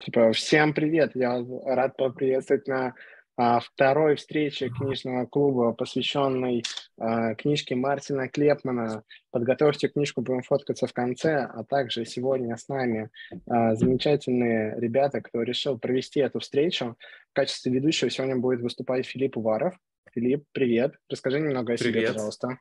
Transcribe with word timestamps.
Типа, 0.00 0.32
всем 0.32 0.74
привет! 0.74 1.10
Я 1.14 1.44
рад 1.64 1.96
поприветствовать 1.96 2.68
на 2.68 2.94
а, 3.36 3.58
второй 3.58 4.14
встрече 4.14 4.68
книжного 4.68 5.26
клуба, 5.26 5.72
посвященной 5.72 6.62
а, 6.98 7.34
книжке 7.34 7.74
Мартина 7.74 8.28
Клепмана. 8.28 9.02
Подготовьте 9.32 9.88
книжку, 9.88 10.22
будем 10.22 10.42
фоткаться 10.42 10.86
в 10.86 10.92
конце. 10.92 11.48
А 11.52 11.64
также 11.64 12.04
сегодня 12.04 12.56
с 12.56 12.68
нами 12.68 13.10
а, 13.48 13.74
замечательные 13.74 14.78
ребята, 14.78 15.20
кто 15.20 15.42
решил 15.42 15.78
провести 15.78 16.20
эту 16.20 16.38
встречу. 16.38 16.96
В 17.32 17.34
качестве 17.34 17.72
ведущего 17.72 18.08
сегодня 18.08 18.36
будет 18.36 18.60
выступать 18.60 19.04
Филипп 19.04 19.36
Уваров. 19.36 19.76
Филипп, 20.14 20.44
привет. 20.52 20.94
Расскажи 21.10 21.40
немного 21.40 21.74
о 21.74 21.76
привет. 21.76 21.94
себе, 21.94 22.12
пожалуйста. 22.12 22.58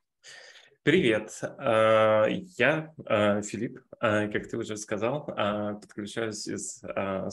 Привет, 0.88 1.42
а, 1.42 2.28
я 2.30 2.94
а, 3.06 3.42
Филипп, 3.42 3.82
а, 4.00 4.30
как 4.30 4.48
ты 4.48 4.56
уже 4.56 4.78
сказал, 4.78 5.26
подключаюсь 5.26 6.48
из 6.48 6.82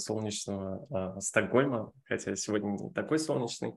солнечного 0.02 1.20
Стокгольма, 1.20 1.92
хотя 2.04 2.34
сегодня 2.34 2.70
не 2.70 2.90
такой 2.90 3.20
солнечный. 3.20 3.74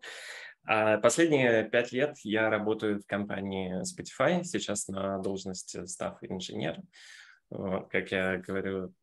Последние 0.66 1.70
пять 1.70 1.92
лет 1.92 2.16
я 2.24 2.50
работаю 2.50 3.00
в 3.00 3.06
компании 3.06 3.84
Spotify, 3.84 4.44
сейчас 4.44 4.88
на 4.88 5.20
должности 5.20 5.86
став-инженера. 5.86 6.82
Вот, 7.50 7.88
как 7.90 8.12
я 8.12 8.38
говорю, 8.38 8.94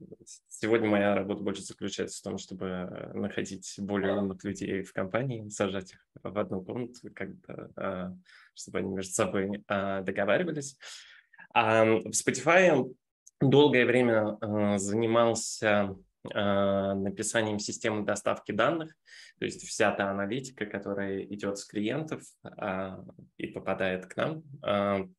сегодня 0.48 0.86
моя 0.88 1.14
работа 1.14 1.42
больше 1.42 1.62
заключается 1.62 2.18
в 2.18 2.22
том, 2.22 2.36
чтобы 2.36 3.10
находить 3.14 3.74
более 3.78 4.16
умных 4.16 4.44
людей 4.44 4.82
в 4.82 4.92
компании, 4.92 5.48
сажать 5.48 5.92
их 5.94 6.00
в 6.22 6.38
одну 6.38 6.62
комнату, 6.62 7.10
как-то, 7.14 7.70
а, 7.76 8.14
чтобы 8.54 8.78
они 8.80 8.92
между 8.92 9.12
собой 9.14 9.64
а, 9.66 10.02
договаривались. 10.02 10.76
А 11.54 11.84
в 11.84 12.10
Spotify 12.10 12.94
долгое 13.40 13.86
время 13.86 14.38
занимался 14.78 15.96
написанием 16.24 17.58
системы 17.58 18.02
доставки 18.02 18.50
данных, 18.50 18.94
то 19.38 19.44
есть 19.44 19.62
вся 19.62 19.92
та 19.92 20.10
аналитика, 20.10 20.64
которая 20.64 21.22
идет 21.22 21.58
с 21.58 21.66
клиентов 21.66 22.22
и 23.36 23.46
попадает 23.48 24.06
к 24.06 24.16
нам, 24.16 25.14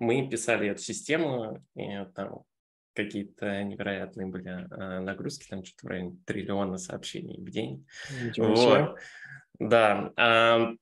мы 0.00 0.28
писали 0.28 0.68
эту 0.68 0.82
систему, 0.82 1.64
и 1.76 2.04
там 2.16 2.42
какие-то 2.94 3.62
невероятные 3.62 4.26
были 4.26 4.50
э, 4.50 5.00
нагрузки, 5.00 5.48
там 5.48 5.64
что-то 5.64 5.86
в 5.86 5.90
районе 5.90 6.18
триллиона 6.26 6.76
сообщений 6.76 7.40
в 7.40 7.48
день. 7.50 7.86
Вот. 8.36 8.98
Да. 9.60 10.74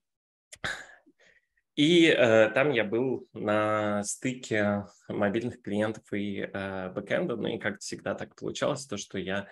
И 1.75 2.07
э, 2.07 2.49
там 2.49 2.71
я 2.71 2.83
был 2.83 3.27
на 3.31 4.03
стыке 4.03 4.85
мобильных 5.07 5.61
клиентов 5.61 6.03
и 6.11 6.39
э, 6.41 6.89
бэкэнда, 6.89 7.37
ну 7.37 7.47
и 7.47 7.57
как 7.57 7.79
всегда 7.79 8.15
так 8.15 8.35
получалось, 8.35 8.85
то, 8.85 8.97
что 8.97 9.17
я 9.17 9.47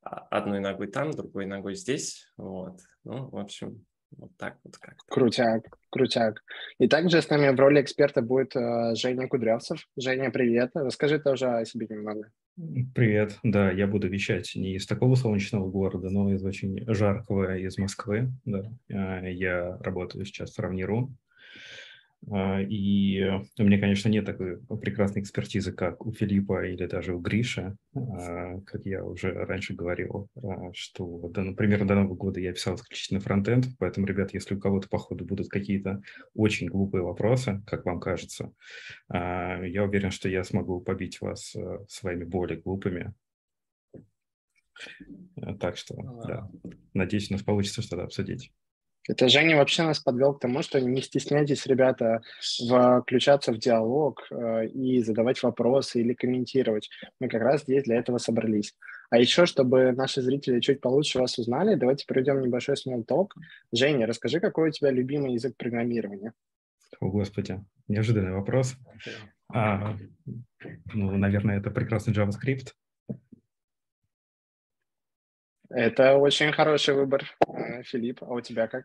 одной 0.00 0.58
ногой 0.58 0.88
там, 0.88 1.12
другой 1.12 1.46
ногой 1.46 1.74
здесь, 1.74 2.32
вот. 2.36 2.80
Ну, 3.04 3.28
в 3.28 3.36
общем, 3.36 3.86
вот 4.16 4.30
так 4.36 4.56
вот 4.64 4.76
как. 4.78 4.96
Крутяк, 5.08 5.78
крутяк. 5.90 6.42
И 6.78 6.88
также 6.88 7.20
с 7.20 7.28
нами 7.28 7.54
в 7.54 7.60
роли 7.60 7.80
эксперта 7.80 8.22
будет 8.22 8.56
э, 8.56 8.94
Женя 8.94 9.28
Кудрявцев. 9.28 9.86
Женя, 9.96 10.30
привет. 10.30 10.70
Расскажи 10.74 11.18
тоже 11.18 11.46
о 11.46 11.64
себе 11.64 11.86
немного. 11.88 12.30
Привет. 12.94 13.38
Да, 13.42 13.70
я 13.70 13.86
буду 13.86 14.08
вещать 14.08 14.52
не 14.54 14.74
из 14.74 14.86
такого 14.86 15.14
солнечного 15.14 15.70
города, 15.70 16.10
но 16.10 16.32
из 16.32 16.44
очень 16.44 16.84
жаркого, 16.92 17.56
из 17.56 17.78
Москвы. 17.78 18.32
Да. 18.44 18.64
Э, 18.88 19.32
я 19.32 19.76
работаю 19.80 20.24
сейчас 20.24 20.54
в 20.54 20.58
Равниру. 20.58 21.10
А, 22.30 22.60
и 22.60 23.22
у 23.58 23.62
меня, 23.62 23.78
конечно, 23.78 24.08
нет 24.08 24.26
такой 24.26 24.58
прекрасной 24.80 25.22
экспертизы, 25.22 25.72
как 25.72 26.04
у 26.04 26.12
Филиппа 26.12 26.66
или 26.66 26.86
даже 26.86 27.14
у 27.14 27.20
Гриши, 27.20 27.76
а, 27.94 28.60
как 28.62 28.84
я 28.84 29.04
уже 29.04 29.32
раньше 29.32 29.74
говорил, 29.74 30.28
а, 30.36 30.72
что, 30.74 31.28
да, 31.28 31.42
например, 31.42 31.84
до 31.86 31.94
Нового 31.94 32.16
года 32.16 32.40
я 32.40 32.52
писал 32.52 32.74
исключительно 32.74 33.20
фронтенд, 33.20 33.66
поэтому, 33.78 34.06
ребят, 34.06 34.34
если 34.34 34.56
у 34.56 34.60
кого-то 34.60 34.88
по 34.88 34.98
ходу 34.98 35.24
будут 35.24 35.48
какие-то 35.48 36.02
очень 36.34 36.66
глупые 36.66 37.02
вопросы, 37.02 37.62
как 37.66 37.84
вам 37.84 38.00
кажется, 38.00 38.52
я 39.10 39.84
уверен, 39.84 40.10
что 40.10 40.28
я 40.28 40.44
смогу 40.44 40.80
побить 40.80 41.20
вас 41.20 41.54
своими 41.88 42.24
более 42.24 42.60
глупыми. 42.60 43.14
Так 45.60 45.76
что, 45.76 45.94
да, 46.26 46.50
надеюсь, 46.94 47.30
у 47.30 47.34
нас 47.34 47.42
получится 47.42 47.80
что-то 47.82 48.02
обсудить. 48.02 48.52
Это 49.08 49.28
Женя 49.28 49.56
вообще 49.56 49.84
нас 49.84 50.00
подвел 50.00 50.34
к 50.34 50.40
тому, 50.40 50.62
что 50.62 50.80
не 50.80 51.00
стесняйтесь, 51.00 51.66
ребята, 51.66 52.20
включаться 52.40 53.52
в 53.52 53.58
диалог 53.58 54.26
э, 54.30 54.66
и 54.66 55.02
задавать 55.02 55.42
вопросы 55.42 56.00
или 56.00 56.12
комментировать. 56.12 56.90
Мы 57.18 57.28
как 57.28 57.40
раз 57.40 57.62
здесь 57.62 57.84
для 57.84 57.96
этого 57.96 58.18
собрались. 58.18 58.74
А 59.08 59.18
еще, 59.18 59.46
чтобы 59.46 59.92
наши 59.92 60.20
зрители 60.20 60.60
чуть 60.60 60.82
получше 60.82 61.18
вас 61.18 61.38
узнали, 61.38 61.74
давайте 61.74 62.04
проведем 62.06 62.42
небольшой 62.42 62.74
small 62.74 63.06
talk. 63.06 63.28
Женя, 63.72 64.06
расскажи, 64.06 64.40
какой 64.40 64.68
у 64.68 64.72
тебя 64.72 64.90
любимый 64.90 65.32
язык 65.32 65.56
программирования? 65.56 66.34
О, 67.00 67.08
Господи, 67.08 67.64
неожиданный 67.88 68.32
вопрос. 68.32 68.76
А, 69.50 69.96
ну, 70.92 71.16
наверное, 71.16 71.58
это 71.58 71.70
прекрасный 71.70 72.12
JavaScript. 72.12 72.74
Это 75.70 76.16
очень 76.16 76.52
хороший 76.52 76.94
выбор, 76.94 77.24
э, 77.46 77.82
Филипп. 77.84 78.22
А 78.22 78.34
у 78.34 78.40
тебя 78.42 78.68
как? 78.68 78.84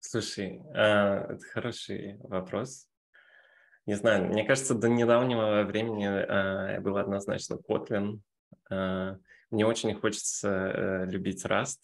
Слушай, 0.00 0.62
а, 0.74 1.26
это 1.30 1.44
хороший 1.52 2.16
вопрос. 2.20 2.88
Не 3.86 3.94
знаю, 3.94 4.26
мне 4.26 4.44
кажется, 4.44 4.74
до 4.74 4.88
недавнего 4.88 5.62
времени 5.64 6.06
а, 6.06 6.80
был 6.80 6.96
однозначно 6.96 7.54
Kotlin. 7.54 8.20
А, 8.70 9.18
мне 9.50 9.66
очень 9.66 9.94
хочется 9.94 10.48
э, 10.48 11.06
любить 11.06 11.44
Rust, 11.44 11.80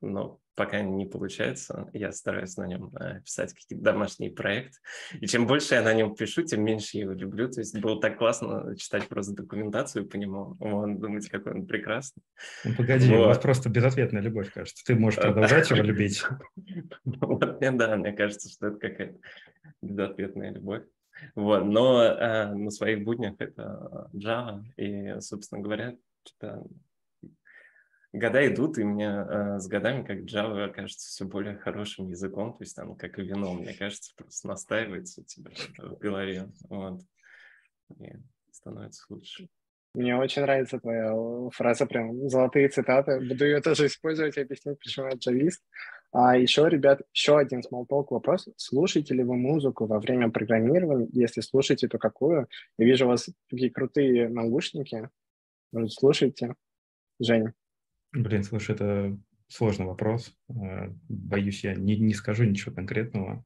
но 0.00 0.40
пока 0.56 0.80
не 0.80 1.06
получается. 1.06 1.88
Я 1.92 2.10
стараюсь 2.12 2.56
на 2.56 2.66
нем 2.66 2.90
э, 2.96 3.20
писать 3.20 3.52
какие-то 3.52 3.84
домашние 3.84 4.30
проекты. 4.32 4.78
И 5.20 5.26
чем 5.26 5.46
больше 5.46 5.74
я 5.74 5.82
на 5.82 5.92
нем 5.92 6.16
пишу, 6.16 6.42
тем 6.42 6.64
меньше 6.64 6.96
я 6.96 7.02
его 7.04 7.12
люблю. 7.12 7.48
То 7.48 7.60
есть 7.60 7.78
было 7.78 8.00
так 8.00 8.18
классно 8.18 8.74
читать 8.76 9.06
просто 9.06 9.34
документацию 9.34 10.06
по 10.06 10.16
нему. 10.16 10.56
Вот, 10.58 10.98
думать, 10.98 11.28
какой 11.28 11.52
он 11.52 11.66
прекрасный. 11.66 12.22
Ну, 12.64 12.74
погоди, 12.74 13.08
вот. 13.10 13.24
у 13.24 13.26
вас 13.26 13.38
просто 13.38 13.68
безответная 13.68 14.22
любовь, 14.22 14.50
кажется. 14.52 14.82
Ты 14.84 14.96
можешь 14.96 15.20
продолжать 15.20 15.70
его 15.70 15.82
любить. 15.82 16.24
Вот, 17.04 17.58
да, 17.60 17.96
мне 17.96 18.12
кажется, 18.12 18.48
что 18.48 18.68
это 18.68 18.78
какая-то 18.78 19.18
безответная 19.82 20.52
любовь. 20.52 20.82
Вот, 21.34 21.64
но 21.64 22.02
э, 22.02 22.54
на 22.54 22.70
своих 22.70 23.04
буднях 23.04 23.34
это 23.38 24.08
Java, 24.14 24.62
и, 24.76 25.20
собственно 25.20 25.60
говоря, 25.60 25.96
года 28.12 28.46
идут, 28.46 28.78
и 28.78 28.84
мне 28.84 29.06
э, 29.06 29.58
с 29.58 29.66
годами, 29.66 30.04
как 30.04 30.18
Java, 30.20 30.70
кажется 30.70 31.08
все 31.08 31.24
более 31.24 31.56
хорошим 31.56 32.08
языком, 32.08 32.52
то 32.52 32.62
есть 32.62 32.76
там, 32.76 32.96
как 32.96 33.18
и 33.18 33.22
вино, 33.22 33.54
мне 33.54 33.74
кажется, 33.74 34.12
просто 34.16 34.48
настаивается 34.48 35.20
у 35.20 35.24
тебя 35.24 35.50
в 35.78 35.98
голове, 35.98 36.48
вот, 36.68 37.00
и 37.98 38.12
становится 38.50 39.04
лучше. 39.08 39.48
Мне 39.94 40.14
очень 40.14 40.42
нравится 40.42 40.78
твоя 40.78 41.14
фраза, 41.52 41.86
прям 41.86 42.28
золотые 42.28 42.68
цитаты. 42.68 43.18
Буду 43.18 43.46
ее 43.46 43.62
тоже 43.62 43.86
использовать 43.86 44.36
и 44.36 44.42
объяснить, 44.42 44.78
почему 44.78 45.06
я 45.06 45.14
джавист. 45.14 45.62
А 46.12 46.36
еще, 46.36 46.68
ребят, 46.68 47.00
еще 47.14 47.38
один 47.38 47.60
talk 47.60 48.06
вопрос. 48.10 48.46
Слушаете 48.56 49.14
ли 49.14 49.22
вы 49.22 49.36
музыку 49.36 49.86
во 49.86 49.98
время 49.98 50.30
программирования? 50.30 51.08
Если 51.12 51.40
слушаете, 51.40 51.88
то 51.88 51.96
какую? 51.98 52.46
Я 52.76 52.84
вижу 52.84 53.06
у 53.06 53.08
вас 53.08 53.30
такие 53.48 53.70
крутые 53.70 54.28
наушники. 54.28 55.08
Может, 55.72 55.92
слушайте. 55.92 56.54
Женя. 57.18 57.54
Блин, 58.16 58.44
слушай, 58.44 58.74
это 58.74 59.16
сложный 59.46 59.86
вопрос. 59.86 60.34
Э, 60.48 60.88
боюсь, 61.08 61.64
я 61.64 61.74
не, 61.74 61.98
не 61.98 62.14
скажу 62.14 62.44
ничего 62.44 62.74
конкретного 62.74 63.44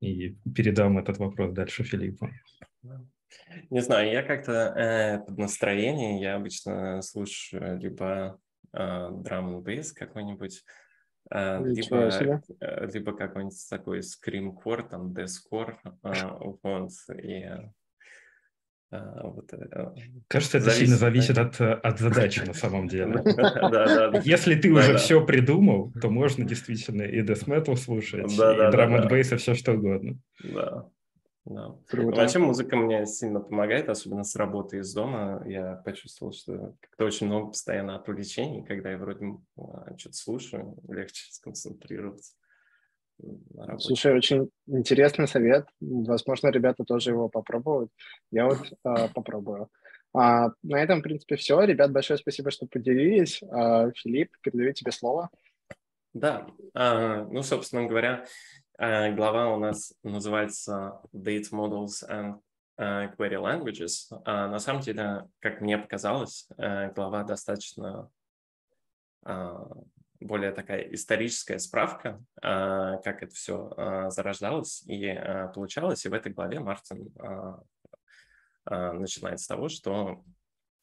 и 0.00 0.36
передам 0.54 0.98
этот 0.98 1.18
вопрос 1.18 1.52
дальше 1.52 1.84
Филиппу. 1.84 2.28
Не 3.70 3.80
знаю, 3.80 4.10
я 4.10 4.22
как-то 4.22 4.52
э, 4.52 5.18
под 5.24 5.38
настроение, 5.38 6.20
я 6.20 6.34
обычно 6.34 7.00
слушаю 7.02 7.78
либо 7.78 8.40
э, 8.72 9.08
драм 9.12 9.54
н 9.54 9.62
бейс 9.62 9.92
какой-нибудь, 9.92 10.64
э, 11.30 11.64
либо, 11.64 12.42
э, 12.60 12.90
либо 12.92 13.16
какой-нибудь 13.16 13.66
такой 13.70 14.02
скрим-кор, 14.02 14.88
там, 14.88 15.14
дескор, 15.14 15.80
э, 16.02 16.12
вот, 16.62 16.90
и 17.16 17.48
вот, 18.92 19.52
э, 19.54 19.94
Кажется, 20.28 20.58
это 20.58 20.66
зависит, 20.66 20.80
сильно 20.80 20.96
зависит 20.96 21.38
от, 21.38 21.60
от 21.60 21.98
задачи 21.98 22.40
на 22.40 22.52
самом 22.52 22.88
деле. 22.88 23.22
Если 24.24 24.54
ты 24.54 24.70
уже 24.70 24.98
все 24.98 25.24
придумал, 25.24 25.92
то 26.00 26.10
можно 26.10 26.44
действительно 26.44 27.02
и 27.02 27.22
death 27.22 27.46
metal 27.46 27.76
слушать, 27.76 28.30
и 28.32 28.36
драм 28.36 28.94
н 28.94 29.08
бейс, 29.08 29.32
и 29.32 29.36
все 29.36 29.54
что 29.54 29.72
угодно. 29.72 30.18
Да. 30.44 30.88
Да. 31.44 31.74
Вообще 31.92 32.38
музыка 32.38 32.76
мне 32.76 33.04
сильно 33.04 33.40
помогает, 33.40 33.88
особенно 33.88 34.22
с 34.22 34.36
работы 34.36 34.78
из 34.78 34.94
дома. 34.94 35.42
Я 35.44 35.74
почувствовал, 35.74 36.32
что 36.32 36.76
как-то 36.80 37.04
очень 37.04 37.26
много 37.26 37.48
постоянно 37.48 37.96
отвлечений, 37.96 38.62
когда 38.62 38.92
я 38.92 38.98
вроде 38.98 39.26
а, 39.56 39.96
что-то 39.98 40.16
слушаю, 40.16 40.76
легче 40.88 41.32
сконцентрироваться. 41.32 42.34
Слушай, 43.78 44.14
очень 44.16 44.50
интересный 44.66 45.28
совет. 45.28 45.66
Возможно, 45.80 46.48
ребята 46.48 46.84
тоже 46.84 47.10
его 47.10 47.28
попробуют. 47.28 47.90
Я 48.30 48.46
вот 48.46 48.72
э, 48.84 49.08
попробую. 49.14 49.68
А, 50.14 50.48
на 50.62 50.76
этом, 50.76 51.00
в 51.00 51.02
принципе, 51.02 51.36
все. 51.36 51.60
Ребят, 51.62 51.92
большое 51.92 52.18
спасибо, 52.18 52.50
что 52.50 52.66
поделились. 52.66 53.42
А, 53.50 53.90
Филипп, 53.92 54.30
передаю 54.42 54.72
тебе 54.72 54.92
слово. 54.92 55.30
Да, 56.12 56.46
а, 56.74 57.24
ну, 57.24 57.42
собственно 57.42 57.86
говоря, 57.86 58.26
а, 58.78 59.10
глава 59.10 59.54
у 59.54 59.58
нас 59.58 59.94
называется 60.02 61.00
Data 61.14 61.50
Models 61.52 62.06
and 62.08 62.40
а, 62.76 63.06
Query 63.14 63.40
Languages. 63.40 64.20
А, 64.24 64.48
на 64.48 64.58
самом 64.58 64.82
деле, 64.82 65.28
как 65.38 65.60
мне 65.60 65.78
показалось, 65.78 66.48
глава 66.56 67.22
достаточно 67.24 68.10
а, 69.24 69.66
более 70.22 70.52
такая 70.52 70.82
историческая 70.92 71.58
справка, 71.58 72.22
а, 72.40 72.98
как 72.98 73.22
это 73.22 73.34
все 73.34 73.72
а, 73.76 74.10
зарождалось 74.10 74.82
и 74.86 75.08
а, 75.08 75.48
получалось. 75.48 76.04
И 76.04 76.08
в 76.08 76.12
этой 76.12 76.32
главе 76.32 76.60
Мартин 76.60 77.12
начинает 78.64 79.40
с 79.40 79.48
того, 79.48 79.68
что, 79.68 80.22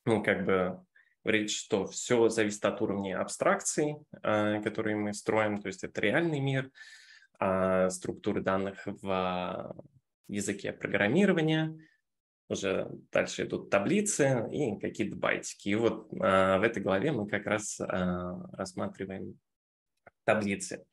ну, 0.05 0.21
как 0.21 0.43
бы 0.43 0.83
говорит, 1.23 1.49
что 1.49 1.85
все 1.85 2.27
зависит 2.27 2.65
от 2.65 2.81
уровня 2.81 3.21
абстракций, 3.21 3.95
которые 4.21 4.97
мы 4.97 5.13
строим, 5.13 5.61
то 5.61 5.67
есть 5.67 5.85
это 5.85 6.01
реальный 6.01 6.41
мир, 6.41 6.69
структуры 7.89 8.41
данных 8.41 8.81
в 8.85 9.73
языке 10.27 10.73
программирования, 10.73 11.73
уже 12.49 12.89
дальше 13.11 13.43
идут 13.43 13.69
таблицы 13.69 14.47
и 14.51 14.77
какие-то 14.79 15.15
байтики. 15.15 15.69
И 15.69 15.75
вот 15.75 16.09
а, 16.19 16.57
в 16.57 16.63
этой 16.63 16.81
главе 16.81 17.11
мы 17.11 17.27
как 17.27 17.45
раз 17.45 17.79
а, 17.79 18.49
рассматриваем 18.53 19.39
таблицы. 20.25 20.83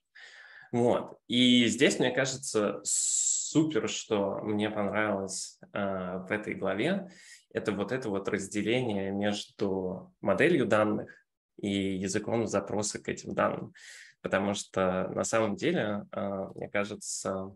Вот. 0.70 1.19
И 1.26 1.67
здесь, 1.67 1.99
мне 1.99 2.11
кажется, 2.11 2.81
супер, 2.85 3.88
что 3.88 4.41
мне 4.43 4.70
понравилось 4.70 5.58
а, 5.73 6.19
в 6.19 6.31
этой 6.31 6.55
главе, 6.55 7.11
это 7.53 7.73
вот 7.73 7.91
это 7.91 8.11
вот 8.11 8.29
разделение 8.29 9.11
между 9.11 10.14
моделью 10.20 10.67
данных 10.67 11.11
и 11.56 11.97
языком 11.97 12.47
запроса 12.47 13.02
к 13.02 13.09
этим 13.09 13.35
данным. 13.35 13.73
Потому 14.20 14.55
что 14.55 15.09
на 15.14 15.25
самом 15.25 15.56
деле, 15.56 16.05
а, 16.11 16.50
мне 16.55 16.69
кажется, 16.69 17.55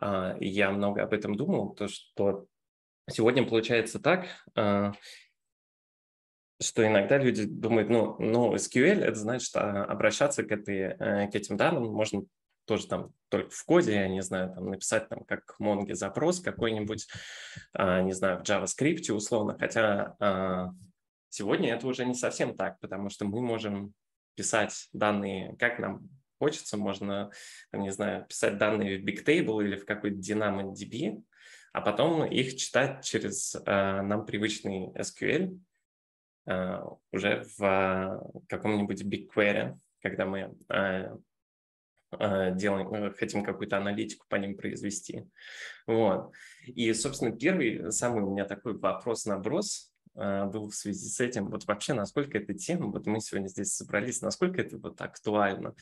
я 0.00 0.70
много 0.70 1.02
об 1.02 1.12
этом 1.12 1.34
думал, 1.36 1.74
то 1.74 1.88
что 1.88 2.46
сегодня 3.10 3.46
получается 3.46 3.98
так, 3.98 4.26
а, 4.54 4.92
что 6.60 6.86
иногда 6.86 7.18
люди 7.18 7.44
думают, 7.44 7.88
ну, 7.88 8.16
ну 8.18 8.54
SQL 8.54 9.00
это 9.00 9.16
значит 9.16 9.54
а, 9.56 9.84
обращаться 9.84 10.44
к, 10.44 10.52
этой, 10.52 10.96
э, 10.98 11.30
к 11.30 11.34
этим 11.34 11.56
данным 11.56 11.92
можно 11.92 12.22
тоже 12.64 12.86
там 12.86 13.12
только 13.28 13.50
в 13.50 13.64
коде, 13.64 13.94
я 13.94 14.08
не 14.08 14.22
знаю, 14.22 14.54
там 14.54 14.70
написать 14.70 15.08
там 15.08 15.24
как 15.24 15.56
Mongo 15.60 15.94
запрос 15.94 16.40
какой-нибудь, 16.40 17.08
не 17.74 18.12
знаю, 18.12 18.38
в 18.38 18.42
JavaScript 18.42 19.10
условно, 19.10 19.56
хотя 19.58 20.72
сегодня 21.28 21.74
это 21.74 21.88
уже 21.88 22.06
не 22.06 22.14
совсем 22.14 22.56
так, 22.56 22.78
потому 22.78 23.10
что 23.10 23.24
мы 23.24 23.40
можем 23.40 23.94
писать 24.36 24.88
данные, 24.92 25.56
как 25.58 25.80
нам 25.80 26.08
хочется, 26.42 26.76
можно, 26.76 27.30
там, 27.70 27.82
не 27.82 27.92
знаю, 27.92 28.26
писать 28.26 28.58
данные 28.58 28.98
в 28.98 29.04
Bigtable 29.04 29.64
или 29.64 29.76
в 29.76 29.86
какой-то 29.86 30.16
DynamoDB, 30.16 31.22
а 31.72 31.80
потом 31.80 32.24
их 32.24 32.56
читать 32.56 33.04
через 33.04 33.54
э, 33.54 33.60
нам 34.02 34.26
привычный 34.26 34.88
SQL 34.98 35.56
э, 36.46 36.78
уже 37.12 37.44
в 37.56 37.62
э, 37.64 38.40
каком-нибудь 38.48 39.04
BigQuery, 39.04 39.78
когда 40.02 40.26
мы 40.26 40.52
э, 40.68 41.16
э, 42.18 42.54
делаем, 42.56 42.92
э, 42.92 43.12
хотим 43.12 43.44
какую-то 43.44 43.78
аналитику 43.78 44.26
по 44.28 44.34
ним 44.34 44.56
произвести. 44.56 45.24
Вот. 45.86 46.32
И, 46.66 46.92
собственно, 46.92 47.30
первый, 47.30 47.92
самый 47.92 48.24
у 48.24 48.32
меня 48.32 48.46
такой 48.46 48.76
вопрос-наброс 48.76 49.92
э, 50.16 50.44
был 50.46 50.70
в 50.70 50.74
связи 50.74 51.08
с 51.08 51.20
этим, 51.20 51.50
вот 51.50 51.66
вообще, 51.66 51.94
насколько 51.94 52.36
эта 52.36 52.52
тема, 52.52 52.88
вот 52.88 53.06
мы 53.06 53.20
сегодня 53.20 53.46
здесь 53.46 53.72
собрались, 53.72 54.22
насколько 54.22 54.60
это 54.60 54.76
вот 54.76 55.00
актуально. 55.00 55.76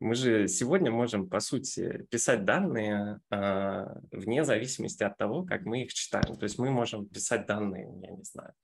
Мы 0.00 0.14
же 0.14 0.48
сегодня 0.48 0.90
можем, 0.90 1.28
по 1.28 1.40
сути, 1.40 2.06
писать 2.10 2.46
данные 2.46 3.20
э, 3.30 3.84
вне 4.10 4.44
зависимости 4.44 5.02
от 5.02 5.18
того, 5.18 5.44
как 5.44 5.64
мы 5.66 5.82
их 5.82 5.92
читаем. 5.92 6.38
То 6.38 6.44
есть 6.44 6.58
мы 6.58 6.70
можем 6.70 7.06
писать 7.06 7.46
данные, 7.46 7.86
я 8.02 8.10
не 8.10 8.24
знаю, 8.24 8.54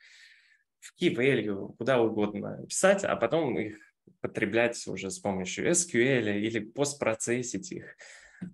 в 0.81 0.95
key 0.99 1.15
value, 1.15 1.77
куда 1.77 2.01
угодно 2.01 2.65
писать, 2.67 3.05
а 3.05 3.15
потом 3.17 3.59
их 3.59 3.77
потреблять 4.21 4.87
уже 4.87 5.11
с 5.11 5.19
помощью 5.19 5.71
SQL 5.71 6.39
или 6.39 6.61
постпроцессить 6.61 7.71
их. 7.71 7.97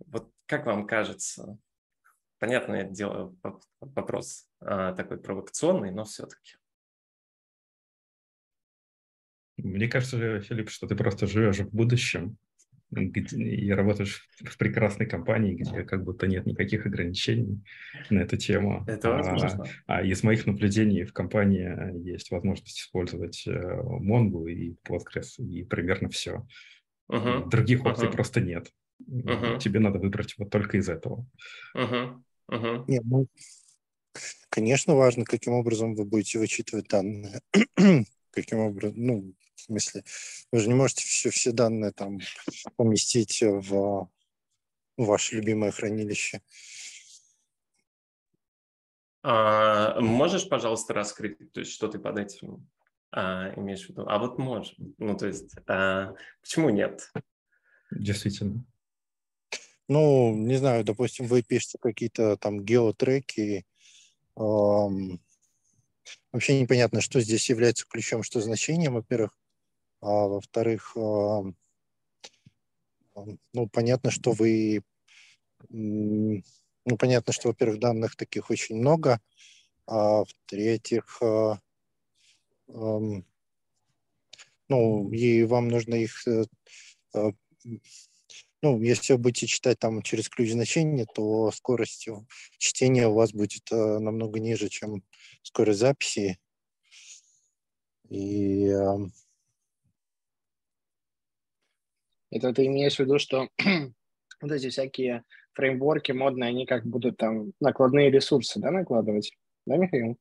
Вот 0.06 0.32
как 0.46 0.67
вам 0.67 0.88
кажется? 0.88 1.56
Понятное 2.40 2.82
дело, 2.82 3.32
вопрос 3.81 4.49
а, 4.61 4.93
такой 4.94 5.19
провокационный, 5.19 5.93
но 5.93 6.02
все-таки. 6.02 6.56
Мне 9.56 9.87
кажется, 9.87 10.40
Филипп, 10.40 10.69
что 10.69 10.88
ты 10.88 10.96
просто 10.96 11.29
живешь 11.29 11.61
в 11.61 11.70
будущем, 11.70 12.38
и 12.94 13.70
работаешь 13.70 14.28
в 14.40 14.56
прекрасной 14.58 15.06
компании, 15.06 15.54
где 15.54 15.82
как 15.82 16.04
будто 16.04 16.26
нет 16.26 16.46
никаких 16.46 16.86
ограничений 16.86 17.62
на 18.10 18.20
эту 18.20 18.36
тему. 18.36 18.84
Это 18.86 19.10
возможно. 19.10 19.64
А, 19.86 19.98
а 19.98 20.02
из 20.02 20.22
моих 20.22 20.46
наблюдений 20.46 21.04
в 21.04 21.12
компании 21.12 21.98
есть 22.06 22.30
возможность 22.30 22.80
использовать 22.80 23.44
э, 23.46 23.50
Mongo 23.50 24.50
и 24.50 24.76
Postgres 24.86 25.38
и 25.38 25.64
примерно 25.64 26.08
все. 26.10 26.46
Uh-huh. 27.10 27.48
Других 27.48 27.84
опций 27.84 28.08
uh-huh. 28.08 28.12
просто 28.12 28.40
нет. 28.40 28.70
Uh-huh. 29.08 29.58
Тебе 29.58 29.80
надо 29.80 29.98
выбрать 29.98 30.34
вот 30.38 30.50
только 30.50 30.76
из 30.76 30.88
этого. 30.88 31.26
Uh-huh. 31.76 32.20
Uh-huh. 32.50 32.84
Не, 32.88 33.00
ну, 33.02 33.26
конечно, 34.48 34.94
важно, 34.94 35.24
каким 35.24 35.54
образом 35.54 35.94
вы 35.94 36.04
будете 36.04 36.38
вычитывать 36.38 36.88
данные. 36.88 37.40
Каким 38.32 38.58
образом, 38.58 38.94
ну, 38.96 39.34
в 39.55 39.61
смысле, 39.61 40.05
вы 40.50 40.58
же 40.58 40.69
не 40.69 40.75
можете 40.75 41.05
все, 41.05 41.31
все 41.31 41.52
данные 41.52 41.93
там 41.93 42.19
поместить 42.76 43.43
в, 43.43 43.62
в 43.62 44.08
ваше 44.96 45.37
любимое 45.37 45.70
хранилище. 45.70 46.43
А, 49.23 50.00
можешь, 50.00 50.49
пожалуйста, 50.49 50.94
раскрыть, 50.94 51.52
то 51.52 51.61
есть 51.61 51.73
что 51.73 51.87
ты 51.87 51.99
под 51.99 52.19
этим 52.19 52.69
а, 53.12 53.52
имеешь 53.56 53.87
в 53.87 53.90
виду? 53.90 54.05
А 54.08 54.19
вот 54.19 54.38
можешь. 54.38 54.75
Ну, 54.99 55.17
то 55.17 55.26
есть, 55.26 55.55
а, 55.67 56.14
почему 56.40 56.70
нет? 56.70 57.12
Действительно. 57.90 58.64
Ну, 59.88 60.34
не 60.34 60.56
знаю, 60.56 60.84
допустим, 60.84 61.26
вы 61.26 61.43
пишете 61.43 61.79
какие-то 61.79 62.37
там 62.37 62.64
геотреки, 62.64 63.67
эм, 64.37 65.20
вообще 66.32 66.61
непонятно, 66.61 67.00
что 67.00 67.20
здесь 67.20 67.49
является 67.50 67.87
ключом, 67.87 68.23
что 68.23 68.40
значением, 68.40 68.94
во-первых. 68.94 69.38
А 70.00 70.27
во-вторых, 70.27 70.93
ну, 70.96 71.55
понятно, 73.72 74.10
что 74.10 74.32
вы, 74.32 74.82
ну, 75.69 76.43
понятно, 76.98 77.32
что, 77.32 77.48
во-первых, 77.48 77.79
данных 77.79 78.17
таких 78.17 78.51
очень 78.51 78.77
много, 78.77 79.20
а 79.86 80.24
в-третьих, 80.24 81.20
а, 81.22 81.58
ну, 84.69 85.10
и 85.12 85.44
вам 85.44 85.69
нужно 85.69 85.94
их, 85.94 86.27
э, 86.27 86.44
а, 87.15 87.31
ну, 88.62 88.81
если 88.81 89.12
вы 89.15 89.19
будете 89.19 89.46
читать 89.46 89.79
там 89.79 90.03
через 90.03 90.29
ключ 90.29 90.53
значения, 90.53 91.06
то 91.15 91.51
скорость 91.51 92.08
чтения 92.58 93.08
у 93.08 93.15
вас 93.15 93.32
будет 93.32 93.70
э, 93.70 93.98
намного 93.98 94.41
ниже, 94.41 94.69
чем 94.69 95.03
скорость 95.43 95.81
записи. 95.81 96.39
И 98.08 98.70
Это 102.32 102.55
ты 102.55 102.65
имеешь 102.65 102.96
в 102.96 103.01
виду, 103.01 103.19
что 103.19 103.51
вот 104.41 104.51
эти 104.51 104.70
всякие 104.70 105.22
фреймворки 105.53 106.13
модные, 106.13 106.49
они 106.49 106.65
как 106.65 106.87
будут 106.87 107.19
там 107.19 107.53
накладные 107.61 108.11
ресурсы, 108.11 108.58
да, 108.58 108.70
накладывать? 108.70 109.37
Да, 109.67 109.77
Михаил? 109.77 110.17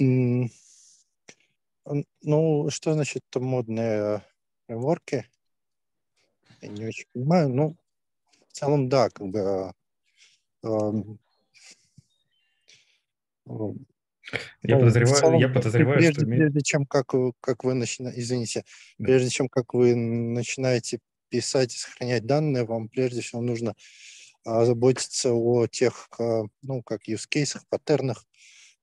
Mm. 0.00 0.48
Ну, 2.22 2.70
что 2.70 2.94
значит 2.94 3.22
модные 3.34 4.24
фреймворки? 4.64 5.28
Я 6.62 6.68
не 6.68 6.86
очень 6.86 7.04
понимаю. 7.12 7.50
Ну, 7.50 7.76
в 8.48 8.52
целом, 8.52 8.88
да, 8.88 9.10
как 9.10 9.26
бы 9.26 9.38
э, 9.38 9.72
э, 10.62 10.92
я 14.62 14.74
ну, 14.74 14.80
подозреваю, 14.80 15.16
целом, 15.16 15.38
я 15.38 15.48
подозреваю 15.48 15.98
прежде, 15.98 16.20
что... 16.20 16.26
Прежде 16.26 16.60
чем 16.60 16.86
как, 16.86 17.12
как 17.40 17.64
вы 17.64 17.74
начинаете, 17.74 18.20
извините, 18.20 18.64
да. 18.98 19.04
прежде 19.04 19.30
чем 19.30 19.48
как 19.48 19.74
вы 19.74 19.94
начинаете 19.94 20.98
писать 21.28 21.74
и 21.74 21.78
сохранять 21.78 22.26
данные, 22.26 22.64
вам 22.64 22.88
прежде 22.88 23.20
всего 23.20 23.40
нужно 23.40 23.74
заботиться 24.44 25.32
о 25.32 25.66
тех, 25.66 26.08
а, 26.18 26.44
ну, 26.62 26.82
как 26.82 27.08
use 27.08 27.26
cases, 27.28 27.62
паттернах, 27.68 28.24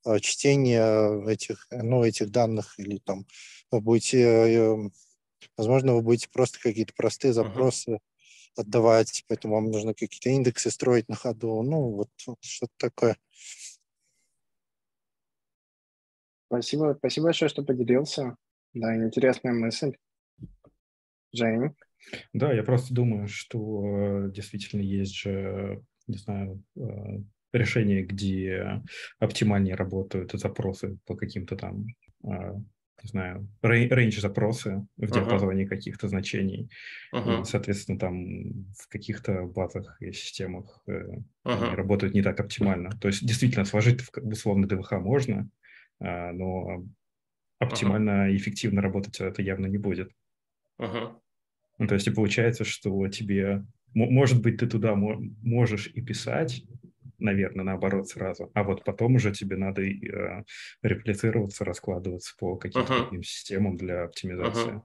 а, 0.05 0.19
чтения 0.19 1.25
этих, 1.29 1.67
ну, 1.71 2.03
этих 2.03 2.29
данных, 2.31 2.75
или 2.77 2.97
там 2.97 3.25
вы 3.71 3.79
будете, 3.79 4.19
э, 4.19 4.89
возможно, 5.55 5.93
вы 5.95 6.01
будете 6.01 6.27
просто 6.29 6.59
какие-то 6.59 6.93
простые 6.95 7.33
запросы 7.33 7.91
uh-huh. 7.91 7.99
отдавать, 8.57 9.23
поэтому 9.27 9.55
вам 9.55 9.71
нужно 9.71 9.93
какие-то 9.93 10.29
индексы 10.29 10.69
строить 10.69 11.07
на 11.07 11.15
ходу, 11.15 11.61
ну, 11.63 11.91
вот 11.91 12.09
что-то 12.41 12.73
такое. 12.77 13.17
Спасибо, 16.47 16.95
спасибо 16.97 17.25
большое, 17.25 17.49
что 17.49 17.63
поделился. 17.63 18.35
Да, 18.73 18.95
интересная 18.95 19.53
мысль. 19.53 19.93
Жень? 21.31 21.75
Да, 22.33 22.53
я 22.53 22.63
просто 22.63 22.93
думаю, 22.93 23.27
что 23.27 24.25
э, 24.25 24.31
действительно 24.31 24.81
есть 24.81 25.15
же, 25.15 25.81
не 26.07 26.17
знаю, 26.17 26.63
э, 26.75 26.81
решения, 27.53 28.03
где 28.03 28.81
оптимальнее 29.19 29.75
работают 29.75 30.31
запросы 30.33 30.97
по 31.05 31.15
каким-то 31.15 31.55
там, 31.55 31.85
э, 32.23 32.53
не 33.03 33.09
знаю, 33.09 33.47
рейндж 33.61 34.21
запросы 34.21 34.85
в 34.97 35.11
диапазоне 35.11 35.63
uh-huh. 35.63 35.67
каких-то 35.67 36.07
значений. 36.07 36.69
Uh-huh. 37.13 37.41
И, 37.41 37.45
соответственно, 37.45 37.99
там 37.99 38.73
в 38.73 38.87
каких-то 38.87 39.43
базах 39.43 40.01
и 40.01 40.13
системах 40.13 40.81
uh-huh. 40.87 41.75
работают 41.75 42.13
не 42.13 42.21
так 42.21 42.39
оптимально. 42.39 42.91
То 43.01 43.09
есть 43.09 43.25
действительно 43.25 43.65
сложить 43.65 44.01
в 44.01 44.11
условно 44.25 44.67
ДВХ 44.67 44.93
можно, 44.93 45.49
но 46.03 46.85
оптимально 47.59 48.29
и 48.29 48.35
эффективно 48.37 48.81
работать 48.81 49.19
это 49.19 49.41
явно 49.41 49.67
не 49.67 49.77
будет. 49.77 50.11
Uh-huh. 50.79 51.15
Ну, 51.77 51.87
то 51.87 51.95
есть 51.95 52.07
и 52.07 52.11
получается, 52.11 52.65
что 52.65 53.07
тебе, 53.07 53.65
может 53.93 54.41
быть, 54.41 54.57
ты 54.57 54.67
туда 54.67 54.95
можешь 54.95 55.87
и 55.87 56.01
писать, 56.01 56.63
наверное, 57.19 57.63
наоборот 57.63 58.09
сразу, 58.09 58.51
а 58.53 58.63
вот 58.63 58.83
потом 58.83 59.15
уже 59.15 59.31
тебе 59.31 59.55
надо 59.55 59.81
э, 59.81 60.43
реплицироваться, 60.81 61.63
раскладываться 61.63 62.35
по 62.37 62.57
каким-то 62.57 62.93
uh-huh. 62.93 63.03
таким 63.05 63.23
системам 63.23 63.77
для 63.77 64.03
оптимизации. 64.03 64.73
Uh-huh. 64.73 64.81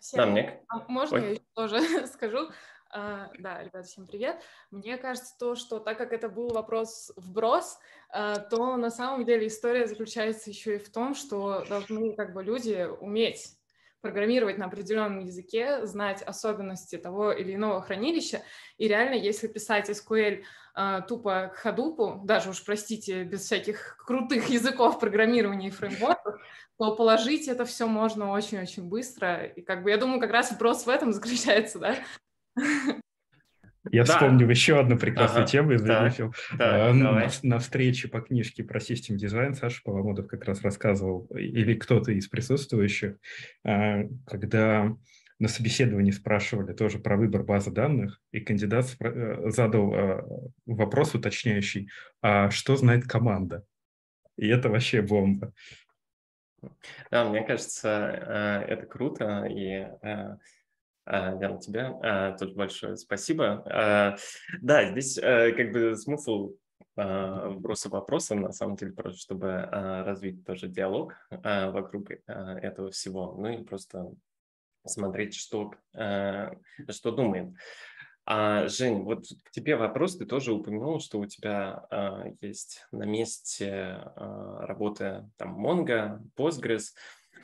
Всем... 0.00 0.16
Да, 0.16 0.26
мне... 0.26 0.60
А 0.68 0.84
можно 0.88 1.18
Ой. 1.18 1.34
я 1.34 1.40
тоже 1.54 2.06
скажу? 2.08 2.50
Uh, 2.94 3.28
да, 3.38 3.62
ребята, 3.62 3.84
всем 3.84 4.06
привет. 4.06 4.42
Мне 4.70 4.98
кажется, 4.98 5.34
то, 5.38 5.54
что 5.54 5.78
так 5.78 5.96
как 5.96 6.12
это 6.12 6.28
был 6.28 6.48
вопрос 6.48 7.10
вброс, 7.16 7.78
uh, 8.14 8.46
то 8.50 8.76
на 8.76 8.90
самом 8.90 9.24
деле 9.24 9.46
история 9.46 9.86
заключается 9.86 10.50
еще 10.50 10.76
и 10.76 10.78
в 10.78 10.92
том, 10.92 11.14
что 11.14 11.64
должны 11.66 12.14
как 12.14 12.34
бы 12.34 12.42
люди 12.42 12.86
уметь 13.00 13.56
программировать 14.02 14.58
на 14.58 14.66
определенном 14.66 15.20
языке, 15.20 15.86
знать 15.86 16.20
особенности 16.20 16.98
того 16.98 17.32
или 17.32 17.54
иного 17.54 17.80
хранилища. 17.80 18.42
И 18.76 18.88
реально, 18.88 19.14
если 19.14 19.46
писать 19.46 19.88
SQL 19.88 20.42
э, 20.74 21.00
тупо 21.08 21.54
к 21.54 21.64
Hadoop, 21.64 22.26
даже 22.26 22.50
уж, 22.50 22.62
простите, 22.64 23.22
без 23.22 23.42
всяких 23.42 23.96
крутых 24.04 24.48
языков 24.50 24.98
программирования 24.98 25.68
и 25.68 25.70
фреймворков, 25.70 26.34
то 26.78 26.96
положить 26.96 27.46
это 27.46 27.64
все 27.64 27.86
можно 27.86 28.32
очень-очень 28.32 28.82
быстро. 28.88 29.44
И 29.44 29.62
как 29.62 29.84
бы 29.84 29.90
я 29.90 29.98
думаю, 29.98 30.20
как 30.20 30.32
раз 30.32 30.50
вопрос 30.50 30.84
в 30.84 30.88
этом 30.88 31.12
заключается, 31.12 31.78
да? 31.78 31.96
Я 33.90 34.04
да. 34.04 34.12
вспомнил 34.12 34.48
еще 34.48 34.78
одну 34.78 34.96
прекрасную 34.96 35.42
ага. 35.42 35.50
тему, 35.50 35.74
извини, 35.74 36.30
да. 36.56 36.90
а, 36.90 36.92
на, 36.92 37.28
на 37.42 37.58
встрече 37.58 38.06
по 38.06 38.20
книжке 38.20 38.62
про 38.62 38.78
систем 38.78 39.16
дизайн 39.16 39.54
Саша 39.54 39.82
Поломодов 39.82 40.28
как 40.28 40.44
раз 40.44 40.62
рассказывал, 40.62 41.26
или 41.34 41.74
кто-то 41.74 42.12
из 42.12 42.28
присутствующих, 42.28 43.16
а, 43.64 44.04
когда 44.26 44.96
на 45.40 45.48
собеседовании 45.48 46.12
спрашивали 46.12 46.72
тоже 46.72 47.00
про 47.00 47.16
выбор 47.16 47.42
базы 47.42 47.72
данных, 47.72 48.20
и 48.30 48.38
кандидат 48.38 48.96
э, 49.00 49.50
задал 49.50 49.92
а, 49.92 50.24
вопрос 50.66 51.16
уточняющий, 51.16 51.90
а 52.20 52.50
что 52.50 52.76
знает 52.76 53.08
команда? 53.08 53.64
И 54.36 54.46
это 54.46 54.68
вообще 54.68 55.02
бомба. 55.02 55.52
Да, 57.10 57.28
мне 57.28 57.42
кажется, 57.42 58.62
э, 58.68 58.72
это 58.74 58.86
круто, 58.86 59.44
и 59.46 59.88
э, 61.06 61.38
Яна, 61.40 61.58
тебе 61.58 62.36
тоже 62.38 62.54
большое 62.54 62.96
спасибо. 62.96 64.16
Да, 64.60 64.90
здесь 64.90 65.18
э, 65.18 65.52
как 65.52 65.72
бы 65.72 65.96
смысл 65.96 66.54
вброса 66.94 67.88
вопроса, 67.88 68.34
на 68.34 68.52
самом 68.52 68.76
деле, 68.76 68.92
просто 68.92 69.18
чтобы 69.18 69.62
развить 69.70 70.44
тоже 70.44 70.68
диалог 70.68 71.14
вокруг 71.30 72.10
э, 72.10 72.16
этого 72.26 72.90
всего, 72.90 73.34
ну 73.38 73.48
и 73.48 73.64
просто 73.64 74.12
смотреть, 74.84 75.34
что, 75.34 75.72
э, 75.94 76.50
что 76.90 77.12
думает. 77.12 77.54
А, 78.24 78.68
Жень, 78.68 79.02
вот 79.02 79.24
к 79.44 79.50
тебе 79.50 79.76
вопрос. 79.76 80.16
Ты 80.16 80.26
тоже 80.26 80.52
упомянул, 80.52 81.00
что 81.00 81.18
у 81.18 81.26
тебя 81.26 81.86
а, 81.90 82.24
есть 82.40 82.86
на 82.92 83.02
месте 83.02 83.98
а, 84.14 84.64
работы 84.66 85.28
там 85.36 85.64
Mongo, 85.64 86.20
Postgres. 86.36 86.92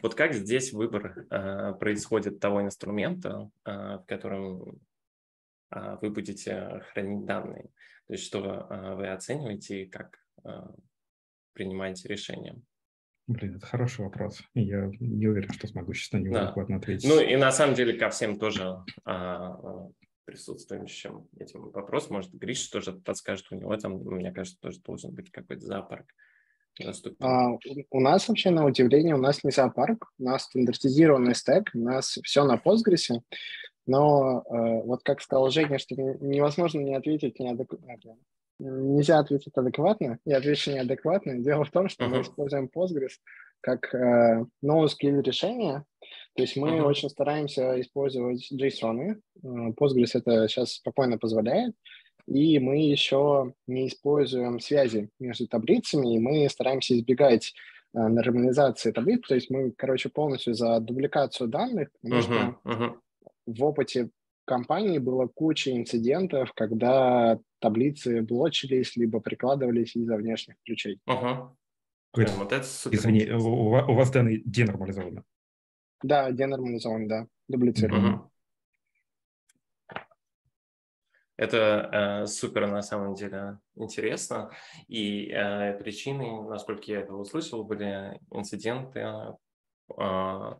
Вот 0.02 0.14
как 0.14 0.34
здесь 0.34 0.72
выбор 0.72 1.26
э, 1.30 1.74
происходит 1.74 2.40
того 2.40 2.62
инструмента, 2.62 3.50
э, 3.64 3.70
в 3.70 4.04
котором 4.06 4.80
э, 5.70 5.98
вы 6.00 6.10
будете 6.10 6.82
хранить 6.92 7.24
данные? 7.24 7.70
То 8.06 8.14
есть 8.14 8.24
что 8.24 8.66
э, 8.70 8.94
вы 8.94 9.08
оцениваете 9.08 9.82
и 9.82 9.88
как 9.88 10.18
э, 10.44 10.50
принимаете 11.52 12.08
решение? 12.08 12.60
Блин, 13.26 13.56
это 13.56 13.66
хороший 13.66 14.06
вопрос. 14.06 14.42
Я 14.54 14.90
не 15.00 15.26
уверен, 15.26 15.52
что 15.52 15.66
смогу 15.66 15.92
сейчас 15.92 16.12
на 16.12 16.18
него 16.18 16.34
да. 16.34 16.44
адекватно 16.46 16.76
ответить. 16.76 17.06
Ну 17.06 17.20
и 17.20 17.36
на 17.36 17.52
самом 17.52 17.74
деле 17.74 17.92
ко 17.92 18.08
всем 18.08 18.38
тоже 18.38 18.82
а, 19.04 19.90
присутствующим 20.24 21.28
этим 21.38 21.70
вопрос. 21.70 22.08
Может, 22.08 22.32
Гриш 22.32 22.66
тоже 22.68 22.92
подскажет, 22.92 23.48
у 23.50 23.54
него 23.54 23.76
там, 23.76 23.98
мне 23.98 24.32
кажется, 24.32 24.58
тоже 24.60 24.80
должен 24.80 25.14
быть 25.14 25.30
какой-то 25.30 25.60
зоопарк. 25.66 26.06
А, 27.20 27.50
у 27.90 28.00
нас 28.00 28.28
вообще, 28.28 28.50
на 28.50 28.64
удивление, 28.64 29.14
у 29.14 29.18
нас 29.18 29.44
не 29.44 29.50
зоопарк, 29.50 30.10
у 30.18 30.24
нас 30.24 30.44
стандартизированный 30.44 31.34
стек, 31.34 31.70
у 31.74 31.78
нас 31.78 32.18
все 32.22 32.44
на 32.44 32.56
Postgres, 32.56 33.20
но 33.86 34.44
э, 34.46 34.82
вот 34.84 35.02
как 35.02 35.22
сказал 35.22 35.50
Женя, 35.50 35.78
что 35.78 35.94
невозможно 35.94 36.80
не 36.80 36.94
ответить 36.94 37.40
неадекватно. 37.40 38.16
Нельзя 38.58 39.18
ответить 39.18 39.56
адекватно, 39.56 40.18
я 40.24 40.38
отвечу 40.38 40.72
неадекватно. 40.72 41.38
Дело 41.38 41.64
в 41.64 41.70
том, 41.70 41.88
что 41.88 42.04
uh-huh. 42.04 42.08
мы 42.08 42.22
используем 42.22 42.70
Postgres 42.74 43.12
как 43.60 43.94
э, 43.94 44.44
NoSQL 44.64 45.22
решение, 45.22 45.84
то 46.34 46.42
есть 46.42 46.56
мы 46.56 46.70
uh-huh. 46.70 46.82
очень 46.82 47.08
стараемся 47.08 47.80
использовать 47.80 48.52
JSON. 48.52 49.14
Э, 49.14 49.48
Postgres 49.80 50.10
это 50.14 50.46
сейчас 50.48 50.74
спокойно 50.74 51.18
позволяет, 51.18 51.74
и 52.28 52.58
мы 52.58 52.78
еще 52.78 53.54
не 53.66 53.88
используем 53.88 54.60
связи 54.60 55.08
между 55.18 55.48
таблицами, 55.48 56.14
и 56.14 56.18
мы 56.18 56.48
стараемся 56.48 56.94
избегать 56.94 57.54
э, 57.94 57.98
нормализации 57.98 58.92
таблиц, 58.92 59.26
то 59.26 59.34
есть 59.34 59.48
мы, 59.50 59.70
короче, 59.72 60.10
полностью 60.10 60.54
за 60.54 60.78
дубликацию 60.80 61.48
данных, 61.48 61.88
потому 62.02 62.20
uh-huh, 62.20 62.22
что 62.22 62.58
uh-huh. 62.64 62.98
в 63.46 63.64
опыте 63.64 64.10
компании 64.44 64.98
было 64.98 65.26
куча 65.26 65.72
инцидентов, 65.72 66.52
когда 66.54 67.38
таблицы 67.60 68.20
блочились, 68.20 68.96
либо 68.96 69.20
прикладывались 69.20 69.96
из-за 69.96 70.16
внешних 70.16 70.56
ключей. 70.66 71.00
Uh-huh. 71.08 71.48
вот 72.14 72.52
это 72.52 72.66
Извини, 72.90 73.30
у, 73.30 73.70
у 73.70 73.94
вас 73.94 74.10
данные 74.10 74.42
денормализованы? 74.44 75.22
Да, 76.02 76.30
денормализованы, 76.30 77.08
да, 77.08 77.26
дублицированы. 77.48 78.08
Uh-huh. 78.08 78.20
Это 81.38 82.22
э, 82.22 82.26
супер 82.26 82.66
на 82.66 82.82
самом 82.82 83.14
деле 83.14 83.58
интересно. 83.76 84.50
И 84.88 85.30
э, 85.30 85.78
причины, 85.78 86.42
насколько 86.42 86.82
я 86.90 87.00
это 87.00 87.14
услышал, 87.14 87.62
были 87.62 88.20
инциденты 88.32 89.06
э, 89.96 90.54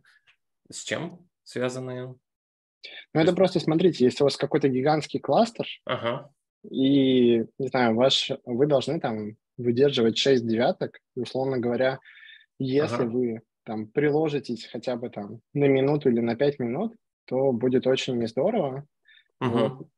с 0.71 0.85
чем 0.85 1.29
связанные? 1.43 2.15
Ну, 3.13 3.21
это 3.21 3.35
просто, 3.35 3.59
смотрите, 3.59 4.05
если 4.05 4.23
у 4.23 4.27
вас 4.27 4.37
какой-то 4.37 4.69
гигантский 4.69 5.19
кластер, 5.19 5.67
ага. 5.85 6.31
и, 6.71 7.45
не 7.59 7.67
знаю, 7.69 7.97
ваш, 7.97 8.31
вы 8.45 8.67
должны 8.67 9.01
там 9.01 9.37
выдерживать 9.57 10.17
6 10.17 10.47
девяток, 10.47 11.01
условно 11.17 11.59
говоря, 11.59 11.99
если 12.61 13.03
ага. 13.03 13.11
вы 13.11 13.43
там 13.65 13.89
приложитесь 13.89 14.67
хотя 14.67 14.95
бы 14.95 15.11
там 15.11 15.41
на 15.55 15.65
минуту 15.65 16.09
или 16.09 16.21
на 16.21 16.37
5 16.37 16.61
минут, 16.61 16.95
то 17.25 17.51
будет 17.51 17.89
очень 17.89 18.17
нездорово. 18.17 18.87
Угу. 19.41 19.51
Вот. 19.51 19.89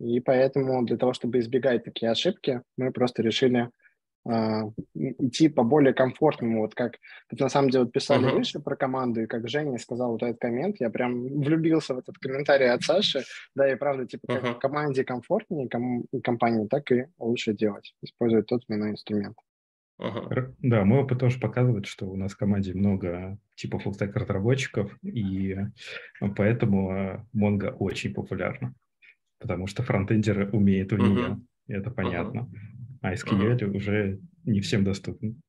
И 0.00 0.20
поэтому 0.20 0.84
для 0.84 0.96
того, 0.96 1.12
чтобы 1.12 1.38
избегать 1.38 1.84
такие 1.84 2.10
ошибки, 2.10 2.62
мы 2.76 2.90
просто 2.90 3.22
решили 3.22 3.70
э, 4.28 4.30
идти 4.94 5.48
по 5.48 5.62
более 5.62 5.94
комфортному, 5.94 6.62
вот 6.62 6.74
как 6.74 6.98
тут 7.28 7.40
на 7.40 7.48
самом 7.48 7.70
деле 7.70 7.86
писали 7.86 8.26
uh-huh. 8.26 8.34
выше 8.34 8.60
про 8.60 8.76
команду, 8.76 9.22
и 9.22 9.26
как 9.26 9.48
Женя 9.48 9.78
сказал 9.78 10.12
вот 10.12 10.22
этот 10.22 10.40
коммент, 10.40 10.76
я 10.80 10.90
прям 10.90 11.22
влюбился 11.22 11.94
в 11.94 11.98
этот 11.98 12.18
комментарий 12.18 12.70
от 12.70 12.82
Саши, 12.82 13.22
да, 13.54 13.70
и 13.70 13.76
правда, 13.76 14.06
типа, 14.06 14.26
как 14.26 14.44
uh-huh. 14.44 14.58
команде 14.58 15.04
комфортнее 15.04 15.68
ком- 15.68 16.06
компании, 16.22 16.66
так 16.66 16.90
и 16.90 17.06
лучше 17.18 17.54
делать, 17.54 17.94
использовать 18.02 18.46
тот 18.46 18.62
или 18.68 18.76
иной 18.76 18.90
инструмент. 18.90 19.36
Uh-huh. 20.00 20.52
Да, 20.58 20.84
мой 20.84 21.02
опыт 21.02 21.20
тоже 21.20 21.38
показывает, 21.38 21.86
что 21.86 22.06
у 22.06 22.16
нас 22.16 22.32
в 22.32 22.36
команде 22.36 22.74
много 22.74 23.38
типа 23.54 23.78
фуллстек 23.78 24.16
разработчиков, 24.16 24.92
и 25.04 25.56
поэтому 26.36 27.24
Mongo 27.32 27.70
очень 27.78 28.12
популярна 28.12 28.74
потому 29.44 29.66
что 29.66 29.82
фронтендеры 29.82 30.50
умеют 30.52 30.90
в 30.92 30.96
нее, 30.96 31.36
uh-huh. 31.68 31.76
это 31.76 31.90
понятно. 31.90 32.40
Uh-huh. 32.40 32.98
А 33.02 33.12
SQL 33.12 33.58
uh-huh. 33.58 33.76
уже 33.76 34.20
не 34.44 34.62
всем 34.62 34.84
доступен. 34.84 35.42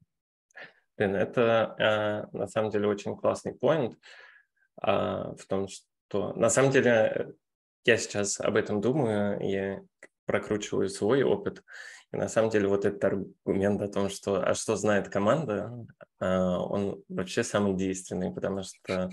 Блин, 0.98 1.16
это 1.16 1.75
э, 1.80 2.38
на 2.38 2.48
самом 2.48 2.72
деле 2.72 2.90
очень 2.90 3.16
классный 3.16 3.54
поинт 3.54 3.98
э, 4.84 4.88
в 4.88 5.46
том, 5.48 5.70
что 5.70 6.34
на 6.34 6.50
самом 6.50 6.72
деле 6.72 7.36
я 7.86 7.96
сейчас 7.96 8.42
об 8.42 8.58
этом 8.58 8.82
думаю, 8.82 9.40
и 9.40 9.80
прокручиваю 10.25 10.90
свой 10.90 11.24
опыт. 11.24 11.64
И 12.12 12.18
на 12.18 12.28
самом 12.28 12.50
деле 12.50 12.68
вот 12.68 12.84
этот 12.84 13.02
аргумент 13.06 13.82
о 13.82 13.88
том, 13.88 14.10
что 14.10 14.46
а 14.46 14.56
что 14.56 14.75
знает 14.75 15.08
команда, 15.08 15.72
он 16.20 17.02
вообще 17.08 17.44
самый 17.44 17.75
действенный, 17.75 18.34
потому 18.34 18.64
что 18.64 19.10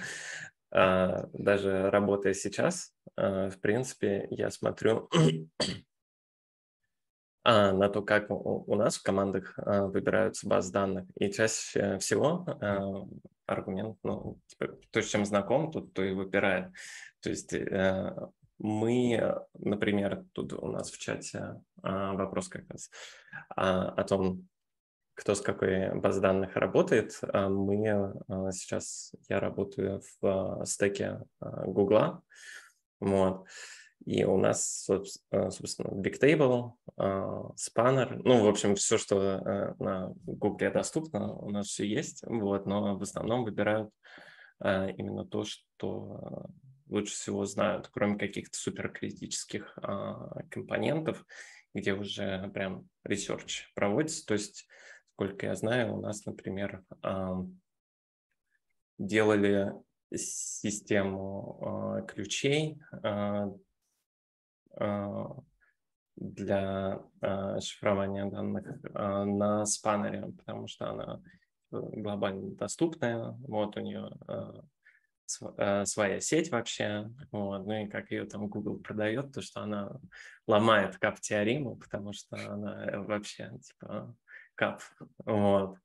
даже 0.73 1.91
работая 1.91 2.35
сейчас, 2.35 2.93
в 3.17 3.55
принципе, 3.61 4.27
я 4.31 4.51
смотрю 4.51 5.11
а, 7.45 7.73
на 7.73 7.89
то, 7.89 8.03
как 8.03 8.31
у, 8.31 8.75
нас 8.75 8.97
в 8.97 9.03
командах 9.03 9.55
а, 9.59 9.87
выбираются 9.87 10.49
базы 10.49 10.73
данных. 10.73 11.07
И 11.17 11.31
чаще 11.31 11.99
всего 11.99 12.47
а, 12.47 13.07
аргумент, 13.47 13.99
ну, 14.03 14.39
типа, 14.47 14.79
то, 14.91 15.03
с 15.03 15.09
чем 15.09 15.25
знаком, 15.25 15.71
тут 15.71 15.93
то 15.93 16.03
и 16.03 16.13
выбирает. 16.13 16.73
То 17.21 17.31
есть 17.31 17.53
а, 17.55 18.31
мы, 18.59 19.45
например, 19.55 20.25
тут 20.33 20.53
у 20.53 20.69
нас 20.69 20.91
в 20.91 20.99
чате 20.99 21.61
а, 21.83 22.13
вопрос 22.13 22.49
как 22.49 22.69
раз 22.71 22.91
а, 23.57 23.89
о 23.89 24.05
том, 24.05 24.49
кто 25.15 25.35
с 25.35 25.41
какой 25.41 25.95
базой 25.95 26.23
данных 26.23 26.57
работает. 26.57 27.19
А, 27.23 27.49
мы 27.49 28.15
а, 28.29 28.51
сейчас, 28.53 29.15
я 29.29 29.41
работаю 29.41 30.03
в 30.21 30.61
а, 30.61 30.65
стеке 30.65 31.21
Гугла, 31.41 32.23
вот, 33.01 33.47
и 34.05 34.25
у 34.25 34.37
нас, 34.37 34.85
собственно, 34.85 35.89
Bigtable, 35.89 36.73
Spanner, 36.99 38.21
ну, 38.25 38.45
в 38.45 38.49
общем, 38.49 38.75
все, 38.75 38.99
что 38.99 39.23
э, 39.23 39.75
на 39.79 40.13
Google 40.25 40.57
доступно, 40.73 41.33
у 41.33 41.51
нас 41.51 41.69
все 41.69 41.87
есть, 41.87 42.25
вот, 42.27 42.67
но 42.67 42.97
в 42.97 43.03
основном 43.03 43.45
выбирают 43.45 43.91
именно 44.61 45.25
то, 45.25 45.45
что 45.45 46.47
лучше 46.89 47.15
всего 47.15 47.45
знают, 47.45 47.91
кроме 47.93 48.19
каких-то 48.19 48.57
суперкритических 48.59 49.79
компонентов, 50.51 51.25
где 51.75 51.95
уже 51.95 52.51
прям 52.53 52.89
research 53.05 53.71
проводится. 53.75 54.27
То 54.27 54.35
есть, 54.35 54.67
сколько 55.23 55.47
я 55.47 55.55
знаю, 55.55 55.95
у 55.95 56.01
нас, 56.01 56.27
например, 56.27 56.83
делали 58.99 59.73
систему 60.15 62.05
ключей 62.09 62.81
а, 63.03 63.49
для 66.17 67.03
а, 67.21 67.61
шифрования 67.61 68.27
данных 68.27 68.67
а, 68.95 69.25
на 69.25 69.65
Spanner 69.65 70.17
е, 70.17 70.33
потому 70.39 70.67
что 70.67 70.91
она 70.91 71.23
э, 71.71 71.79
глобально 71.79 72.55
доступная, 72.57 73.31
вот 73.47 73.77
у 73.77 73.81
нее 73.81 74.11
своя 75.85 76.21
сеть 76.21 76.51
вообще, 76.51 77.11
вот, 77.31 77.65
ну 77.65 77.85
и 77.85 77.89
как 77.89 78.11
ее 78.11 78.25
там 78.27 78.49
Google 78.49 78.79
продает, 78.79 79.33
то 79.33 79.41
что 79.41 79.63
она 79.63 79.99
ломает 80.47 80.99
кап-теорему, 80.99 81.77
потому 81.77 82.13
что 82.13 82.37
она 82.53 82.85
э, 82.85 82.99
вообще 82.99 83.51
типа 83.63 84.15
кап, 84.55 84.81
вот, 85.25 85.79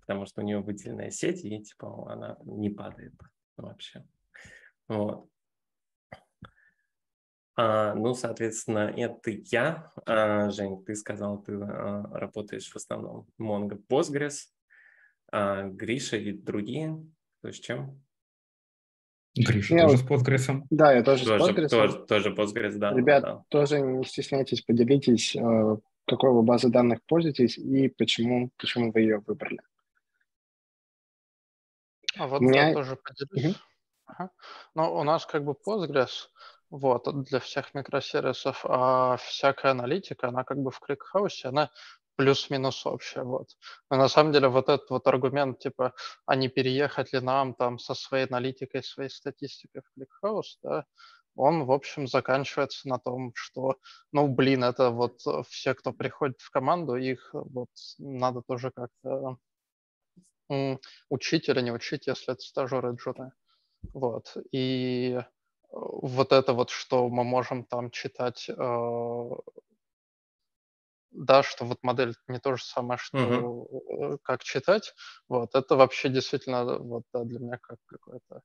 потому 0.00 0.26
что 0.26 0.42
у 0.42 0.44
нее 0.44 0.60
выделенная 0.60 1.10
сеть 1.10 1.44
и 1.44 1.62
типа 1.62 2.12
она 2.12 2.36
не 2.44 2.70
падает 2.70 3.14
вообще, 3.56 4.04
вот. 4.88 5.28
А, 7.62 7.94
ну, 7.94 8.14
соответственно, 8.14 8.92
это 8.96 9.30
я. 9.30 9.92
А, 10.06 10.50
Жень, 10.50 10.82
ты 10.84 10.94
сказал, 10.94 11.42
ты 11.42 11.52
а, 11.54 12.04
работаешь 12.12 12.70
в 12.70 12.76
основном 12.76 13.26
Mongo 13.38 13.78
Postgres, 13.86 14.46
а, 15.30 15.64
Гриша 15.64 16.16
и 16.16 16.32
другие. 16.32 17.04
То 17.42 17.52
с 17.52 17.56
чем? 17.56 18.02
Гриша 19.36 19.74
я 19.76 19.88
тоже 19.88 19.98
с 19.98 20.06
Postgres. 20.06 20.62
Да, 20.70 20.92
я 20.92 21.02
тоже, 21.02 21.26
тоже 21.26 21.44
с 21.44 21.48
Postgres. 21.48 21.68
Тоже, 21.68 22.06
тоже 22.06 22.30
Postgres, 22.30 22.78
да. 22.78 22.94
Ребят, 22.94 23.22
да. 23.22 23.44
тоже 23.48 23.80
не 23.80 24.04
стесняйтесь, 24.04 24.62
поделитесь, 24.62 25.36
э, 25.36 25.76
какой 26.10 26.30
вы 26.32 26.42
базой 26.42 26.70
данных 26.70 27.02
пользуетесь 27.06 27.56
и 27.56 27.88
почему, 27.88 28.50
почему 28.58 28.92
вы 28.92 29.00
ее 29.00 29.18
выбрали. 29.26 29.60
А 32.18 32.26
вот 32.26 32.40
меня... 32.42 32.68
я 32.68 32.74
тоже 32.74 32.96
поделюсь. 32.96 33.54
Угу. 33.54 33.54
Ага. 34.06 34.30
Ну, 34.74 34.94
у 34.94 35.04
нас 35.04 35.24
как 35.26 35.44
бы 35.44 35.54
Postgres– 35.66 36.28
вот, 36.70 37.24
для 37.24 37.40
всех 37.40 37.74
микросервисов, 37.74 38.64
а 38.64 39.16
всякая 39.16 39.72
аналитика, 39.72 40.28
она 40.28 40.44
как 40.44 40.58
бы 40.58 40.70
в 40.70 40.78
кликхаусе, 40.78 41.48
она 41.48 41.70
плюс-минус 42.16 42.86
общая, 42.86 43.24
вот. 43.24 43.56
Но 43.90 43.96
на 43.96 44.08
самом 44.08 44.32
деле 44.32 44.48
вот 44.48 44.68
этот 44.68 44.88
вот 44.90 45.06
аргумент, 45.06 45.58
типа, 45.58 45.94
а 46.26 46.36
не 46.36 46.48
переехать 46.48 47.12
ли 47.12 47.20
нам 47.20 47.54
там 47.54 47.78
со 47.78 47.94
своей 47.94 48.26
аналитикой, 48.26 48.82
своей 48.82 49.10
статистикой 49.10 49.82
в 49.82 49.94
ClickHouse, 49.94 50.58
да, 50.62 50.84
он, 51.40 51.64
в 51.64 51.72
общем, 51.72 52.06
заканчивается 52.06 52.88
на 52.88 52.98
том, 52.98 53.32
что, 53.34 53.76
ну, 54.12 54.28
блин, 54.28 54.64
это 54.64 54.90
вот 54.90 55.20
все, 55.48 55.74
кто 55.74 55.92
приходит 55.92 56.40
в 56.40 56.50
команду, 56.50 56.96
их 56.96 57.30
вот 57.32 57.70
надо 57.98 58.42
тоже 58.42 58.70
как-то 58.70 59.36
учить 61.08 61.48
или 61.48 61.60
не 61.60 61.72
учить, 61.72 62.06
если 62.06 62.32
это 62.32 62.42
стажеры 62.42 62.94
джуны. 62.94 63.32
Вот. 63.94 64.36
И 64.52 65.18
вот 65.70 66.32
это 66.32 66.52
вот, 66.52 66.70
что 66.70 67.08
мы 67.08 67.24
можем 67.24 67.64
там 67.64 67.90
читать, 67.90 68.48
э, 68.48 69.30
да, 71.10 71.42
что 71.42 71.64
вот 71.64 71.82
модель 71.82 72.14
не 72.28 72.38
то 72.38 72.56
же 72.56 72.64
самое, 72.64 72.98
что 72.98 73.18
uh-huh. 73.18 74.18
как 74.22 74.42
читать, 74.42 74.94
вот, 75.28 75.54
это 75.54 75.76
вообще 75.76 76.08
действительно 76.08 76.78
вот 76.78 77.04
да, 77.12 77.24
для 77.24 77.40
меня 77.40 77.58
как 77.60 77.78
какое-то 77.86 78.42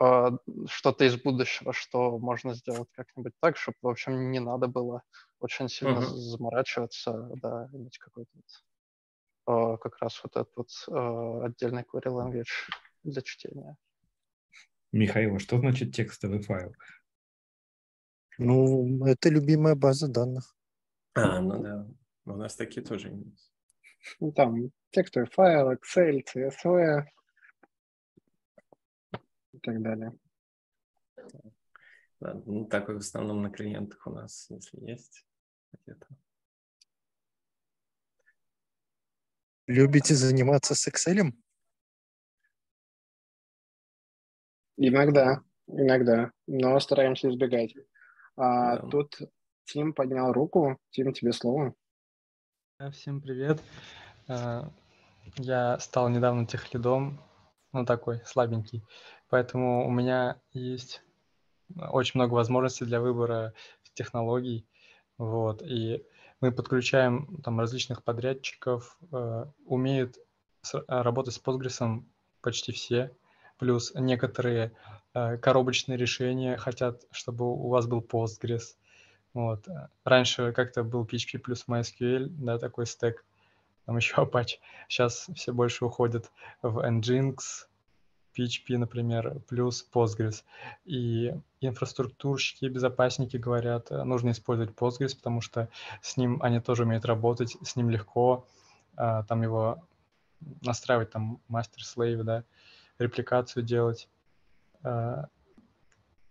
э, 0.00 0.30
что-то 0.68 1.04
из 1.04 1.20
будущего, 1.20 1.72
что 1.72 2.18
можно 2.18 2.54
сделать 2.54 2.88
как-нибудь 2.92 3.32
так, 3.40 3.56
чтобы, 3.56 3.76
в 3.82 3.88
общем, 3.88 4.30
не 4.30 4.40
надо 4.40 4.68
было 4.68 5.02
очень 5.40 5.68
сильно 5.68 5.98
uh-huh. 5.98 6.14
заморачиваться, 6.14 7.30
да, 7.42 7.68
иметь 7.72 7.98
какой-то 7.98 8.30
вот, 8.34 9.74
э, 9.74 9.78
как 9.78 9.98
раз 9.98 10.20
вот 10.22 10.36
этот 10.36 10.52
вот 10.56 10.68
э, 10.88 11.44
отдельный 11.46 11.82
query 11.82 12.12
language 12.12 12.70
для 13.02 13.22
чтения. 13.22 13.76
Михаил, 14.92 15.38
что 15.38 15.58
значит 15.58 15.94
текстовый 15.94 16.40
файл? 16.40 16.74
Ну, 18.38 19.06
это 19.06 19.28
любимая 19.28 19.74
база 19.74 20.08
данных. 20.08 20.55
А, 21.16 21.40
ну 21.40 21.62
да. 21.62 21.86
У 22.26 22.36
нас 22.36 22.56
такие 22.56 22.84
тоже 22.84 23.08
есть. 23.08 23.52
Ну, 24.20 24.32
там 24.32 24.70
текстовый 24.90 25.28
файл, 25.28 25.72
Excel, 25.72 26.22
CSV 26.22 27.04
и 29.52 29.58
так 29.58 29.82
далее. 29.82 30.12
Да, 32.20 32.34
ну, 32.44 32.66
такой 32.66 32.96
в 32.96 32.98
основном 32.98 33.42
на 33.42 33.50
клиентах 33.50 34.06
у 34.06 34.10
нас, 34.10 34.46
если 34.50 34.78
есть 34.80 35.26
где-то. 35.72 36.06
Любите 39.66 40.14
заниматься 40.14 40.74
с 40.74 40.86
Excel? 40.86 41.32
Иногда, 44.76 45.42
иногда, 45.66 46.32
но 46.46 46.78
стараемся 46.78 47.30
избегать. 47.30 47.74
А, 48.36 48.78
да. 48.78 48.88
Тут 48.88 49.18
Тим 49.66 49.92
поднял 49.92 50.32
руку. 50.32 50.78
Тим, 50.90 51.12
тебе 51.12 51.32
слово. 51.32 51.74
Всем 52.92 53.20
привет. 53.20 53.60
А, 54.28 54.70
я 55.38 55.78
стал 55.80 56.08
недавно 56.08 56.46
техлидом, 56.46 57.20
ну 57.72 57.84
такой 57.84 58.20
слабенький, 58.24 58.84
поэтому 59.28 59.86
у 59.86 59.90
меня 59.90 60.40
есть 60.52 61.02
очень 61.90 62.20
много 62.20 62.34
возможностей 62.34 62.84
для 62.84 63.00
выбора 63.00 63.54
технологий, 63.94 64.68
вот, 65.18 65.62
и 65.62 66.06
мы 66.40 66.52
подключаем 66.52 67.40
там 67.42 67.58
различных 67.58 68.04
подрядчиков, 68.04 68.96
э, 69.10 69.46
умеют 69.64 70.16
работать 70.86 71.34
с 71.34 71.42
Postgres 71.42 72.04
почти 72.40 72.72
все, 72.72 73.16
плюс 73.58 73.92
некоторые 73.94 74.76
э, 75.14 75.38
коробочные 75.38 75.96
решения 75.96 76.56
хотят, 76.56 77.02
чтобы 77.10 77.46
у 77.46 77.68
вас 77.68 77.86
был 77.86 78.00
Postgres. 78.00 78.76
Вот. 79.36 79.68
Раньше 80.02 80.50
как-то 80.52 80.82
был 80.82 81.04
PHP 81.04 81.40
плюс 81.40 81.66
MySQL, 81.68 82.28
да, 82.38 82.58
такой 82.58 82.86
стек, 82.86 83.22
там 83.84 83.96
еще 83.98 84.14
Apache. 84.14 84.60
Сейчас 84.88 85.28
все 85.34 85.52
больше 85.52 85.84
уходят 85.84 86.32
в 86.62 86.78
Nginx, 86.78 87.36
PHP, 88.34 88.78
например, 88.78 89.40
плюс 89.46 89.86
Postgres. 89.92 90.42
И 90.86 91.34
инфраструктурщики, 91.60 92.64
безопасники 92.64 93.36
говорят, 93.36 93.90
э, 93.90 94.04
нужно 94.04 94.30
использовать 94.30 94.74
Postgres, 94.74 95.14
потому 95.14 95.42
что 95.42 95.68
с 96.00 96.16
ним 96.16 96.42
они 96.42 96.58
тоже 96.60 96.84
умеют 96.84 97.04
работать, 97.04 97.58
с 97.62 97.76
ним 97.76 97.90
легко, 97.90 98.46
а, 98.96 99.22
там 99.24 99.42
его 99.42 99.86
настраивать, 100.62 101.10
там, 101.10 101.42
мастер-слейв, 101.48 102.24
да, 102.24 102.42
репликацию 102.98 103.62
делать. 103.62 104.08
А, 104.82 105.26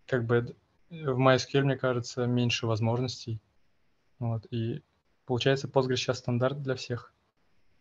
как 0.08 0.26
бы 0.26 0.56
в 1.04 1.20
MySQL, 1.20 1.64
мне 1.64 1.78
кажется, 1.78 2.26
меньше 2.26 2.68
возможностей. 2.68 3.42
Вот, 4.20 4.46
и 4.52 4.84
получается 5.26 5.68
Postgres 5.68 5.98
сейчас 5.98 6.20
стандарт 6.20 6.62
для 6.62 6.76
всех. 6.76 7.14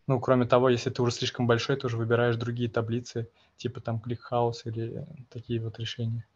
Ну, 0.07 0.21
кроме 0.21 0.47
того, 0.47 0.69
если 0.69 0.91
ты 0.91 1.01
уже 1.03 1.13
слишком 1.13 1.47
большой, 1.47 1.77
ты 1.77 1.87
уже 1.87 1.97
выбираешь 1.97 2.37
другие 2.37 2.69
таблицы, 2.69 3.31
типа 3.57 3.81
там 3.81 4.03
ClickHouse 4.05 4.63
или 4.65 5.07
такие 5.31 5.61
вот 5.61 5.79
решения. 5.79 6.27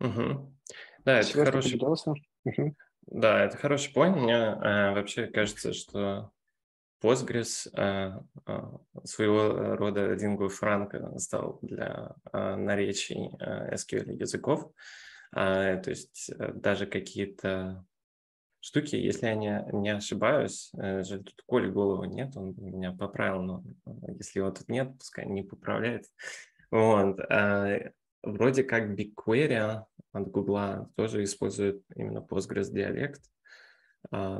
Угу. 0.00 0.52
Да, 1.04 1.20
это 1.20 1.32
хороший... 1.32 1.80
Угу. 2.44 2.76
Да, 3.06 3.44
это 3.44 3.56
хороший 3.56 3.92
point. 3.92 4.16
Мне 4.16 4.34
э, 4.34 4.94
вообще 4.94 5.26
кажется, 5.26 5.72
что 5.72 6.32
Postgres 7.06 7.68
э, 7.72 8.18
э, 8.46 8.62
своего 9.04 9.76
рода 9.76 10.14
lingua 10.14 10.48
franca 10.48 11.16
стал 11.20 11.60
для 11.62 12.16
э, 12.32 12.56
наречий 12.56 13.30
э, 13.38 13.74
SQL 13.76 14.12
языков. 14.14 14.72
Э, 15.32 15.80
то 15.80 15.90
есть 15.90 16.30
э, 16.36 16.52
даже 16.52 16.86
какие-то 16.86 17.84
штуки, 18.58 18.96
если 18.96 19.26
я 19.26 19.36
не, 19.36 19.64
не 19.72 19.90
ошибаюсь, 19.90 20.72
э, 20.76 21.04
же 21.04 21.22
тут 21.22 21.44
Коли 21.46 21.70
голову 21.70 22.06
нет, 22.06 22.36
он 22.36 22.56
меня 22.58 22.90
поправил, 22.90 23.42
но 23.42 23.62
э, 23.86 23.90
если 24.18 24.40
его 24.40 24.50
тут 24.50 24.68
нет, 24.68 24.98
пускай 24.98 25.26
не 25.26 25.44
поправляет. 25.44 26.06
Вот. 26.72 27.20
Э, 27.20 27.92
вроде 28.24 28.64
как 28.64 28.98
BigQuery 28.98 29.84
от 30.12 30.28
Гугла 30.32 30.90
тоже 30.96 31.22
использует 31.22 31.84
именно 31.94 32.18
Postgres 32.18 32.72
диалект 32.72 33.22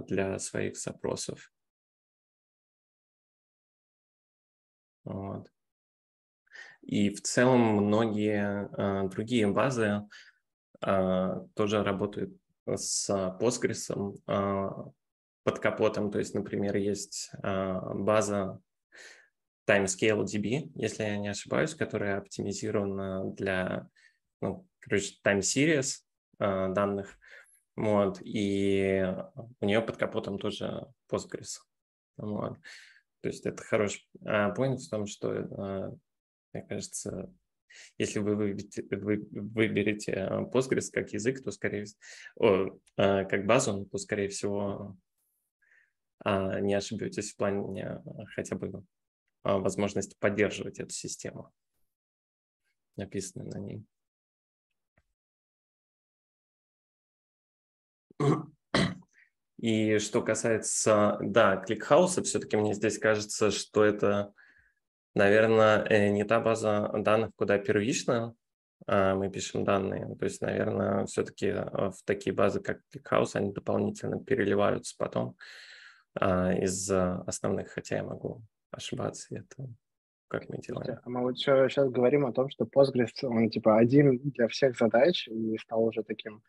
для 0.09 0.39
своих 0.39 0.77
запросов. 0.77 1.53
Вот. 5.07 5.51
И 6.83 7.11
в 7.11 7.23
целом 7.23 7.61
многие 7.61 8.69
э, 8.77 9.09
другие 9.09 9.47
базы 9.47 10.03
э, 10.85 11.47
тоже 11.55 11.83
работают 11.83 12.37
с 12.67 13.09
Postgres 13.41 13.91
э, 14.27 14.91
под 15.45 15.59
капотом. 15.59 16.11
То 16.11 16.19
есть, 16.19 16.35
например, 16.35 16.77
есть 16.77 17.31
э, 17.43 17.81
база 17.95 18.61
Timescale 19.69 20.25
DB, 20.25 20.71
если 20.75 21.05
я 21.05 21.17
не 21.19 21.29
ошибаюсь, 21.29 21.75
которая 21.75 22.19
оптимизирована 22.19 23.31
для, 23.33 23.89
ну, 24.41 24.67
короче, 24.81 25.15
time 25.25 25.41
series 25.41 26.03
э, 26.39 26.69
данных. 26.73 27.17
Вот, 27.77 28.21
и 28.23 29.05
у 29.61 29.67
нее 29.67 29.83
под 29.83 29.99
капотом 29.99 30.39
тоже 30.39 30.87
Postgres. 31.11 31.59
Вот. 32.17 32.59
То 33.27 33.31
есть 33.31 33.45
это 33.45 33.61
хороший 33.61 34.07
а, 34.25 34.55
point 34.55 34.77
в 34.77 34.89
том, 34.89 35.09
что, 35.09 35.31
а, 35.33 35.93
мне 36.53 36.63
кажется, 36.63 37.35
если 37.99 38.21
вы 38.21 38.37
выберете, 38.37 38.85
вы 38.89 39.27
выберете 39.33 40.29
Postgres 40.55 40.93
как 40.93 41.13
язык, 41.13 41.43
то 41.43 41.51
скорее 41.51 41.87
о, 42.39 42.79
а, 42.97 43.25
как 43.25 43.45
базу, 43.45 43.85
то 43.87 43.99
скорее 43.99 44.29
всего 44.29 44.97
а, 46.21 46.61
не 46.61 46.75
ошибетесь 46.75 47.33
в 47.33 47.37
плане 47.37 48.01
хотя 48.37 48.55
бы 48.55 48.85
а, 49.43 49.59
возможности 49.59 50.15
поддерживать 50.21 50.79
эту 50.79 50.95
систему, 50.95 51.53
написанную 52.95 53.51
на 53.51 53.59
ней. 53.59 53.85
И 59.59 59.99
что 59.99 60.23
касается, 60.23 61.19
да, 61.21 61.57
ClickHouse 61.57 62.12
а, 62.12 62.23
все-таки 62.23 62.57
мне 62.57 62.75
здесь 62.75 62.99
кажется, 62.99 63.51
что 63.51 63.85
это, 63.85 64.33
наверное, 65.15 65.85
э, 65.85 66.09
не 66.11 66.25
та 66.25 66.41
база 66.41 66.91
данных, 66.95 67.31
куда 67.37 67.59
первично 67.59 68.35
а, 68.87 69.15
мы 69.15 69.31
пишем 69.31 69.65
данные. 69.65 70.15
То 70.17 70.25
есть, 70.25 70.41
наверное, 70.43 71.07
все-таки 71.07 71.49
а, 71.49 71.91
в 71.91 72.03
такие 72.05 72.35
базы, 72.35 72.61
как 72.61 72.81
ClickHouse, 72.91 73.35
они 73.37 73.53
дополнительно 73.53 74.23
переливаются 74.23 74.95
потом 74.99 75.37
а, 76.15 76.53
из 76.53 76.91
основных, 76.91 77.71
хотя 77.71 77.97
я 77.97 78.05
могу 78.05 78.43
ошибаться. 78.71 79.35
Это 79.35 79.69
как 80.29 80.49
мы 80.49 80.59
делаем. 80.59 80.99
Мы 81.05 81.21
вот 81.21 81.39
сейчас 81.39 81.89
говорим 81.89 82.27
о 82.27 82.33
том, 82.33 82.51
что 82.51 82.65
Postgres, 82.65 83.11
он 83.23 83.49
типа 83.49 83.79
один 83.79 84.19
для 84.19 84.49
всех 84.49 84.77
задач 84.77 85.29
и 85.29 85.57
стал 85.59 85.85
уже 85.85 86.03
таким 86.03 86.43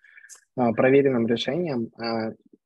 проверенным 0.56 1.28
решением. 1.28 1.92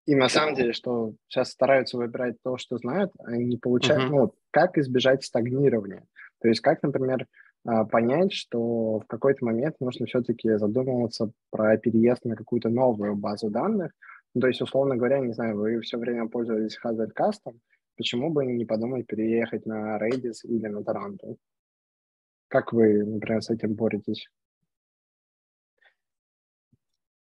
И 0.08 0.16
на 0.16 0.30
самом 0.30 0.56
деле, 0.56 0.74
что 0.74 1.14
сейчас 1.28 1.52
стараются 1.52 1.98
выбирать 1.98 2.36
то, 2.44 2.58
что 2.58 2.78
знают, 2.78 3.12
а 3.20 3.38
не 3.38 3.58
получают, 3.58 4.04
uh-huh. 4.04 4.16
ну, 4.16 4.34
как 4.50 4.78
избежать 4.78 5.24
стагнирования. 5.24 6.06
То 6.40 6.48
есть 6.48 6.62
как, 6.62 6.82
например, 6.82 7.28
а, 7.64 7.86
понять, 7.86 8.34
что 8.34 9.00
в 9.00 9.06
какой-то 9.08 9.46
момент 9.46 9.76
нужно 9.80 10.08
все-таки 10.08 10.58
задумываться 10.58 11.32
про 11.52 11.78
переезд 11.78 12.26
на 12.26 12.36
какую-то 12.36 12.70
новую 12.70 13.16
базу 13.16 13.50
данных. 13.50 13.92
Ну, 14.34 14.42
то 14.42 14.48
есть, 14.48 14.62
условно 14.62 14.96
говоря, 14.96 15.20
не 15.20 15.34
знаю, 15.34 15.58
вы 15.58 15.80
все 15.82 15.98
время 15.98 16.28
пользовались 16.28 16.80
Hazard 16.84 17.12
Custom, 17.18 17.60
почему 17.96 18.32
бы 18.32 18.46
не 18.46 18.66
подумать 18.66 19.06
переехать 19.06 19.66
на 19.66 20.00
Redis 20.00 20.44
или 20.44 20.68
на 20.68 20.80
Toronto? 20.80 21.36
Как 22.48 22.74
вы, 22.74 23.06
например, 23.06 23.42
с 23.42 23.50
этим 23.50 23.76
боретесь? 23.76 24.28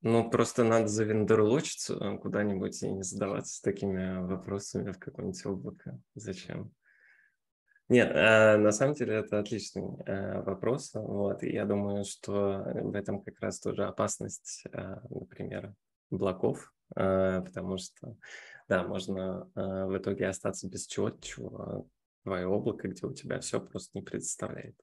Ну, 0.02 0.30
просто 0.30 0.64
надо 0.64 0.88
завендорлочиться 0.88 1.94
э, 1.94 2.18
куда-нибудь 2.18 2.82
и 2.82 2.90
не 2.90 3.02
задаваться 3.02 3.62
такими 3.62 4.18
вопросами 4.26 4.92
в 4.92 4.98
какое-нибудь 4.98 5.44
облако. 5.44 5.98
Зачем? 6.14 6.72
Нет, 7.90 8.10
э, 8.14 8.56
на 8.56 8.70
самом 8.70 8.94
деле 8.94 9.16
это 9.16 9.40
отличный 9.40 9.82
э, 10.06 10.42
вопрос. 10.42 10.92
Вот, 10.94 11.42
и 11.42 11.52
я 11.52 11.66
думаю, 11.66 12.04
что 12.04 12.62
в 12.82 12.94
этом 12.94 13.20
как 13.20 13.40
раз 13.40 13.58
тоже 13.58 13.84
опасность, 13.84 14.64
например, 15.10 15.74
блоков, 16.08 16.72
э, 16.96 17.42
потому 17.42 17.76
что, 17.76 18.16
да, 18.68 18.84
можно 18.84 19.50
в 19.54 19.98
итоге 19.98 20.28
остаться 20.28 20.68
без 20.68 20.86
чего-то, 20.86 21.20
чего 21.20 21.88
твое 22.22 22.46
облако, 22.46 22.86
где 22.86 23.04
у 23.06 23.12
тебя 23.12 23.40
все 23.40 23.60
просто 23.60 23.98
не 23.98 24.02
представляет. 24.02 24.76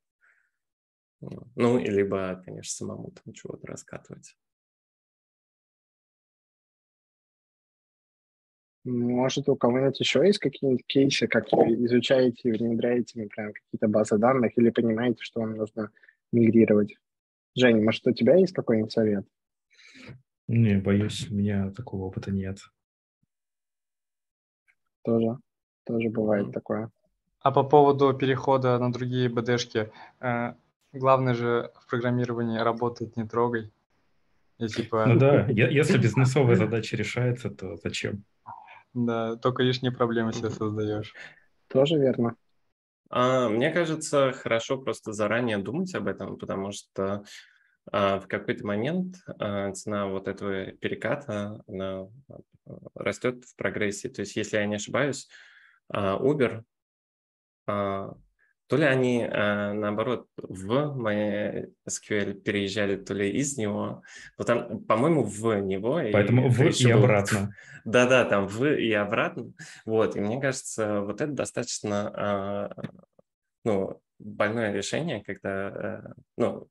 Ну, 1.21 1.79
и 1.79 1.89
либо, 1.89 2.41
конечно, 2.43 2.85
самому 2.85 3.11
там 3.11 3.33
чего-то 3.33 3.67
раскатывать. 3.67 4.35
Может, 8.87 9.49
у 9.49 9.57
кого-нибудь 9.57 9.99
еще 9.99 10.25
есть 10.25 10.39
какие-нибудь 10.39 10.85
кейсы, 10.87 11.27
как 11.27 11.51
вы 11.51 11.73
изучаете, 11.85 12.53
внедряете, 12.53 13.19
например, 13.21 13.51
какие-то 13.51 13.89
базы 13.89 14.17
данных 14.17 14.57
или 14.57 14.69
понимаете, 14.69 15.17
что 15.23 15.41
вам 15.41 15.55
нужно 15.57 15.91
мигрировать? 16.31 16.95
Женя, 17.53 17.83
может, 17.83 18.07
у 18.07 18.13
тебя 18.13 18.37
есть 18.37 18.53
какой-нибудь 18.53 18.93
совет? 18.93 19.25
Не, 20.47 20.77
боюсь, 20.77 21.29
у 21.29 21.35
меня 21.35 21.69
такого 21.71 22.05
опыта 22.05 22.31
нет. 22.31 22.59
Тоже, 25.03 25.37
тоже 25.85 26.09
бывает 26.09 26.53
такое. 26.53 26.89
А 27.41 27.51
по 27.51 27.63
поводу 27.63 28.13
перехода 28.13 28.79
на 28.79 28.89
другие 28.93 29.27
БДшки, 29.27 29.91
э, 30.21 30.53
главное 30.93 31.33
же 31.33 31.73
в 31.75 31.89
программировании 31.89 32.59
работать 32.59 33.17
не 33.17 33.27
трогай. 33.27 33.69
И, 34.59 34.67
типа... 34.67 35.07
Ну 35.07 35.19
да, 35.19 35.45
если 35.49 35.97
бизнесовая 35.97 36.55
задача 36.55 36.95
решается, 36.95 37.49
то 37.49 37.75
зачем? 37.75 38.23
Да, 38.93 39.35
только 39.35 39.63
лишние 39.63 39.91
проблемы 39.91 40.33
себе 40.33 40.49
создаешь. 40.49 41.13
Тоже 41.67 41.97
верно. 41.97 42.35
А, 43.09 43.49
мне 43.49 43.71
кажется, 43.71 44.31
хорошо 44.33 44.77
просто 44.77 45.13
заранее 45.13 45.57
думать 45.57 45.93
об 45.95 46.07
этом, 46.07 46.37
потому 46.37 46.71
что 46.71 47.23
а, 47.91 48.19
в 48.19 48.27
какой-то 48.27 48.65
момент 48.65 49.17
а, 49.39 49.71
цена 49.73 50.07
вот 50.07 50.27
этого 50.27 50.71
переката 50.71 51.63
она 51.67 52.07
растет 52.95 53.45
в 53.45 53.55
прогрессии. 53.55 54.09
То 54.09 54.21
есть, 54.21 54.35
если 54.35 54.57
я 54.57 54.65
не 54.65 54.75
ошибаюсь, 54.75 55.29
а, 55.89 56.17
Uber 56.17 56.63
а, 57.65 58.13
то 58.67 58.75
ли 58.75 58.83
они, 58.83 59.23
э, 59.23 59.73
наоборот, 59.73 60.27
в 60.35 60.71
MySQL 60.97 62.33
переезжали, 62.33 62.97
то 62.97 63.13
ли 63.13 63.31
из 63.31 63.57
него. 63.57 64.03
Но 64.37 64.43
там, 64.43 64.83
по-моему, 64.83 65.23
в 65.23 65.55
него. 65.61 66.01
Поэтому 66.11 66.47
и, 66.47 66.49
в 66.49 66.61
и 66.61 66.91
обратно. 66.91 67.55
Да-да, 67.85 68.25
там 68.25 68.47
в 68.47 68.65
и 68.65 68.91
обратно. 68.91 69.53
Вот, 69.85 70.17
и 70.17 70.19
мне 70.19 70.41
кажется, 70.41 71.01
вот 71.01 71.21
это 71.21 71.31
достаточно, 71.31 72.73
э, 72.77 72.89
ну, 73.63 74.01
больное 74.19 74.73
решение, 74.73 75.23
когда, 75.23 75.69
э, 75.69 76.13
ну, 76.35 76.67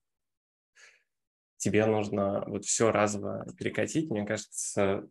тебе 1.56 1.86
нужно 1.86 2.44
вот 2.46 2.66
все 2.66 2.92
разово 2.92 3.46
перекатить. 3.58 4.10
Мне 4.10 4.26
кажется, 4.26 5.08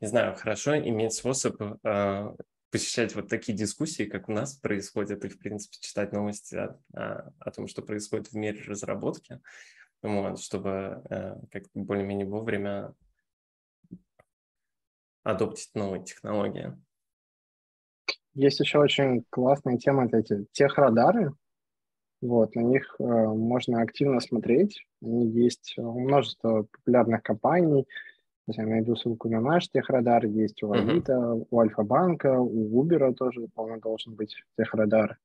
не 0.00 0.06
знаю, 0.06 0.36
хорошо 0.36 0.78
иметь 0.78 1.14
способ 1.14 1.56
посещать 2.70 3.14
вот 3.14 3.28
такие 3.28 3.56
дискуссии, 3.56 4.04
как 4.04 4.28
у 4.28 4.32
нас 4.32 4.54
происходят, 4.54 5.24
и, 5.24 5.28
в 5.28 5.38
принципе, 5.38 5.78
читать 5.80 6.12
новости 6.12 6.54
о, 6.56 6.78
о, 6.94 7.32
о 7.38 7.50
том, 7.50 7.66
что 7.66 7.82
происходит 7.82 8.28
в 8.28 8.34
мире 8.34 8.62
разработки, 8.66 9.40
вот, 10.02 10.40
чтобы 10.40 11.02
э, 11.10 11.36
как-то 11.50 11.70
более-менее 11.74 12.26
вовремя 12.26 12.94
адоптить 15.22 15.74
новые 15.74 16.04
технологии. 16.04 16.76
Есть 18.34 18.60
еще 18.60 18.78
очень 18.78 19.24
классная 19.30 19.78
тема, 19.78 20.06
это 20.06 20.18
эти 20.18 20.46
техрадары. 20.52 21.34
Вот, 22.20 22.54
на 22.54 22.60
них 22.60 22.96
э, 22.98 23.02
можно 23.02 23.82
активно 23.82 24.20
смотреть. 24.20 24.86
Они 25.02 25.28
есть 25.28 25.74
у 25.76 26.00
множества 26.00 26.66
популярных 26.70 27.22
компаний, 27.22 27.86
я 28.56 28.66
найду 28.66 28.96
ссылку 28.96 29.28
на 29.28 29.40
наш 29.40 29.68
техрадар, 29.68 30.24
есть 30.26 30.62
у 30.62 30.72
Авито, 30.72 31.12
uh-huh. 31.12 31.46
у 31.50 31.60
Альфа-банка, 31.60 32.40
у 32.40 32.82
Uber 32.82 33.14
тоже, 33.14 33.48
по-моему, 33.54 33.80
должен 33.80 34.14
быть 34.14 34.34
техрадар. 34.56 35.18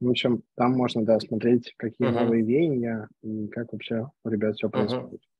В 0.00 0.08
общем, 0.08 0.42
там 0.56 0.72
можно, 0.72 1.04
да, 1.04 1.18
смотреть, 1.20 1.74
какие 1.76 2.08
uh-huh. 2.08 2.24
новые 2.24 2.42
веяния 2.42 3.08
и 3.22 3.48
как 3.48 3.72
вообще 3.72 4.10
у 4.24 4.28
ребят 4.28 4.56
все 4.56 4.68
происходит. 4.68 5.20
Uh-huh. 5.20 5.32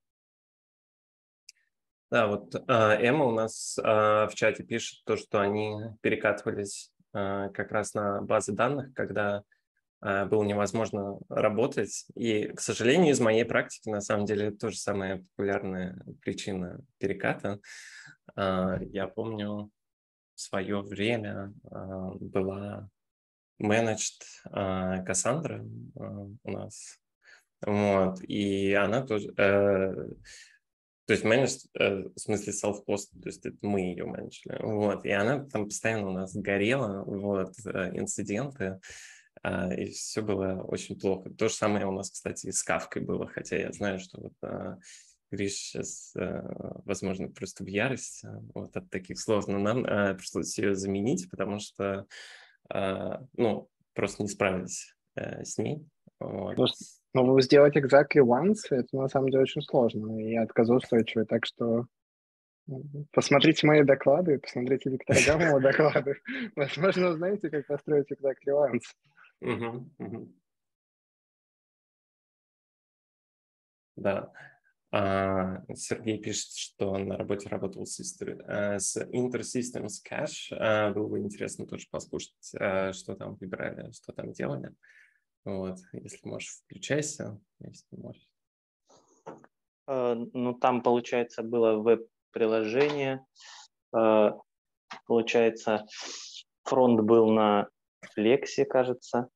Да, 2.12 2.26
вот 2.26 2.54
а, 2.68 2.94
Эмма 3.00 3.24
у 3.24 3.30
нас 3.30 3.78
а, 3.82 4.28
в 4.28 4.34
чате 4.34 4.64
пишет 4.64 5.02
то, 5.06 5.16
что 5.16 5.40
они 5.40 5.78
перекатывались 6.02 6.92
а, 7.14 7.48
как 7.48 7.72
раз 7.72 7.94
на 7.94 8.20
базы 8.20 8.52
данных, 8.52 8.92
когда 8.92 9.44
было 10.02 10.42
невозможно 10.42 11.18
работать. 11.28 12.06
И, 12.14 12.48
к 12.48 12.60
сожалению, 12.60 13.12
из 13.12 13.20
моей 13.20 13.44
практики, 13.44 13.88
на 13.88 14.00
самом 14.00 14.26
деле, 14.26 14.48
это 14.48 14.58
тоже 14.58 14.76
самая 14.76 15.18
популярная 15.18 16.02
причина 16.20 16.80
переката. 16.98 17.60
Я 18.36 19.06
помню, 19.14 19.70
в 20.34 20.40
свое 20.40 20.80
время 20.80 21.52
была 21.62 22.88
managed 23.62 24.22
Кассандра 25.04 25.64
у 25.94 26.50
нас. 26.50 26.98
Вот, 27.64 28.20
и 28.24 28.72
она 28.72 29.06
тоже 29.06 29.32
э, 29.36 29.94
то 31.06 31.14
есть 31.14 31.24
менедж, 31.24 31.58
э, 31.78 32.08
в 32.08 32.18
смысле 32.18 32.52
self-post, 32.52 33.20
то 33.20 33.28
есть 33.28 33.44
это 33.44 33.56
мы 33.62 33.80
ее 33.80 34.04
менеджили. 34.04 34.56
Вот, 34.62 35.04
и 35.04 35.10
она 35.10 35.44
там 35.44 35.66
постоянно 35.66 36.08
у 36.08 36.12
нас 36.12 36.34
горела, 36.34 37.02
вот, 37.04 37.54
э, 37.66 37.90
инциденты, 37.98 38.64
а, 38.64 38.78
и 39.44 39.86
все 39.86 40.22
было 40.22 40.62
очень 40.62 40.98
плохо. 40.98 41.30
То 41.30 41.48
же 41.48 41.54
самое 41.54 41.86
у 41.86 41.92
нас, 41.92 42.10
кстати, 42.10 42.46
и 42.46 42.52
с 42.52 42.62
Кавкой 42.62 43.02
было, 43.02 43.26
хотя 43.26 43.56
я 43.56 43.72
знаю, 43.72 43.98
что 43.98 44.20
вот 44.20 44.32
а, 44.42 44.78
Гриш 45.30 45.54
сейчас, 45.54 46.14
э, 46.14 46.42
возможно, 46.84 47.28
просто 47.28 47.64
в 47.64 47.66
ярости 47.66 48.28
вот 48.54 48.76
от 48.76 48.88
таких 48.90 49.18
слов, 49.18 49.48
но 49.48 49.58
нам 49.58 49.82
пришлось 50.16 50.56
ее 50.58 50.74
заменить, 50.74 51.28
потому 51.30 51.58
что, 51.58 52.06
а, 52.68 53.20
ну, 53.36 53.68
просто 53.94 54.22
не 54.22 54.28
справились 54.28 54.94
с 55.16 55.58
ней. 55.58 55.84
Вот. 56.20 56.56
Но 57.14 57.40
сделать 57.40 57.76
exactly 57.76 58.22
once, 58.22 58.68
это 58.70 58.96
на 58.96 59.08
самом 59.08 59.30
деле 59.30 59.42
очень 59.42 59.62
сложно 59.62 60.18
и 60.18 60.34
отказоустойчиво. 60.36 61.26
Так 61.26 61.44
что 61.44 61.86
посмотрите 63.12 63.66
мои 63.66 63.82
доклады, 63.82 64.38
посмотрите 64.38 64.90
Виктора 64.90 65.18
Гамова 65.26 65.60
доклады. 65.60 66.16
Возможно, 66.56 67.10
узнаете, 67.10 67.50
как 67.50 67.66
построить 67.66 68.10
exactly 68.10 68.48
once. 68.48 68.84
Да. 73.96 74.32
А, 74.94 75.62
Сергей 75.74 76.18
пишет, 76.18 76.52
что 76.52 76.98
на 76.98 77.16
работе 77.16 77.48
работал 77.48 77.86
с, 77.86 77.98
э, 78.20 78.78
с 78.78 78.96
InterSystems 78.98 80.02
Cache. 80.06 80.54
А, 80.54 80.90
было 80.92 81.08
бы 81.08 81.18
интересно 81.18 81.66
тоже 81.66 81.86
послушать, 81.90 82.54
э, 82.58 82.92
что 82.92 83.14
там 83.14 83.36
выбирали, 83.36 83.90
что 83.92 84.12
там 84.12 84.32
делали. 84.32 84.74
Вот, 85.44 85.78
если 85.92 86.28
можешь, 86.28 86.50
включайся, 86.64 87.40
если 87.60 87.96
можешь. 87.96 88.30
Э, 89.88 90.14
ну, 90.14 90.54
там, 90.54 90.82
получается, 90.82 91.42
было 91.42 91.76
веб-приложение. 91.76 93.24
Получается, 95.06 95.86
фронт 96.64 97.00
был 97.00 97.30
на 97.30 97.68
Flex, 98.16 98.64
кажется. 98.68 99.28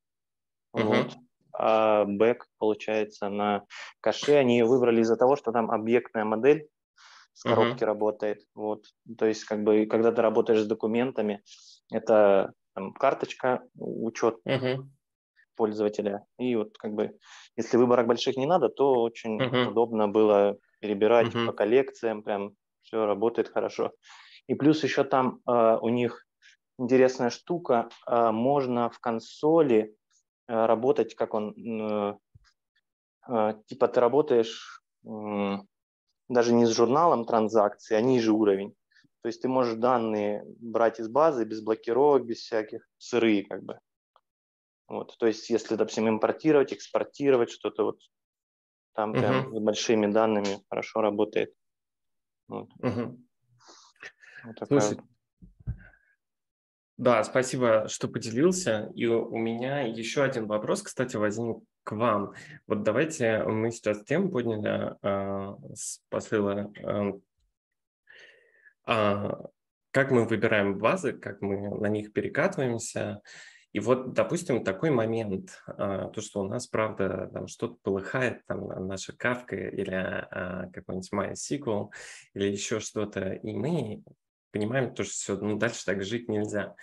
Uh-huh. 0.74 0.84
Вот. 0.84 1.16
А 1.52 2.04
бэк, 2.04 2.46
получается, 2.58 3.28
на 3.28 3.64
каше. 4.00 4.32
Они 4.32 4.58
ее 4.58 4.66
выбрали 4.66 5.00
из-за 5.00 5.16
того, 5.16 5.36
что 5.36 5.52
там 5.52 5.70
объектная 5.70 6.24
модель 6.24 6.68
с 7.32 7.42
коробки 7.42 7.82
uh-huh. 7.82 7.86
работает. 7.86 8.40
Вот. 8.54 8.84
То 9.18 9.26
есть, 9.26 9.44
как 9.44 9.62
бы, 9.62 9.86
когда 9.86 10.12
ты 10.12 10.22
работаешь 10.22 10.62
с 10.62 10.66
документами, 10.66 11.42
это 11.92 12.52
там, 12.74 12.92
карточка, 12.92 13.62
учет 13.76 14.38
uh-huh 14.46 14.84
пользователя. 15.56 16.24
И 16.38 16.54
вот 16.54 16.76
как 16.78 16.92
бы, 16.92 17.18
если 17.56 17.76
выборок 17.76 18.06
больших 18.06 18.36
не 18.36 18.46
надо, 18.46 18.68
то 18.68 18.92
очень 19.00 19.40
uh-huh. 19.40 19.68
удобно 19.68 20.06
было 20.06 20.58
перебирать 20.80 21.28
uh-huh. 21.28 21.46
по 21.46 21.52
коллекциям, 21.52 22.22
прям 22.22 22.52
все 22.82 23.06
работает 23.06 23.48
хорошо. 23.48 23.92
И 24.46 24.54
плюс 24.54 24.84
еще 24.84 25.02
там 25.02 25.40
э, 25.48 25.78
у 25.80 25.88
них 25.88 26.25
интересная 26.78 27.30
штука, 27.30 27.88
э, 28.06 28.30
можно 28.30 28.90
в 28.90 28.98
консоли 28.98 29.96
э, 30.48 30.66
работать, 30.66 31.14
как 31.14 31.34
он, 31.34 31.54
э, 31.56 32.18
э, 33.28 33.54
типа 33.66 33.88
ты 33.88 34.00
работаешь 34.00 34.82
даже 36.28 36.52
не 36.52 36.66
с 36.66 36.70
журналом 36.70 37.24
транзакций, 37.26 37.96
а 37.96 38.00
ниже 38.00 38.32
уровень. 38.32 38.74
То 39.22 39.28
есть 39.28 39.42
ты 39.42 39.48
можешь 39.48 39.74
данные 39.74 40.44
брать 40.58 40.98
из 40.98 41.08
базы 41.08 41.44
без 41.44 41.60
блокировок, 41.60 42.24
без 42.24 42.38
всяких, 42.38 42.88
сырые 42.98 43.44
как 43.44 43.62
бы. 43.62 43.78
Вот, 44.88 45.16
то 45.18 45.26
есть, 45.26 45.50
если, 45.50 45.74
допустим, 45.74 46.08
импортировать, 46.08 46.72
экспортировать 46.72 47.50
что-то, 47.50 47.84
вот 47.84 47.98
там 48.94 49.12
uh-huh. 49.12 49.18
прям 49.18 49.56
с 49.56 49.60
большими 49.60 50.06
данными 50.06 50.64
хорошо 50.68 51.00
работает. 51.00 51.52
Вот. 52.46 52.68
Uh-huh. 52.80 53.16
Вот 54.44 54.68
Слушай, 54.68 54.98
да, 56.96 57.22
спасибо, 57.24 57.88
что 57.88 58.08
поделился. 58.08 58.90
И 58.94 59.06
у 59.06 59.36
меня 59.36 59.80
еще 59.82 60.22
один 60.22 60.46
вопрос, 60.46 60.82
кстати, 60.82 61.16
возник 61.16 61.58
к 61.84 61.92
вам. 61.92 62.32
Вот 62.66 62.82
давайте 62.82 63.44
мы 63.44 63.70
сейчас 63.70 64.02
тему 64.04 64.30
подняли 64.30 64.96
э, 65.02 65.56
посыла, 66.08 66.72
э, 66.76 67.12
э, 68.88 69.30
как 69.90 70.10
мы 70.10 70.24
выбираем 70.24 70.78
базы, 70.78 71.12
как 71.12 71.42
мы 71.42 71.70
на 71.78 71.88
них 71.88 72.12
перекатываемся. 72.12 73.22
И 73.76 73.78
вот, 73.78 74.14
допустим, 74.14 74.64
такой 74.64 74.88
момент, 74.88 75.62
а, 75.66 76.08
то, 76.08 76.22
что 76.22 76.40
у 76.40 76.48
нас, 76.48 76.66
правда, 76.66 77.28
там 77.30 77.46
что-то 77.46 77.76
полыхает, 77.82 78.40
там 78.46 78.68
наша 78.88 79.14
кавка 79.14 79.54
или 79.54 79.92
а, 79.92 80.70
какой-нибудь 80.72 81.12
MySQL 81.12 81.90
или 82.32 82.46
еще 82.46 82.80
что-то, 82.80 83.34
и 83.34 83.52
мы 83.52 84.02
понимаем, 84.56 84.94
то, 84.94 85.04
что 85.04 85.12
все, 85.12 85.36
ну, 85.36 85.56
дальше 85.56 85.84
так 85.84 86.02
жить 86.02 86.28
нельзя. 86.28 86.74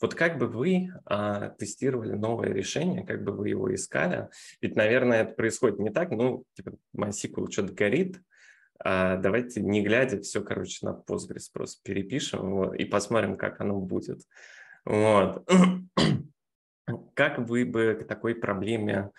Вот 0.00 0.14
как 0.14 0.38
бы 0.38 0.46
вы 0.46 0.90
а, 1.06 1.48
тестировали 1.50 2.12
новое 2.12 2.48
решение, 2.52 3.06
как 3.06 3.24
бы 3.24 3.32
вы 3.32 3.48
его 3.48 3.74
искали? 3.74 4.28
Ведь, 4.60 4.76
наверное, 4.76 5.22
это 5.22 5.32
происходит 5.34 5.78
не 5.78 5.90
так, 5.90 6.10
ну, 6.10 6.44
типа, 6.54 6.72
MySQL 6.94 7.50
что-то 7.50 7.72
горит, 7.72 8.20
а 8.78 9.16
давайте, 9.16 9.62
не 9.62 9.82
глядя, 9.82 10.20
все, 10.20 10.42
короче, 10.42 10.84
на 10.84 10.90
Postgres 10.90 11.48
просто 11.52 11.80
перепишем 11.82 12.50
вот, 12.50 12.74
и 12.74 12.84
посмотрим, 12.84 13.36
как 13.36 13.60
оно 13.60 13.80
будет. 13.80 14.20
Вот. 14.84 15.48
Как 17.14 17.38
вы 17.38 17.64
бы 17.64 17.96
к 18.02 18.08
такой 18.08 18.34
проблеме 18.34 19.12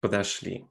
подошли? 0.00 0.64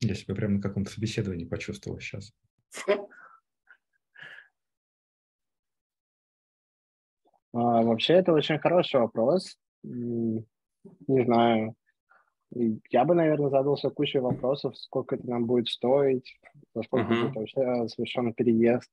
Я 0.00 0.14
себя 0.14 0.34
прямо 0.34 0.56
на 0.56 0.60
каком-то 0.60 0.90
собеседовании 0.90 1.44
почувствовал 1.44 1.98
сейчас. 2.00 2.32
А, 7.56 7.82
вообще, 7.82 8.14
это 8.14 8.32
очень 8.32 8.58
хороший 8.58 9.00
вопрос. 9.00 9.56
Не 9.82 10.44
знаю. 11.06 11.74
Я 12.90 13.04
бы, 13.04 13.14
наверное, 13.14 13.50
задался 13.50 13.90
кучей 13.90 14.18
вопросов, 14.18 14.76
сколько 14.76 15.16
это 15.16 15.28
нам 15.28 15.46
будет 15.46 15.68
стоить, 15.68 16.38
за 16.74 16.82
сколько 16.82 17.12
uh-huh. 17.12 17.22
будет 17.22 17.36
вообще 17.36 17.88
совершенно 17.88 18.32
переезд. 18.32 18.90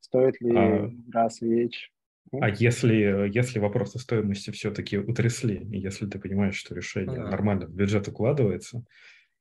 Стоит 0.00 0.40
ли 0.40 0.56
а, 0.56 0.90
раз 1.12 1.40
в 1.40 1.42
вечер? 1.42 1.90
А 2.32 2.48
если, 2.48 3.30
если 3.32 3.58
вопросы 3.60 3.98
стоимости 3.98 4.50
все-таки 4.50 4.98
утрясли, 4.98 5.56
и 5.70 5.78
если 5.78 6.06
ты 6.06 6.18
понимаешь, 6.18 6.56
что 6.56 6.74
решение 6.74 7.20
а. 7.20 7.30
нормально 7.30 7.66
в 7.66 7.74
бюджет 7.74 8.08
укладывается, 8.08 8.84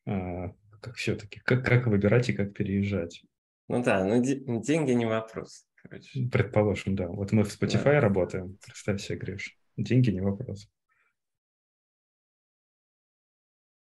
а, 0.07 0.53
как 0.81 0.95
все-таки, 0.95 1.39
как, 1.43 1.65
как 1.65 1.87
выбирать 1.87 2.29
и 2.29 2.33
как 2.33 2.53
переезжать? 2.53 3.23
Ну 3.67 3.83
да, 3.83 4.03
ну 4.03 4.21
деньги 4.61 4.91
не 4.91 5.05
вопрос. 5.05 5.65
Короче. 5.75 6.27
Предположим, 6.31 6.95
да. 6.95 7.07
Вот 7.07 7.31
мы 7.31 7.43
в 7.43 7.47
Spotify 7.47 7.83
да. 7.83 8.01
работаем, 8.01 8.57
представь 8.63 9.01
себе, 9.01 9.19
Гриш. 9.19 9.57
Деньги 9.77 10.09
не 10.11 10.21
вопрос. 10.21 10.67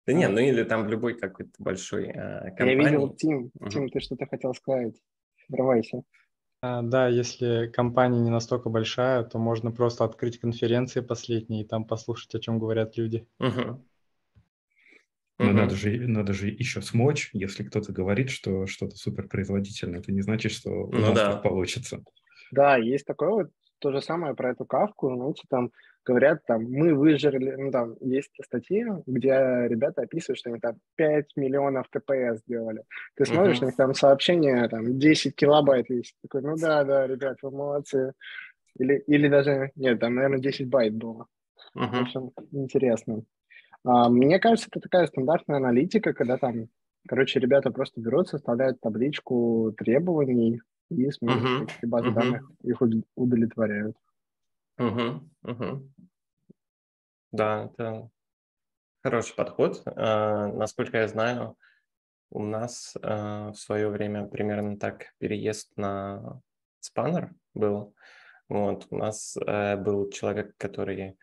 Да 0.06 0.13
нет, 0.13 0.32
ну 0.32 0.39
или 0.39 0.63
там 0.63 0.86
в 0.86 0.89
любой 0.89 1.17
какой-то 1.17 1.51
большой 1.60 2.08
э, 2.08 2.49
компании. 2.49 2.84
Я 2.84 2.89
видел, 2.89 3.10
Тим, 3.15 3.51
угу. 3.53 3.69
Тим, 3.69 3.89
ты 3.89 4.01
что-то 4.01 4.25
хотел 4.25 4.53
сказать. 4.53 4.95
Врывайся. 5.47 6.03
А, 6.62 6.82
да, 6.82 7.08
если 7.08 7.67
компания 7.67 8.19
не 8.19 8.29
настолько 8.29 8.69
большая, 8.69 9.23
то 9.23 9.38
можно 9.38 9.71
просто 9.71 10.03
открыть 10.03 10.39
конференции 10.39 10.99
последние 10.99 11.63
и 11.63 11.67
там 11.67 11.86
послушать, 11.86 12.36
о 12.36 12.39
чем 12.39 12.60
говорят 12.60 12.97
люди. 12.97 13.27
Угу. 13.39 13.86
Но 15.43 15.49
угу. 15.49 15.58
надо, 15.58 15.75
же, 15.75 16.08
надо 16.08 16.34
же 16.34 16.47
еще 16.47 16.82
смочь, 16.82 17.29
если 17.34 17.63
кто-то 17.63 17.91
говорит, 17.91 18.29
что 18.29 18.65
что-то 18.65 18.95
суперпроизводительное, 18.95 19.99
это 19.99 20.12
не 20.12 20.21
значит, 20.21 20.51
что 20.51 20.69
у 20.69 20.91
ну, 20.91 20.99
нас 20.99 21.13
да. 21.13 21.32
так 21.34 21.43
получится. 21.43 22.03
Да, 22.51 22.77
есть 22.77 23.06
такое 23.06 23.29
вот 23.29 23.51
то 23.79 23.91
же 23.91 24.01
самое 24.01 24.34
про 24.34 24.51
эту 24.51 24.65
кавку, 24.65 25.13
знаете, 25.13 25.43
там 25.49 25.71
говорят, 26.06 26.45
там, 26.45 26.63
мы 26.63 26.93
выжрали, 26.93 27.56
ну, 27.58 27.71
там, 27.71 27.95
есть 28.01 28.32
статьи, 28.41 28.86
где 29.06 29.67
ребята 29.67 30.03
описывают, 30.03 30.39
что 30.39 30.49
они 30.49 30.60
там 30.60 30.75
5 30.95 31.36
миллионов 31.36 31.88
ТПС 31.89 32.41
сделали. 32.45 32.84
Ты 33.15 33.25
смотришь, 33.25 33.58
uh-huh. 33.58 33.63
у 33.63 33.65
них 33.67 33.75
там 33.75 33.93
сообщение, 33.93 34.67
там, 34.69 34.99
10 34.99 35.36
килобайт 35.36 35.89
есть. 35.89 36.15
Такой, 36.21 36.41
ну 36.41 36.56
да, 36.58 36.84
да, 36.84 37.08
ребят, 37.08 37.38
вы 37.41 37.51
молодцы. 37.51 38.13
Или, 38.77 39.03
или 39.08 39.27
даже, 39.27 39.71
нет, 39.75 39.99
там, 39.99 40.15
наверное, 40.15 40.39
10 40.39 40.67
байт 40.69 40.93
было. 40.93 41.27
Uh-huh. 41.77 41.88
В 41.88 42.01
общем, 42.01 42.32
интересно. 42.51 43.23
А, 43.85 44.09
мне 44.09 44.39
кажется, 44.39 44.69
это 44.71 44.79
такая 44.79 45.07
стандартная 45.07 45.57
аналитика, 45.57 46.13
когда 46.13 46.37
там, 46.37 46.67
короче, 47.07 47.39
ребята 47.39 47.71
просто 47.71 48.01
берут, 48.01 48.29
составляют 48.29 48.79
табличку 48.79 49.73
требований 49.77 50.61
и 50.89 51.09
с 51.09 51.21
uh-huh. 51.21 51.67
базы 51.83 52.09
uh-huh. 52.09 52.13
данных 52.13 52.51
их 52.63 52.81
удовлетворяют. 53.15 53.97
Uh-huh. 54.79 55.21
Uh-huh. 55.45 55.89
Да, 57.31 57.65
это 57.65 58.09
хороший 59.01 59.35
подход. 59.35 59.81
А, 59.85 60.47
насколько 60.47 60.97
я 60.97 61.07
знаю, 61.07 61.57
у 62.29 62.43
нас 62.43 62.95
а, 63.01 63.51
в 63.51 63.55
свое 63.55 63.89
время 63.89 64.25
примерно 64.25 64.77
так 64.77 65.13
переезд 65.19 65.75
на 65.77 66.41
спаннер 66.79 67.33
был. 67.53 67.93
Вот, 68.49 68.87
у 68.89 68.97
нас 68.97 69.37
э, 69.37 69.77
был 69.77 70.09
человек, 70.09 70.53
который 70.57 71.17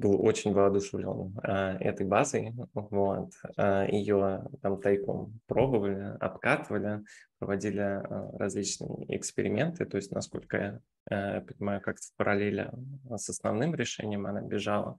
был 0.00 0.24
очень 0.24 0.52
воодушевлен 0.52 1.38
э, 1.42 1.76
этой 1.80 2.06
базой. 2.06 2.54
Вот, 2.74 3.32
э, 3.56 3.86
ее 3.90 4.48
там 4.62 4.80
тайком 4.80 5.40
пробовали, 5.46 6.16
обкатывали, 6.18 7.04
проводили 7.38 7.80
э, 7.80 8.38
различные 8.38 9.16
эксперименты. 9.16 9.84
То 9.84 9.96
есть, 9.96 10.10
насколько 10.10 10.56
я 10.56 10.80
э, 11.10 11.40
понимаю, 11.42 11.80
как 11.80 11.98
в 11.98 12.16
параллели 12.16 12.70
с 13.16 13.28
основным 13.28 13.74
решением 13.74 14.26
она 14.26 14.40
бежала. 14.40 14.96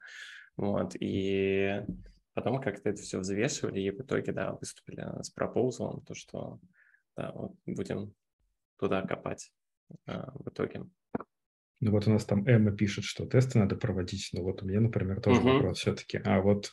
Вот, 0.55 0.95
и 0.99 1.83
потом 2.33 2.61
как-то 2.61 2.89
это 2.89 3.01
все 3.01 3.19
взвешивали, 3.19 3.79
и 3.79 3.91
в 3.91 4.01
итоге, 4.01 4.31
да, 4.31 4.53
выступили 4.53 5.05
с 5.21 5.29
пропозалом, 5.29 6.01
то, 6.01 6.13
что 6.13 6.59
да, 7.17 7.31
вот 7.33 7.53
будем 7.65 8.13
туда 8.77 9.01
копать 9.01 9.51
э, 10.07 10.21
в 10.33 10.49
итоге. 10.49 10.85
Ну 11.81 11.89
вот 11.91 12.07
у 12.07 12.11
нас 12.11 12.25
там 12.25 12.47
Эмма 12.47 12.71
пишет, 12.71 13.03
что 13.03 13.25
тесты 13.25 13.57
надо 13.57 13.75
проводить, 13.75 14.29
но 14.33 14.43
вот 14.43 14.61
у 14.61 14.67
меня, 14.67 14.79
например, 14.79 15.19
тоже 15.19 15.41
uh-huh. 15.41 15.53
вопрос 15.53 15.79
все-таки. 15.79 16.21
А 16.23 16.39
вот 16.39 16.71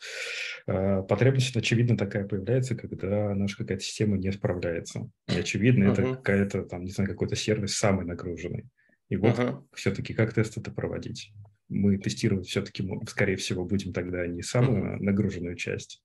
э, 0.67 1.01
потребность, 1.01 1.55
очевидно, 1.55 1.97
такая 1.97 2.27
появляется, 2.27 2.75
когда 2.75 3.33
наша 3.33 3.57
какая-то 3.57 3.83
система 3.83 4.17
не 4.17 4.31
справляется. 4.31 5.09
И, 5.27 5.39
очевидно, 5.39 5.85
uh-huh. 5.85 5.91
это 5.91 6.15
какая-то 6.15 6.61
там, 6.61 6.85
не 6.85 6.91
знаю, 6.91 7.09
какой-то 7.09 7.35
сервис 7.35 7.75
самый 7.75 8.05
нагруженный. 8.05 8.65
И 9.09 9.17
вот 9.17 9.39
uh-huh. 9.39 9.63
все-таки 9.73 10.13
как 10.13 10.33
тест 10.33 10.57
это 10.57 10.69
проводить? 10.71 11.33
Мы 11.69 11.97
тестировать 11.97 12.47
все-таки, 12.47 12.87
скорее 13.07 13.35
всего, 13.35 13.65
будем 13.65 13.93
тогда 13.93 14.27
не 14.27 14.43
самую 14.43 14.93
uh-huh. 14.93 14.99
нагруженную 14.99 15.55
часть, 15.55 16.03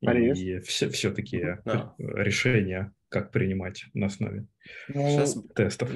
Борис. 0.00 0.38
и 0.38 0.58
все, 0.60 0.88
все-таки 0.88 1.56
да. 1.66 1.94
решения, 1.98 2.92
как 3.10 3.30
принимать 3.30 3.84
на 3.92 4.06
основе 4.06 4.46
ну, 4.88 5.24
тестов. 5.54 5.90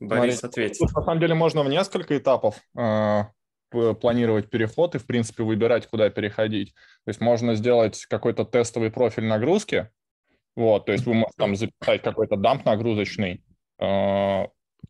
Борис 0.00 0.44
ответит. 0.44 0.78
Тут, 0.78 0.92
на 0.94 1.02
самом 1.02 1.20
деле 1.20 1.34
можно 1.34 1.62
в 1.62 1.68
несколько 1.68 2.16
этапов 2.16 2.60
э, 2.78 3.24
планировать 3.70 4.50
переход 4.50 4.94
и, 4.94 4.98
в 4.98 5.06
принципе, 5.06 5.42
выбирать, 5.42 5.86
куда 5.86 6.10
переходить. 6.10 6.74
То 7.04 7.10
есть 7.10 7.20
можно 7.20 7.54
сделать 7.54 8.04
какой-то 8.06 8.44
тестовый 8.44 8.90
профиль 8.90 9.24
нагрузки, 9.24 9.90
вот, 10.54 10.86
то 10.86 10.92
есть 10.92 11.04
вы 11.04 11.14
можете 11.14 11.34
там 11.36 11.54
записать 11.54 12.02
какой-то 12.02 12.36
дамп 12.36 12.64
нагрузочный, 12.64 13.44
э, 13.78 14.46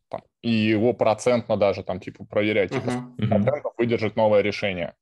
там, 0.09 0.23
и 0.41 0.49
его 0.49 0.93
процентно 0.93 1.57
даже 1.57 1.83
там 1.83 1.99
типа 1.99 2.25
проверять, 2.25 2.71
типа, 2.71 2.89
uh-huh. 3.17 3.61
выдержит 3.77 4.15
новое 4.15 4.41
решение. 4.41 4.95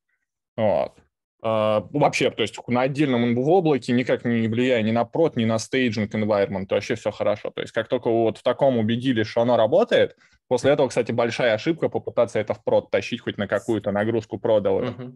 Вот. 0.57 0.97
А, 1.45 1.87
вообще, 1.91 2.31
то 2.31 2.41
есть 2.41 2.57
на 2.67 2.81
отдельном 2.81 3.35
в 3.35 3.49
облаке 3.49 3.93
никак 3.93 4.25
не 4.25 4.47
влияя 4.47 4.81
ни 4.81 4.89
на 4.89 5.05
прод, 5.05 5.35
ни 5.35 5.45
на 5.45 5.59
staging 5.59 6.15
environment, 6.15 6.65
вообще 6.71 6.95
все 6.95 7.11
хорошо. 7.11 7.51
То 7.51 7.61
есть 7.61 7.71
как 7.71 7.87
только 7.87 8.07
вы 8.07 8.23
вот 8.23 8.39
в 8.39 8.41
таком 8.41 8.79
убедились, 8.79 9.27
что 9.27 9.41
оно 9.41 9.55
работает, 9.55 10.15
после 10.47 10.71
этого, 10.71 10.87
кстати, 10.87 11.11
большая 11.11 11.53
ошибка 11.53 11.87
попытаться 11.87 12.39
это 12.39 12.55
в 12.55 12.63
прод 12.63 12.89
тащить 12.89 13.21
хоть 13.21 13.37
на 13.37 13.47
какую-то 13.47 13.91
нагрузку 13.91 14.39
продовую, 14.39 15.15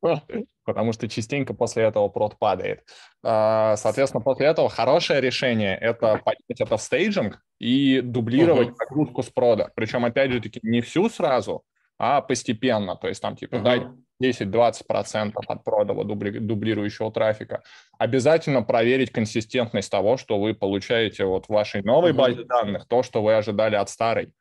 uh-huh. 0.00 0.20
потому 0.64 0.92
что 0.92 1.08
частенько 1.08 1.54
после 1.54 1.82
этого 1.82 2.06
прод 2.08 2.38
падает. 2.38 2.84
А, 3.26 3.76
соответственно, 3.76 4.22
после 4.22 4.46
этого 4.46 4.68
хорошее 4.68 5.20
решение– 5.20 5.76
это 5.80 6.20
поднять 6.24 6.60
это 6.60 6.76
в 6.76 6.82
staging 6.82 7.42
и 7.58 8.00
дублировать 8.00 8.68
uh-huh. 8.68 8.76
нагрузку 8.78 9.24
с 9.24 9.28
прода. 9.28 9.72
Причем, 9.74 10.04
опять 10.04 10.30
же 10.30 10.40
таки, 10.40 10.60
не 10.62 10.82
всю 10.82 11.10
сразу, 11.10 11.64
а 11.98 12.20
постепенно. 12.20 12.96
То 12.96 13.08
есть 13.08 13.20
там 13.20 13.36
типа 13.36 13.56
uh-huh. 13.56 13.62
дать 13.62 13.82
10-20% 14.22 15.32
от 15.46 15.64
продава 15.64 16.04
дубли, 16.04 16.38
дублирующего 16.38 17.12
трафика. 17.12 17.62
Обязательно 17.98 18.62
проверить 18.62 19.10
консистентность 19.10 19.90
того, 19.90 20.16
что 20.16 20.40
вы 20.40 20.54
получаете 20.54 21.24
вот 21.24 21.46
в 21.46 21.50
вашей 21.50 21.82
новой 21.82 22.12
базе 22.12 22.44
данных, 22.44 22.86
то, 22.86 23.02
что 23.02 23.22
вы 23.22 23.36
ожидали 23.36 23.76
от 23.76 23.90
старой. 23.90 24.32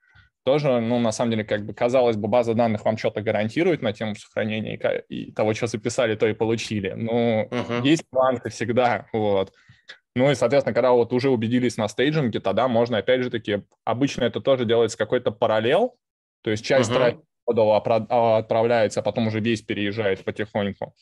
Тоже, 0.43 0.79
ну, 0.79 0.97
на 0.99 1.11
самом 1.11 1.31
деле, 1.31 1.43
как 1.43 1.65
бы 1.65 1.73
казалось 1.73 2.15
бы, 2.15 2.29
база 2.29 2.53
данных 2.53 2.85
вам 2.85 2.97
что-то 2.97 3.21
гарантирует 3.21 3.81
на 3.81 3.91
тему 3.91 4.15
сохранения 4.15 5.03
и, 5.09 5.25
и 5.25 5.31
того, 5.33 5.53
что 5.53 5.67
записали, 5.67 6.15
то 6.15 6.25
и 6.25 6.33
получили. 6.33 6.93
Ну, 6.95 7.49
uh-huh. 7.51 7.83
есть 7.83 8.05
нюансы 8.13 8.49
всегда, 8.49 9.07
вот. 9.11 9.51
Ну 10.15 10.31
и, 10.31 10.35
соответственно, 10.35 10.73
когда 10.73 10.91
вот 10.93 11.11
уже 11.11 11.29
убедились 11.29 11.75
на 11.75 11.89
стейджинге, 11.89 12.39
тогда 12.39 12.69
можно, 12.69 12.97
опять 12.97 13.23
же 13.23 13.29
таки, 13.29 13.63
обычно 13.83 14.23
это 14.23 14.39
тоже 14.39 14.63
делается 14.63 14.97
какой-то 14.97 15.31
параллел, 15.31 15.97
то 16.43 16.49
есть 16.49 16.65
часть 16.65 16.89
uh-huh. 16.89 16.95
трафика 16.95 17.23
отправляется, 17.47 18.99
а 18.99 19.03
потом 19.03 19.27
уже 19.27 19.39
весь 19.39 19.61
переезжает 19.61 20.23
потихоньку. 20.23 20.93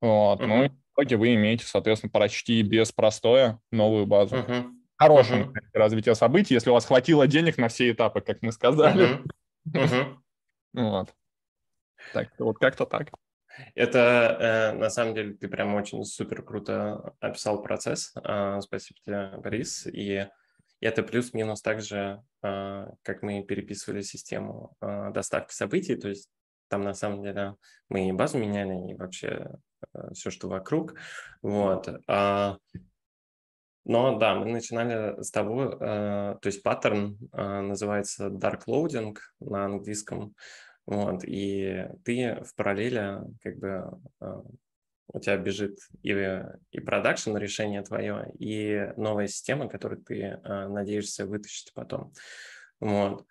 Вот. 0.00 0.40
Uh-huh. 0.40 0.46
Ну 0.46 0.64
и 0.64 0.68
в 0.68 0.72
итоге 0.94 1.16
вы 1.16 1.34
имеете, 1.34 1.64
соответственно, 1.64 2.10
почти 2.10 2.62
без 2.62 2.92
простоя 2.92 3.60
новую 3.70 4.06
базу. 4.06 4.36
Uh-huh. 4.36 4.70
Хорошее 4.96 5.44
uh-huh. 5.44 5.60
развитие 5.74 6.14
событий, 6.14 6.54
если 6.54 6.70
у 6.70 6.74
вас 6.74 6.84
хватило 6.84 7.26
денег 7.26 7.56
на 7.58 7.68
все 7.68 7.90
этапы, 7.90 8.20
как 8.20 8.42
мы 8.42 8.52
сказали. 8.52 9.20
Uh-huh. 9.68 10.16
вот. 10.74 11.08
Так, 12.12 12.28
вот 12.38 12.58
как-то 12.58 12.84
так. 12.84 13.08
Это 13.74 14.72
э, 14.72 14.78
на 14.78 14.90
самом 14.90 15.14
деле 15.14 15.34
ты 15.34 15.46
прям 15.46 15.74
очень 15.74 16.02
супер 16.04 16.42
круто 16.42 17.14
описал 17.20 17.62
процесс. 17.62 18.12
Э, 18.24 18.60
спасибо 18.60 18.98
тебе, 19.04 19.30
Борис. 19.38 19.86
И 19.86 20.26
это 20.82 21.04
плюс-минус 21.04 21.62
также, 21.62 22.22
а, 22.42 22.92
как 23.02 23.22
мы 23.22 23.42
переписывали 23.44 24.02
систему 24.02 24.76
а, 24.80 25.10
доставки 25.10 25.54
событий, 25.54 25.94
то 25.94 26.08
есть 26.08 26.28
там 26.68 26.82
на 26.82 26.92
самом 26.92 27.22
деле 27.22 27.56
мы 27.88 28.08
и 28.08 28.12
базу 28.12 28.38
меняли, 28.38 28.90
и 28.90 28.94
вообще 28.94 29.52
а, 29.92 30.12
все, 30.12 30.30
что 30.30 30.48
вокруг. 30.48 30.94
Вот. 31.40 31.88
Но 33.84 34.16
да, 34.16 34.36
мы 34.36 34.46
начинали 34.46 35.20
с 35.20 35.32
того, 35.32 35.70
то 35.70 36.40
есть 36.44 36.62
паттерн 36.62 37.18
называется 37.32 38.28
dark 38.28 38.66
loading 38.68 39.16
на 39.40 39.64
английском, 39.64 40.36
вот, 40.86 41.24
и 41.24 41.88
ты 42.04 42.44
в 42.44 42.54
параллели 42.54 43.18
как 43.42 43.58
бы 43.58 44.00
у 45.08 45.20
тебя 45.20 45.36
бежит 45.36 45.78
и, 46.02 46.42
и 46.70 46.80
продакшн 46.80 47.36
решение 47.36 47.82
твое, 47.82 48.32
и 48.38 48.92
новая 48.96 49.26
система, 49.26 49.68
которую 49.68 50.02
ты 50.02 50.20
э, 50.22 50.68
надеешься 50.68 51.26
вытащить 51.26 51.72
потом. 51.74 52.12
Вот. 52.80 53.26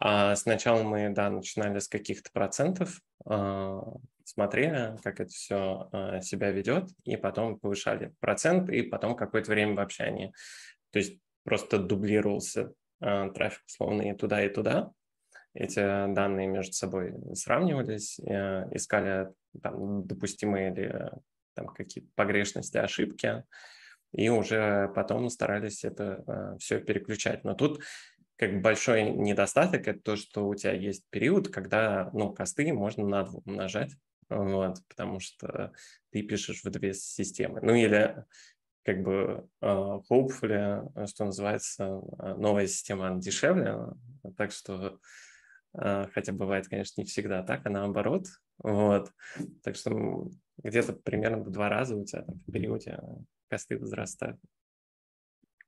А 0.00 0.34
сначала 0.36 0.82
мы, 0.82 1.10
да, 1.10 1.30
начинали 1.30 1.78
с 1.78 1.88
каких-то 1.88 2.30
процентов, 2.32 3.00
э, 3.28 3.80
смотрели, 4.24 4.96
как 5.02 5.20
это 5.20 5.30
все 5.30 5.88
э, 5.92 6.20
себя 6.22 6.50
ведет, 6.50 6.88
и 7.04 7.16
потом 7.16 7.58
повышали 7.58 8.14
процент, 8.20 8.70
и 8.70 8.82
потом 8.82 9.14
какое-то 9.14 9.50
время 9.50 9.74
вообще 9.74 10.04
они, 10.04 10.32
то 10.90 10.98
есть 10.98 11.18
просто 11.44 11.78
дублировался 11.78 12.72
э, 13.00 13.30
трафик, 13.34 13.62
условно, 13.66 14.02
и 14.02 14.14
туда, 14.14 14.44
и 14.44 14.48
туда, 14.48 14.90
эти 15.54 15.80
данные 16.14 16.46
между 16.46 16.72
собой 16.72 17.14
сравнивались, 17.34 18.18
э, 18.20 18.68
искали 18.74 19.28
там, 19.62 20.06
допустимые 20.06 20.74
ли 20.74 20.92
там, 21.54 21.68
какие-то 21.68 22.08
погрешности, 22.14 22.76
ошибки, 22.76 23.44
и 24.12 24.28
уже 24.28 24.90
потом 24.94 25.28
старались 25.30 25.84
это 25.84 26.22
э, 26.26 26.58
все 26.58 26.80
переключать. 26.80 27.44
Но 27.44 27.54
тут 27.54 27.82
как 28.36 28.60
большой 28.60 29.04
недостаток 29.10 29.88
это 29.88 30.00
то, 30.00 30.16
что 30.16 30.48
у 30.48 30.54
тебя 30.54 30.72
есть 30.72 31.04
период, 31.10 31.48
когда 31.48 32.10
ну, 32.12 32.32
косты 32.32 32.72
можно 32.72 33.06
на 33.06 33.24
два 33.24 33.40
умножать, 33.44 33.92
вот, 34.28 34.78
потому 34.88 35.20
что 35.20 35.72
ты 36.10 36.22
пишешь 36.22 36.62
в 36.64 36.70
две 36.70 36.94
системы. 36.94 37.60
Ну 37.62 37.74
или 37.74 38.24
как 38.84 39.02
бы 39.02 39.48
uh, 39.62 40.02
hopefully, 40.10 41.06
что 41.06 41.24
называется, 41.24 42.00
новая 42.36 42.66
система 42.66 43.18
дешевле, 43.20 43.78
так 44.36 44.50
что 44.50 44.98
хотя 45.74 46.32
бывает, 46.32 46.68
конечно, 46.68 47.00
не 47.00 47.06
всегда 47.06 47.42
так, 47.42 47.64
а 47.64 47.70
наоборот, 47.70 48.26
вот. 48.58 49.10
Так 49.62 49.76
что 49.76 50.28
где-то 50.62 50.92
примерно 50.92 51.38
в 51.42 51.50
два 51.50 51.68
раза 51.68 51.96
у 51.96 52.04
тебя 52.04 52.22
там, 52.22 52.36
в 52.46 52.52
периоде 52.52 53.00
косты 53.48 53.78
возрастают. 53.78 54.38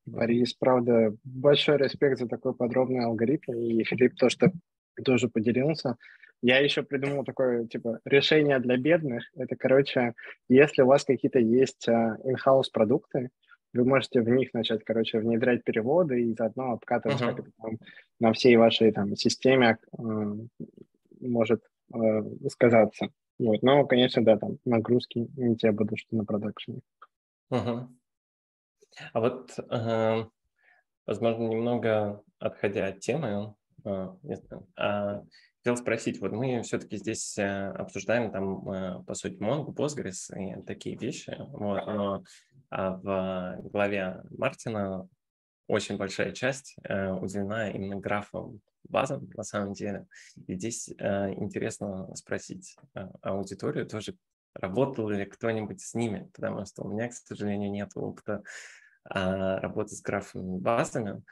Борис, 0.06 0.52
правда, 0.54 1.14
большой 1.24 1.78
респект 1.78 2.18
за 2.18 2.28
такой 2.28 2.54
подробный 2.54 3.04
алгоритм, 3.04 3.52
и 3.52 3.84
Филипп 3.84 4.16
то, 4.16 4.28
что 4.28 4.52
тоже 5.02 5.28
поделился. 5.28 5.96
Я 6.42 6.58
еще 6.58 6.82
придумал 6.82 7.24
такое, 7.24 7.66
типа, 7.66 8.00
решение 8.04 8.58
для 8.58 8.76
бедных. 8.76 9.24
Это, 9.34 9.56
короче, 9.56 10.12
если 10.46 10.82
у 10.82 10.86
вас 10.86 11.04
какие-то 11.04 11.38
есть 11.38 11.88
in-house 11.88 12.68
продукты, 12.70 13.30
вы 13.72 13.84
можете 13.84 14.20
в 14.20 14.28
них 14.28 14.52
начать, 14.52 14.84
короче, 14.84 15.18
внедрять 15.18 15.64
переводы 15.64 16.22
и 16.22 16.34
заодно 16.34 16.72
обкатывать, 16.72 17.20
uh-huh. 17.20 17.30
как 17.30 17.38
это 17.40 17.50
там 17.60 17.78
на 18.20 18.32
всей 18.32 18.56
вашей 18.56 18.92
там 18.92 19.16
системе 19.16 19.78
э, 19.98 20.02
может 21.20 21.62
э, 21.92 21.98
сказаться. 22.48 23.08
Вот. 23.38 23.62
Но, 23.62 23.84
конечно, 23.86 24.24
да, 24.24 24.38
там 24.38 24.58
нагрузки 24.64 25.26
не 25.36 25.56
те 25.56 25.72
будут, 25.72 25.98
что 25.98 26.16
на 26.16 26.24
продакшене. 26.24 26.80
Угу. 27.50 27.88
А 29.12 29.20
вот, 29.20 29.58
э, 29.58 30.24
возможно, 31.06 31.42
немного 31.48 32.22
отходя 32.38 32.86
от 32.86 33.00
темы, 33.00 33.54
э, 33.84 34.08
хотел 34.76 35.76
спросить, 35.76 36.20
вот 36.20 36.32
мы 36.32 36.62
все-таки 36.62 36.96
здесь 36.96 37.38
обсуждаем 37.38 38.30
там, 38.30 39.04
по 39.04 39.14
сути, 39.14 39.42
Mongo, 39.42 39.74
Postgres 39.74 40.30
и 40.36 40.62
такие 40.62 40.96
вещи, 40.96 41.34
вот, 41.38 41.86
но 41.86 42.24
а 42.70 42.90
в 42.96 43.68
главе 43.70 44.22
Мартина 44.36 45.08
очень 45.66 45.96
большая 45.96 46.32
часть 46.32 46.76
э, 46.82 47.10
уделена 47.12 47.70
именно 47.70 47.96
графам 47.96 48.60
базам, 48.84 49.30
на 49.34 49.44
самом 49.44 49.72
деле. 49.72 50.06
И 50.46 50.54
здесь 50.56 50.90
интересно 50.90 52.14
спросить 52.14 52.76
аудиторию 53.22 53.86
тоже, 53.86 54.14
работал 54.54 55.08
ли 55.08 55.24
кто-нибудь 55.24 55.80
с 55.80 55.94
ними, 55.94 56.30
потому 56.34 56.64
что 56.66 56.82
у 56.82 56.90
меня, 56.90 57.08
к 57.08 57.14
сожалению, 57.14 57.70
нет 57.70 57.92
опыта 57.94 58.42
а, 59.04 59.60
работы 59.60 59.94
с 59.94 60.00
графовыми 60.00 60.58
базами. 60.58 61.22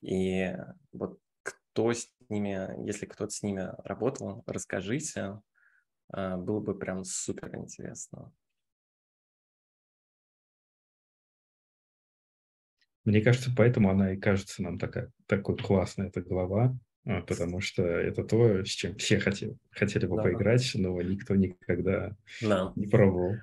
И 0.00 0.54
вот 0.92 1.18
кто 1.42 1.92
с 1.92 2.08
ними, 2.28 2.86
если 2.86 3.06
кто-то 3.06 3.30
с 3.30 3.42
ними 3.42 3.70
работал, 3.84 4.42
расскажите. 4.46 5.40
А, 6.08 6.36
было 6.36 6.60
бы 6.60 6.76
прям 6.76 7.04
супер 7.04 7.54
интересно. 7.56 8.32
Мне 13.04 13.20
кажется, 13.20 13.50
поэтому 13.54 13.90
она 13.90 14.12
и 14.12 14.16
кажется 14.16 14.62
нам 14.62 14.78
такая, 14.78 15.10
такой 15.26 15.56
классная 15.56 16.08
эта 16.08 16.22
глава, 16.22 16.74
а, 17.06 17.20
потому 17.20 17.60
что 17.60 17.82
это 17.82 18.24
то, 18.24 18.64
с 18.64 18.68
чем 18.68 18.96
все 18.96 19.18
хотели, 19.18 19.56
хотели 19.70 20.06
бы 20.06 20.16
да. 20.16 20.22
поиграть, 20.22 20.70
но 20.74 21.00
никто 21.02 21.34
никогда 21.34 22.16
да. 22.40 22.72
не 22.76 22.86
пробовал. 22.86 23.34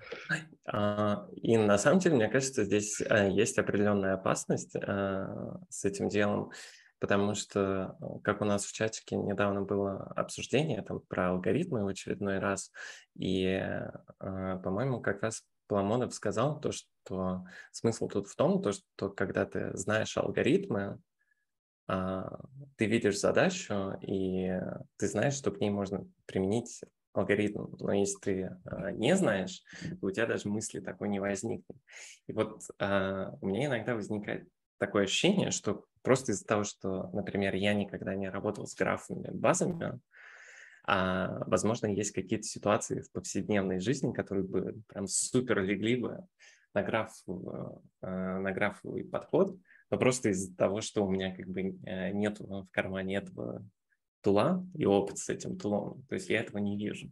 А, 0.65 1.27
и 1.35 1.57
на 1.57 1.77
самом 1.77 1.99
деле, 1.99 2.15
мне 2.15 2.27
кажется, 2.27 2.63
здесь 2.63 3.01
а, 3.07 3.27
есть 3.27 3.59
определенная 3.59 4.15
опасность 4.15 4.73
с 4.73 5.85
этим 5.85 6.09
делом, 6.09 6.51
потому 6.99 7.35
что, 7.35 7.97
как 8.23 8.41
у 8.41 8.45
нас 8.45 8.65
в 8.65 8.73
чатике 8.73 9.15
недавно 9.15 9.61
было 9.61 10.05
обсуждение 10.15 10.81
там, 10.81 11.01
про 11.01 11.29
алгоритмы 11.29 11.83
в 11.83 11.87
очередной 11.87 12.39
раз, 12.39 12.71
и, 13.15 13.63
по-моему, 14.19 15.01
как 15.01 15.21
раз 15.21 15.43
Паламонов 15.71 16.13
сказал 16.13 16.59
то, 16.59 16.73
что 16.73 17.45
смысл 17.71 18.09
тут 18.09 18.27
в 18.27 18.35
том, 18.35 18.61
то, 18.61 18.73
что 18.73 19.09
когда 19.09 19.45
ты 19.45 19.71
знаешь 19.77 20.17
алгоритмы, 20.17 20.99
а, 21.87 22.41
ты 22.75 22.87
видишь 22.87 23.21
задачу, 23.21 23.97
и 24.01 24.51
ты 24.97 25.07
знаешь, 25.07 25.35
что 25.35 25.49
к 25.51 25.61
ней 25.61 25.69
можно 25.69 26.05
применить 26.25 26.81
алгоритм. 27.13 27.67
Но 27.79 27.93
если 27.93 28.19
ты 28.19 28.57
а, 28.65 28.91
не 28.91 29.15
знаешь, 29.15 29.63
то 30.01 30.07
у 30.07 30.11
тебя 30.11 30.27
даже 30.27 30.49
мысли 30.49 30.81
такой 30.81 31.07
не 31.07 31.21
возникнет. 31.21 31.77
И 32.27 32.33
вот 32.33 32.63
а, 32.77 33.37
у 33.39 33.47
меня 33.47 33.67
иногда 33.67 33.95
возникает 33.95 34.49
такое 34.77 35.03
ощущение, 35.03 35.51
что 35.51 35.85
просто 36.01 36.33
из-за 36.33 36.45
того, 36.45 36.65
что, 36.65 37.09
например, 37.13 37.55
я 37.55 37.73
никогда 37.73 38.13
не 38.13 38.29
работал 38.29 38.67
с 38.67 38.75
графами, 38.75 39.29
базами, 39.31 40.01
а, 40.83 41.43
возможно, 41.47 41.87
есть 41.87 42.11
какие-то 42.11 42.45
ситуации 42.45 43.01
в 43.01 43.11
повседневной 43.11 43.79
жизни, 43.79 44.13
которые 44.13 44.45
бы 44.45 44.81
прям 44.87 45.07
супер 45.07 45.63
легли 45.63 45.95
бы 45.95 46.25
на, 46.73 46.83
граф, 46.83 47.11
на 48.01 48.51
графовый 48.51 49.03
подход, 49.03 49.57
но 49.89 49.97
просто 49.97 50.29
из-за 50.29 50.55
того, 50.55 50.81
что 50.81 51.05
у 51.05 51.11
меня 51.11 51.35
как 51.35 51.47
бы 51.47 51.77
э, 51.85 52.11
нет 52.11 52.39
в 52.39 52.65
кармане 52.71 53.17
этого 53.17 53.63
тула 54.21 54.65
и 54.73 54.85
опыт 54.85 55.17
с 55.17 55.29
этим 55.29 55.57
тулом. 55.57 56.03
То 56.07 56.15
есть 56.15 56.29
я 56.29 56.39
этого 56.39 56.59
не 56.59 56.77
вижу. 56.77 57.09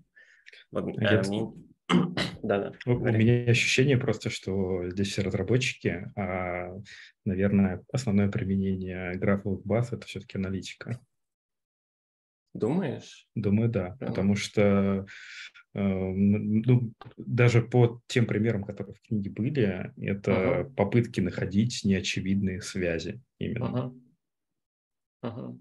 Вот, 0.72 0.88
я... 1.00 1.20
а, 1.20 1.24
мне... 1.28 1.52
да, 2.44 2.60
да. 2.60 2.74
У, 2.86 2.92
у 2.92 3.12
меня 3.12 3.52
ощущение 3.52 3.98
просто, 3.98 4.30
что 4.30 4.90
здесь 4.90 5.10
все 5.10 5.24
разработчики, 5.24 6.10
а, 6.16 6.80
наверное, 7.26 7.84
основное 7.92 8.30
применение 8.30 9.16
графовых 9.16 9.66
баз– 9.66 9.92
это 9.92 10.08
все-таки 10.08 10.38
аналитика. 10.38 11.00
Думаешь? 12.54 13.28
Думаю, 13.36 13.70
да. 13.70 13.98
Mm. 14.00 14.08
Потому 14.08 14.36
что 14.36 15.06
Эм, 15.74 16.62
ну, 16.62 16.94
даже 17.18 17.62
по 17.62 18.02
тем 18.08 18.26
примерам, 18.26 18.64
которые 18.64 18.96
в 18.96 19.02
книге 19.02 19.30
были, 19.30 19.94
это 19.98 20.32
uh-huh. 20.32 20.74
попытки 20.74 21.22
находить 21.22 21.82
неочевидные 21.84 22.62
связи 22.62 23.22
именно. 23.38 23.94
Uh-huh. 25.24 25.30
Uh-huh. 25.30 25.60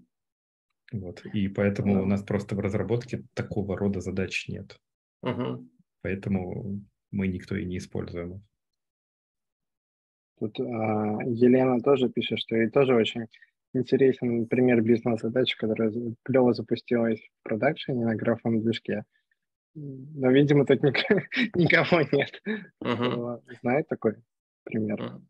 Вот. 0.93 1.23
И 1.33 1.47
поэтому 1.47 1.97
uh-huh. 1.97 2.03
у 2.03 2.05
нас 2.05 2.23
просто 2.23 2.55
в 2.55 2.59
разработке 2.59 3.23
такого 3.35 3.77
рода 3.77 4.01
задач 4.01 4.47
нет. 4.47 4.79
Uh-huh. 5.23 5.63
Поэтому 6.01 6.81
мы 7.11 7.27
никто 7.27 7.55
и 7.55 7.65
не 7.65 7.77
используем. 7.77 8.43
Тут 10.39 10.59
а, 10.59 11.19
Елена 11.25 11.81
тоже 11.81 12.09
пишет, 12.09 12.39
что 12.39 12.55
ей 12.55 12.69
тоже 12.69 12.95
очень 12.95 13.27
интересен 13.73 14.47
пример 14.47 14.81
бизнес-задачи, 14.81 15.57
которая 15.57 15.91
клево 16.23 16.53
запустилась 16.53 17.19
в 17.19 17.43
продакшене 17.43 18.05
на 18.05 18.15
графом 18.15 18.61
движке. 18.61 19.05
Но, 19.75 20.31
видимо, 20.31 20.65
тут 20.65 20.83
ник- 20.83 21.05
никого 21.55 22.01
нет. 22.11 22.41
Uh-huh. 22.83 23.41
Знает 23.61 23.87
такой 23.87 24.15
пример? 24.63 25.01
Uh-huh. 25.01 25.21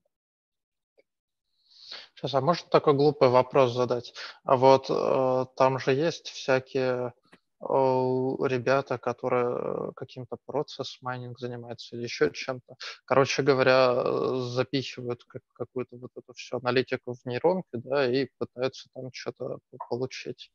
Сейчас, 2.16 2.34
а 2.34 2.42
можно 2.42 2.70
такой 2.70 2.94
глупый 2.94 3.30
вопрос 3.30 3.74
задать? 3.74 4.14
А 4.44 4.58
вот 4.58 4.90
э, 4.90 5.46
там 5.56 5.80
же 5.80 5.94
есть 5.94 6.28
всякие 6.28 7.14
ребята, 7.62 8.98
которые 8.98 9.92
каким-то 9.96 10.38
процесс 10.46 10.98
майнинг 11.02 11.40
занимаются 11.40 11.96
или 11.96 12.04
еще 12.04 12.32
чем-то. 12.32 12.76
Короче 13.06 13.44
говоря, 13.44 14.40
запихивают 14.42 15.24
как, 15.26 15.42
какую-то 15.54 15.98
вот 15.98 16.12
эту 16.16 16.34
всю 16.34 16.58
аналитику 16.58 17.14
в 17.14 17.26
нейронки, 17.26 17.68
да, 17.74 18.10
и 18.10 18.30
пытаются 18.38 18.90
там 18.94 19.12
что-то 19.12 19.60
получить. 19.90 20.52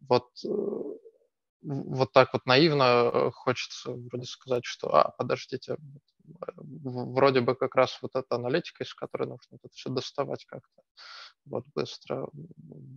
Вот 0.00 0.28
э, 0.44 0.48
вот 1.62 2.12
так 2.12 2.32
вот 2.32 2.46
наивно 2.46 3.10
э, 3.12 3.30
хочется 3.32 3.92
вроде 3.92 4.26
сказать, 4.26 4.64
что, 4.64 4.94
а, 4.94 5.10
подождите, 5.10 5.76
вроде 6.46 7.40
бы 7.40 7.54
как 7.54 7.74
раз 7.74 7.98
вот 8.02 8.14
эта 8.14 8.36
аналитика, 8.36 8.84
из 8.84 8.94
которой 8.94 9.28
нужно 9.28 9.56
это 9.56 9.68
все 9.72 9.90
доставать 9.90 10.44
как-то 10.44 10.82
вот 11.50 11.64
быстро, 11.74 12.28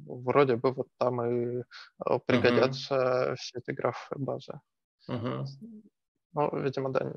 вроде 0.06 0.56
бы 0.56 0.72
вот 0.72 0.88
там 0.98 1.22
и 1.22 1.60
э, 1.60 2.20
пригодятся 2.26 2.96
uh-huh. 2.96 3.36
все 3.36 3.60
эти 3.60 3.72
графы 3.72 4.16
базы. 4.18 4.60
Uh-huh. 5.10 5.46
Ну, 6.34 6.60
видимо, 6.60 6.90
да, 6.92 7.12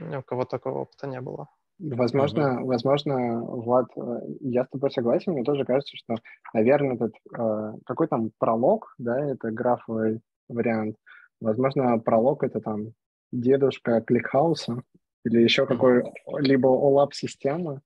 ни 0.00 0.16
у 0.16 0.22
кого 0.22 0.44
такого 0.44 0.80
опыта 0.80 1.06
не 1.06 1.20
было. 1.20 1.48
Возможно, 1.78 2.40
uh-huh. 2.40 2.64
возможно, 2.64 3.40
Влад, 3.42 3.86
э, 3.96 4.00
я 4.40 4.64
с 4.64 4.68
тобой 4.68 4.90
согласен, 4.90 5.32
мне 5.32 5.44
тоже 5.44 5.64
кажется, 5.64 5.96
что, 5.96 6.16
наверное, 6.54 6.94
этот 6.94 7.14
э, 7.38 7.72
какой 7.84 8.08
там 8.08 8.30
Prolog, 8.38 8.94
да, 8.98 9.18
это 9.18 9.50
графовый 9.50 10.20
вариант. 10.48 10.96
Возможно, 11.40 11.98
Prolog 11.98 12.44
это 12.44 12.60
там 12.60 12.92
дедушка 13.30 14.00
ClickHouse 14.00 14.74
а 14.74 14.82
или 15.24 15.42
еще 15.42 15.64
uh-huh. 15.64 15.66
какой-либо 15.66 16.68
OLAP 16.68 17.12
системы, 17.12 17.82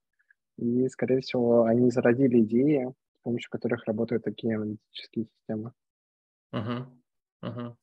и, 0.61 0.89
скорее 0.89 1.21
всего, 1.21 1.65
они 1.65 1.91
зародили 1.91 2.41
идеи, 2.41 2.93
с 3.21 3.23
помощью 3.23 3.51
которых 3.51 3.85
работают 3.87 4.25
такие 4.25 4.57
аналитические 4.57 5.27
системы. 5.27 5.73
Uh-huh. 6.55 6.87
Uh-huh. 7.43 7.75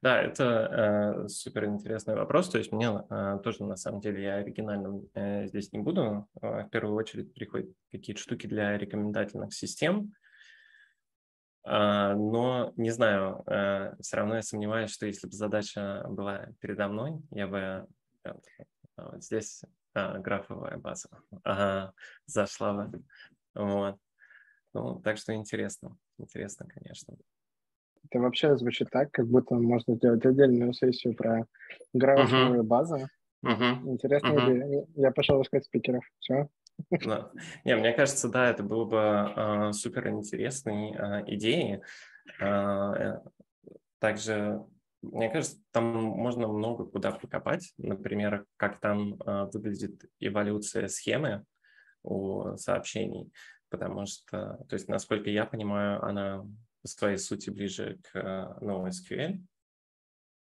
Да, 0.00 0.20
это 0.20 1.24
э, 1.24 1.28
супер 1.28 1.66
интересный 1.66 2.14
вопрос. 2.14 2.48
То 2.48 2.58
есть 2.58 2.72
мне 2.72 2.88
э, 3.10 3.38
тоже 3.42 3.64
на 3.64 3.76
самом 3.76 4.00
деле 4.00 4.22
я 4.22 4.34
оригинальным 4.36 5.08
э, 5.14 5.46
здесь 5.46 5.72
не 5.72 5.78
буду. 5.78 6.26
Э, 6.40 6.64
в 6.64 6.70
первую 6.70 6.94
очередь 6.94 7.34
приходят 7.34 7.70
какие-то 7.92 8.20
штуки 8.20 8.46
для 8.46 8.78
рекомендательных 8.78 9.52
систем. 9.52 10.14
Э, 11.66 12.14
но 12.14 12.72
не 12.76 12.90
знаю, 12.90 13.42
э, 13.46 13.94
все 14.00 14.16
равно 14.16 14.36
я 14.36 14.42
сомневаюсь, 14.42 14.90
что 14.90 15.06
если 15.06 15.26
бы 15.26 15.34
задача 15.34 16.04
была 16.08 16.48
передо 16.60 16.88
мной, 16.88 17.20
я 17.30 17.46
бы 17.46 17.86
вот 18.96 19.22
здесь 19.22 19.62
э, 19.94 20.18
графовая 20.18 20.76
база 20.78 21.08
э, 21.44 21.88
зашла. 22.26 22.90
Вот. 23.54 23.98
Ну, 24.72 25.00
так 25.00 25.18
что 25.18 25.34
интересно, 25.34 25.96
интересно, 26.18 26.66
конечно. 26.66 27.16
Это 28.04 28.18
вообще 28.18 28.56
звучит 28.56 28.90
так, 28.90 29.10
как 29.12 29.26
будто 29.26 29.54
можно 29.54 29.94
сделать 29.94 30.24
отдельную 30.26 30.72
сессию 30.74 31.14
про 31.14 31.46
графовую 31.92 32.60
uh-huh. 32.60 32.66
базу. 32.66 33.08
Uh-huh. 33.44 33.90
Интересно, 33.90 34.28
uh-huh. 34.28 34.86
я 34.96 35.10
пошел 35.10 35.40
искать 35.42 35.64
спикеров. 35.64 36.04
Все. 36.18 36.48
Да. 36.90 37.30
Не, 37.64 37.76
мне 37.76 37.92
кажется, 37.92 38.28
да, 38.28 38.50
это 38.50 38.62
было 38.62 38.84
бы 38.84 38.98
э, 38.98 39.72
супер 39.72 40.08
интересной 40.08 40.92
э, 40.92 41.24
идеей. 41.28 41.82
Э, 42.40 43.20
также, 43.98 44.62
мне 45.12 45.30
кажется, 45.30 45.58
там 45.70 45.84
можно 46.02 46.48
много 46.48 46.86
куда 46.86 47.12
покопать. 47.12 47.72
Например, 47.78 48.46
как 48.56 48.80
там 48.80 49.14
э, 49.14 49.50
выглядит 49.52 50.04
эволюция 50.20 50.88
схемы 50.88 51.44
у 52.02 52.56
сообщений. 52.56 53.32
Потому 53.68 54.06
что, 54.06 54.64
то 54.68 54.74
есть, 54.74 54.88
насколько 54.88 55.30
я 55.30 55.46
понимаю, 55.46 56.02
она 56.04 56.44
по 56.82 56.88
своей 56.88 57.16
сути 57.16 57.50
ближе 57.50 57.98
к 58.02 58.58
NoSQL. 58.60 59.40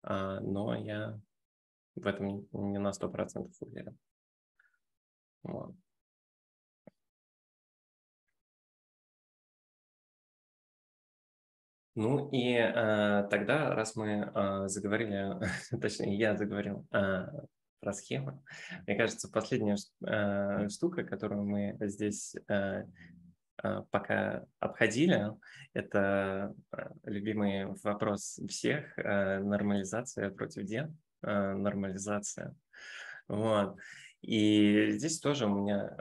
но 0.03 0.75
я 0.77 1.21
в 1.97 2.07
этом 2.07 2.47
не 2.53 2.79
на 2.79 2.91
100% 2.91 3.51
уверен. 3.61 3.99
Вот. 5.43 5.75
Ну 11.97 12.29
и 12.31 12.55
э, 12.55 13.27
тогда, 13.31 13.75
раз 13.75 13.97
мы 13.97 14.31
э, 14.33 14.69
заговорили, 14.69 15.35
точнее, 15.81 16.17
я 16.17 16.37
заговорил 16.37 16.87
э, 16.93 17.27
про 17.81 17.93
схему, 17.93 18.45
мне 18.87 18.97
кажется, 18.97 19.29
последняя 19.29 19.77
э, 20.07 20.69
штука, 20.69 21.03
которую 21.03 21.45
мы 21.45 21.77
здесь 21.81 22.37
э, 22.49 22.85
э, 23.65 23.83
пока 23.91 24.45
обходили, 24.61 25.33
это 25.73 26.55
любимый 27.05 27.67
вопрос 27.83 28.39
всех 28.49 28.97
э, 28.97 29.41
нормализация 29.41 30.31
против 30.31 30.65
ден, 30.65 30.97
э, 31.23 31.55
нормализация. 31.55 32.55
Вот. 33.27 33.77
И 34.21 34.91
здесь 34.91 35.19
тоже 35.19 35.47
у 35.47 35.55
меня 35.55 35.97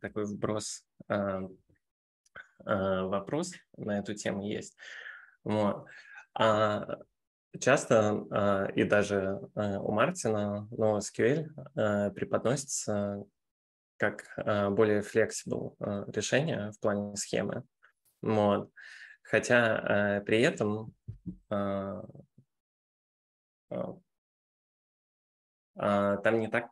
такой 0.00 0.24
вброс, 0.26 0.84
вопрос 2.64 3.52
на 3.76 3.98
эту 3.98 4.14
тему 4.14 4.46
есть. 4.46 4.76
Вот. 5.44 5.86
А 6.34 6.98
часто 7.58 8.24
а, 8.30 8.66
и 8.74 8.84
даже 8.84 9.40
а, 9.54 9.80
у 9.80 9.92
Мартина 9.92 10.68
NoSQL 10.70 11.46
а, 11.74 12.10
преподносится 12.10 13.24
как 13.96 14.28
более 14.36 15.00
flexible 15.00 15.74
решение 16.14 16.70
в 16.70 16.78
плане 16.78 17.16
схемы. 17.16 17.64
Вот. 18.22 18.70
Хотя 19.24 20.22
при 20.24 20.40
этом 20.42 20.94
там 21.48 22.08
не 25.74 26.46
так 26.46 26.70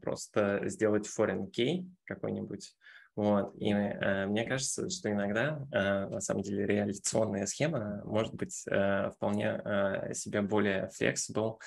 просто 0.00 0.62
сделать 0.70 1.06
foreign 1.06 1.50
key 1.50 1.90
какой-нибудь, 2.04 2.74
вот. 3.20 3.54
И 3.58 3.70
э, 3.70 4.24
мне 4.24 4.46
кажется, 4.46 4.88
что 4.88 5.12
иногда, 5.12 5.68
э, 5.72 6.06
на 6.06 6.22
самом 6.22 6.42
деле, 6.42 6.64
реализационная 6.64 7.44
схема 7.44 8.00
может 8.06 8.32
быть 8.32 8.64
э, 8.66 9.10
вполне 9.10 9.60
э, 9.62 10.14
себе 10.14 10.40
более 10.40 10.88
flexible, 10.98 11.58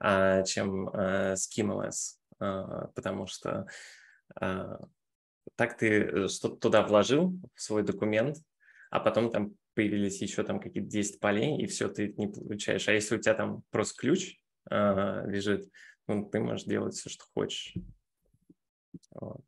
э, 0.00 0.44
чем 0.44 0.88
э, 0.88 1.34
schemaless, 1.34 2.16
э, 2.40 2.86
потому 2.94 3.26
что 3.26 3.66
э, 4.40 4.78
так 5.56 5.76
ты 5.76 6.26
что-то 6.28 6.56
туда 6.56 6.80
вложил 6.80 7.38
в 7.54 7.60
свой 7.60 7.82
документ, 7.82 8.38
а 8.90 8.98
потом 8.98 9.30
там 9.30 9.56
появились 9.74 10.22
еще 10.22 10.42
там 10.42 10.58
какие-то 10.58 10.88
10 10.88 11.20
полей, 11.20 11.60
и 11.60 11.66
все, 11.66 11.90
ты 11.90 12.14
не 12.16 12.28
получаешь. 12.28 12.88
А 12.88 12.92
если 12.92 13.16
у 13.16 13.20
тебя 13.20 13.34
там 13.34 13.62
просто 13.70 13.94
ключ 14.00 14.38
э, 14.70 15.26
лежит, 15.26 15.68
ну, 16.08 16.24
ты 16.30 16.40
можешь 16.40 16.64
делать 16.64 16.94
все, 16.94 17.10
что 17.10 17.26
хочешь. 17.34 17.74
Вот. 19.10 19.44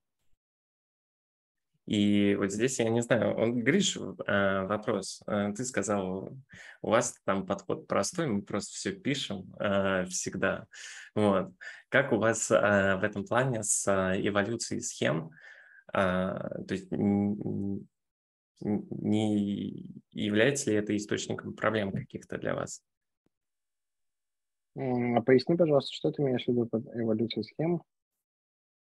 И 1.86 2.34
вот 2.34 2.50
здесь 2.52 2.80
я 2.80 2.90
не 2.90 3.00
знаю, 3.00 3.52
Гриш, 3.54 3.96
э, 3.96 4.66
вопрос. 4.66 5.22
Э, 5.28 5.52
ты 5.56 5.64
сказал, 5.64 6.36
у 6.82 6.90
вас 6.90 7.20
там 7.24 7.46
подход 7.46 7.86
простой, 7.86 8.26
мы 8.26 8.42
просто 8.42 8.74
все 8.74 8.90
пишем 8.92 9.54
э, 9.60 10.04
всегда. 10.06 10.66
Вот. 11.14 11.52
Как 11.88 12.12
у 12.12 12.16
вас 12.16 12.50
в 12.50 13.00
этом 13.02 13.24
плане 13.24 13.62
с 13.62 13.86
эволюцией 13.88 14.80
схем? 14.80 15.30
То 15.92 16.66
есть 16.68 16.90
не 18.60 19.94
является 20.10 20.70
ли 20.70 20.76
это 20.76 20.96
источником 20.96 21.54
проблем 21.54 21.92
каких-то 21.92 22.38
для 22.38 22.56
вас? 22.56 22.82
А 24.74 25.20
поясни, 25.22 25.56
пожалуйста, 25.56 25.94
что 25.94 26.10
ты 26.10 26.22
имеешь 26.22 26.44
в 26.44 26.48
виду 26.48 26.66
под 26.66 26.84
эволюцией 26.94 27.44
схем? 27.44 27.82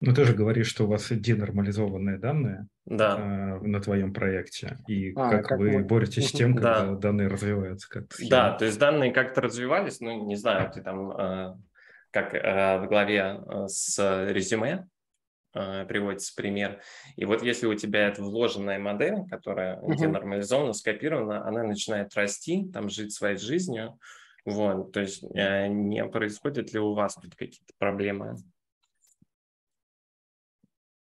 Ну, 0.02 0.14
ты 0.14 0.26
же 0.26 0.34
говоришь, 0.34 0.68
что 0.68 0.84
у 0.84 0.88
вас 0.88 1.08
денормализованные 1.10 2.18
данные 2.18 2.68
да. 2.86 3.18
э, 3.18 3.66
на 3.66 3.80
твоем 3.80 4.14
проекте. 4.14 4.78
И 4.88 5.14
а, 5.16 5.30
как, 5.30 5.48
как 5.48 5.60
вы 5.60 5.72
мы... 5.72 5.84
боретесь 5.84 6.30
с 6.30 6.32
тем, 6.32 6.54
когда 6.54 6.86
да. 6.86 6.96
данные 6.96 7.28
развиваются? 7.28 7.90
Как 7.90 8.06
да, 8.30 8.52
то 8.54 8.66
есть 8.66 8.78
данные 8.78 9.12
как-то 9.12 9.42
развивались, 9.42 10.02
ну, 10.02 10.26
не 10.26 10.36
знаю, 10.36 10.70
ты 10.72 10.82
там, 10.82 11.12
э, 11.12 11.56
как 12.12 12.34
э, 12.34 12.80
в 12.80 12.88
главе 12.88 13.40
э, 13.40 13.68
с 13.68 14.30
резюме 14.30 14.88
э, 15.54 15.86
приводится 15.86 16.34
пример. 16.36 16.82
И 17.16 17.24
вот 17.24 17.42
если 17.42 17.66
у 17.66 17.74
тебя 17.74 18.08
это 18.10 18.22
вложенная 18.22 18.80
модель, 18.80 19.26
которая 19.30 19.80
uh-huh. 19.80 19.96
денормализована, 19.96 20.74
скопирована, 20.74 21.48
она 21.48 21.64
начинает 21.64 22.14
расти, 22.16 22.70
там 22.72 22.90
жить 22.90 23.14
своей 23.14 23.38
жизнью, 23.38 23.98
вот, 24.46 24.92
то 24.92 25.00
есть 25.00 25.24
э, 25.34 25.68
не 25.68 26.06
происходит 26.06 26.74
ли 26.74 26.80
у 26.80 26.94
вас 26.94 27.16
тут 27.16 27.34
какие-то 27.36 27.74
проблемы? 27.80 28.36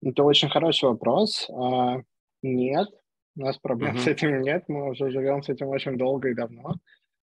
Это 0.05 0.23
очень 0.23 0.51
хороший 0.51 0.89
вопрос. 0.91 1.49
А, 1.51 2.03
нет, 2.43 2.89
у 3.37 3.41
нас 3.41 3.57
проблем 3.59 3.97
uh-huh. 3.97 4.01
с 4.01 4.07
этим 4.07 4.43
нет. 4.43 4.65
Мы 4.69 4.91
уже 4.91 5.11
живем 5.11 5.43
с 5.43 5.49
этим 5.49 5.69
очень 5.69 5.97
долго 5.97 6.29
и 6.29 6.35
давно. 6.35 6.75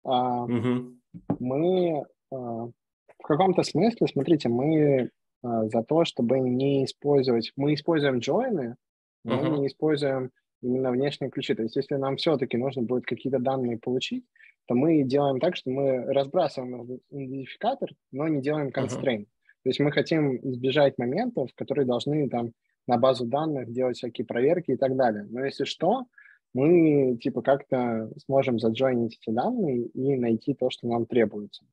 А, 0.03 0.45
uh-huh. 0.45 0.93
Мы 1.39 2.05
а, 2.32 2.36
в 2.36 3.23
каком-то 3.23 3.63
смысле, 3.63 4.07
смотрите, 4.07 4.47
мы 4.49 5.09
а, 5.43 5.67
за 5.67 5.84
то, 5.84 6.05
чтобы 6.05 6.39
не 6.39 6.86
использовать... 6.86 7.51
Мы 7.55 7.73
используем 7.73 8.19
джойны, 8.19 8.75
но 9.23 9.36
uh-huh. 9.36 9.49
мы 9.49 9.57
не 9.57 9.67
используем 9.67 10.30
именно 10.61 10.91
внешние 10.91 11.32
ключи. 11.32 11.55
То 11.55 11.63
есть 11.63 11.75
если 11.75 11.95
нам 11.95 12.17
все-таки 12.17 12.57
нужно 12.57 12.84
будет 12.84 13.05
какие-то 13.05 13.39
данные 13.39 13.80
получить, 13.80 14.23
то 14.67 14.75
мы 14.75 15.01
делаем 15.01 15.39
так, 15.39 15.55
что 15.55 15.71
мы 15.71 16.03
разбрасываем 16.13 16.99
идентификатор, 17.09 17.89
но 18.11 18.28
не 18.28 18.41
делаем 18.41 18.67
constraint. 18.67 19.21
Uh-huh. 19.21 19.63
То 19.63 19.69
есть 19.69 19.80
мы 19.80 19.91
хотим 19.91 20.38
избежать 20.51 20.97
моментов, 20.99 21.49
которые 21.55 21.86
должны 21.86 22.30
там 22.30 22.53
на 22.88 22.97
базу 22.97 23.25
данных 23.25 23.71
делать 23.71 23.97
всякие 23.97 24.25
проверки 24.25 24.71
и 24.71 24.77
так 24.77 24.95
далее. 24.95 25.27
Но 25.29 25.43
если 25.43 25.65
что, 25.65 26.05
мы 26.53 27.17
типа 27.21 27.41
как-то 27.41 28.09
сможем 28.25 28.59
заджойнить 28.59 29.19
эти 29.21 29.33
данные 29.33 29.85
и 29.88 30.15
найти 30.15 30.53
то, 30.53 30.69
что 30.69 30.88
нам 30.88 31.05
требуется. 31.05 31.65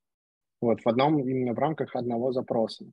Вот 0.61 0.81
в 0.81 0.89
одном 0.89 1.19
именно 1.19 1.55
в 1.55 1.59
рамках 1.59 1.95
одного 1.95 2.33
запроса. 2.33 2.85
Uh-huh. 2.85 2.91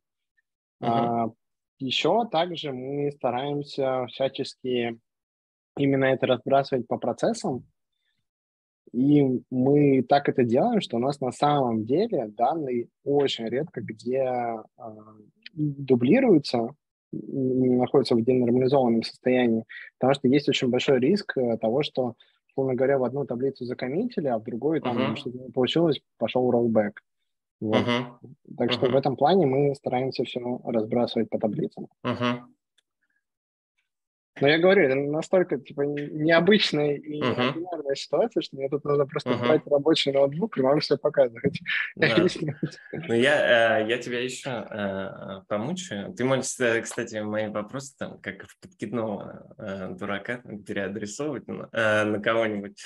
А, 0.82 1.32
еще 1.80 2.28
также 2.32 2.72
мы 2.72 3.12
стараемся 3.12 4.06
всячески 4.08 5.00
именно 5.78 6.06
это 6.06 6.28
разбрасывать 6.28 6.88
по 6.88 6.98
процессам, 6.98 7.66
и 8.92 9.42
мы 9.50 10.04
так 10.04 10.28
это 10.28 10.44
делаем, 10.44 10.82
что 10.82 10.98
у 10.98 11.00
нас 11.00 11.22
на 11.22 11.32
самом 11.32 11.86
деле 11.86 12.28
данные 12.28 12.90
очень 13.04 13.48
редко 13.48 13.82
где 13.82 14.20
э, 14.20 14.84
дублируются, 15.54 16.76
находятся 17.82 18.16
в 18.16 18.24
денормализованном 18.24 19.04
состоянии, 19.04 19.66
потому 20.00 20.14
что 20.14 20.28
есть 20.28 20.50
очень 20.50 20.70
большой 20.70 21.00
риск 21.00 21.38
э, 21.38 21.58
того, 21.58 21.84
что, 21.84 22.16
условно 22.50 22.76
говоря, 22.76 22.98
в 22.98 23.04
одну 23.04 23.26
таблицу 23.26 23.66
закоммитили, 23.66 24.28
а 24.28 24.38
в 24.38 24.44
другую 24.44 24.82
там 24.82 24.98
uh-huh. 24.98 25.16
что-то 25.16 25.38
не 25.38 25.52
получилось, 25.52 26.02
пошел 26.18 26.52
rollback. 26.52 26.94
Вот. 27.60 27.78
Uh-huh. 27.78 28.06
Так 28.58 28.70
uh-huh. 28.70 28.74
что 28.74 28.90
в 28.90 28.96
этом 28.96 29.16
плане 29.16 29.46
мы 29.46 29.76
стараемся 29.76 30.24
все 30.24 30.40
разбрасывать 30.64 31.30
по 31.30 31.38
таблицам. 31.38 31.88
Uh-huh. 32.06 32.40
Но 34.40 34.48
я 34.48 34.60
говорю, 34.60 34.84
это 34.84 34.96
настолько 34.96 35.58
типа 35.58 35.82
необычная 35.82 36.96
и 36.96 37.22
uh-huh. 37.22 37.36
неординарная 37.38 37.96
ситуация, 37.96 38.42
что 38.42 38.56
мне 38.56 38.70
тут 38.70 38.86
нужно 38.86 39.06
просто 39.06 39.32
uh-huh. 39.32 39.40
брать 39.40 39.62
рабочий 39.68 40.12
ноутбук 40.12 40.58
и 40.58 40.62
могу 40.62 40.80
все 40.80 40.98
показывать. 40.98 41.60
Да. 41.96 42.08
ну, 43.08 43.14
я, 43.14 43.82
э, 43.82 43.88
я 43.90 43.98
тебя 43.98 44.22
еще 44.22 44.66
э, 44.70 45.42
помучаю. 45.48 46.14
Ты 46.14 46.24
можешь, 46.24 46.60
э, 46.60 46.82
кстати, 46.82 47.18
мои 47.18 47.48
вопросы 47.48 47.96
там, 47.98 48.20
как 48.20 48.46
в 48.48 48.60
подкидного 48.60 49.90
дурака, 50.00 50.42
переадресовывать 50.66 51.48
на 51.48 52.20
кого-нибудь. 52.20 52.82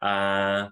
А, 0.00 0.70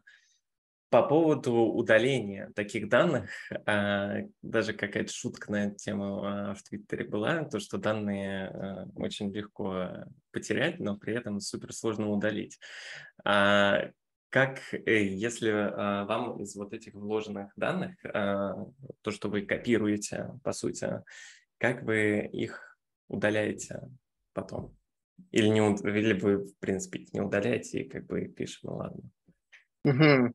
по 0.93 1.03
поводу 1.03 1.55
удаления 1.55 2.53
таких 2.55 2.91
данных, 2.91 3.31
а, 3.65 4.19
даже 4.43 4.75
какая-то 4.75 5.11
шутка 5.11 5.51
на 5.51 5.65
эту 5.65 5.77
тему 5.77 6.23
а, 6.23 6.55
в 6.55 6.63
Твиттере 6.63 7.07
была, 7.07 7.45
то, 7.45 7.61
что 7.61 7.79
данные 7.79 8.49
а, 8.49 8.89
очень 8.97 9.33
легко 9.33 9.89
потерять, 10.33 10.81
но 10.81 10.99
при 10.99 11.15
этом 11.15 11.41
супер 11.41 11.73
сложно 11.73 12.11
удалить. 12.11 12.61
Как, 13.25 14.61
э, 14.73 15.05
если 15.05 15.51
вам 16.07 16.41
из 16.41 16.57
вот 16.57 16.73
этих 16.73 16.95
вложенных 16.95 17.53
данных, 17.57 17.97
то, 18.03 19.11
что 19.11 19.29
вы 19.29 19.43
копируете, 19.43 20.31
по 20.43 20.53
сути, 20.53 21.03
как 21.59 21.83
вы 21.85 22.29
их 22.33 22.79
удаляете 23.09 23.81
потом? 24.33 24.77
Или, 25.31 25.49
не, 25.49 25.61
или 25.61 26.19
вы, 26.19 26.45
в 26.45 26.59
принципе, 26.59 27.07
не 27.13 27.21
удаляете 27.21 27.83
и 27.83 27.89
как 27.89 28.07
бы 28.07 28.27
пишем, 28.27 28.71
ну 28.71 28.77
ладно. 28.77 29.03
Угу. 29.85 30.35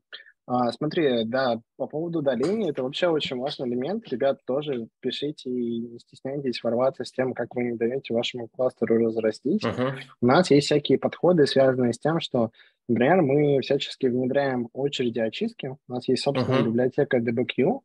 А, 0.50 0.72
смотри, 0.72 1.24
да, 1.24 1.60
по 1.76 1.86
поводу 1.86 2.20
удаления, 2.20 2.70
это 2.70 2.82
вообще 2.82 3.08
очень 3.08 3.36
важный 3.36 3.68
элемент. 3.68 4.08
Ребят, 4.08 4.40
тоже 4.46 4.88
пишите 5.00 5.50
и 5.50 5.80
не 5.80 5.98
стесняйтесь 5.98 6.62
ворваться 6.62 7.04
с 7.04 7.12
тем, 7.12 7.34
как 7.34 7.54
вы 7.54 7.64
не 7.64 7.76
даете 7.76 8.14
вашему 8.14 8.48
кластеру 8.48 8.96
разрастись. 9.04 9.62
Uh-huh. 9.62 9.92
У 10.22 10.26
нас 10.26 10.50
есть 10.50 10.68
всякие 10.68 10.98
подходы, 10.98 11.46
связанные 11.46 11.92
с 11.92 11.98
тем, 11.98 12.20
что, 12.20 12.50
например, 12.88 13.20
мы 13.20 13.60
всячески 13.60 14.06
внедряем 14.06 14.70
очереди 14.72 15.18
очистки. 15.18 15.76
У 15.86 15.92
нас 15.92 16.08
есть 16.08 16.22
собственная 16.22 16.62
uh-huh. 16.62 16.64
библиотека 16.64 17.18
DBQ, 17.18 17.80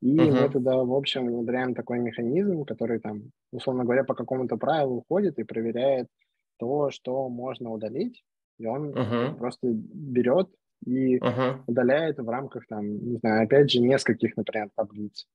И 0.00 0.16
uh-huh. 0.16 0.40
мы 0.40 0.48
туда, 0.48 0.74
в 0.76 0.94
общем, 0.94 1.26
внедряем 1.26 1.74
такой 1.74 1.98
механизм, 1.98 2.64
который 2.64 2.98
там, 2.98 3.24
условно 3.52 3.84
говоря, 3.84 4.04
по 4.04 4.14
какому-то 4.14 4.56
правилу 4.56 5.04
уходит 5.06 5.38
и 5.38 5.44
проверяет 5.44 6.06
то, 6.58 6.90
что 6.90 7.28
можно 7.28 7.70
удалить. 7.70 8.24
И 8.58 8.64
он 8.64 8.92
uh-huh. 8.92 9.36
просто 9.36 9.68
берет 9.70 10.48
и 10.84 11.18
uh-huh. 11.18 11.62
удаляет 11.66 12.18
в 12.18 12.28
рамках, 12.28 12.66
там, 12.66 12.86
не 12.86 13.16
знаю, 13.18 13.44
опять 13.44 13.70
же, 13.70 13.80
нескольких, 13.80 14.36
например, 14.36 14.70
таблиц. 14.74 15.26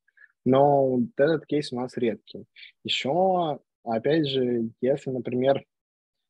Но 0.45 0.99
этот 1.17 1.45
кейс 1.45 1.71
у 1.71 1.77
нас 1.77 1.97
редкий. 1.97 2.45
Еще, 2.83 3.59
опять 3.83 4.27
же, 4.27 4.69
если, 4.81 5.11
например, 5.11 5.63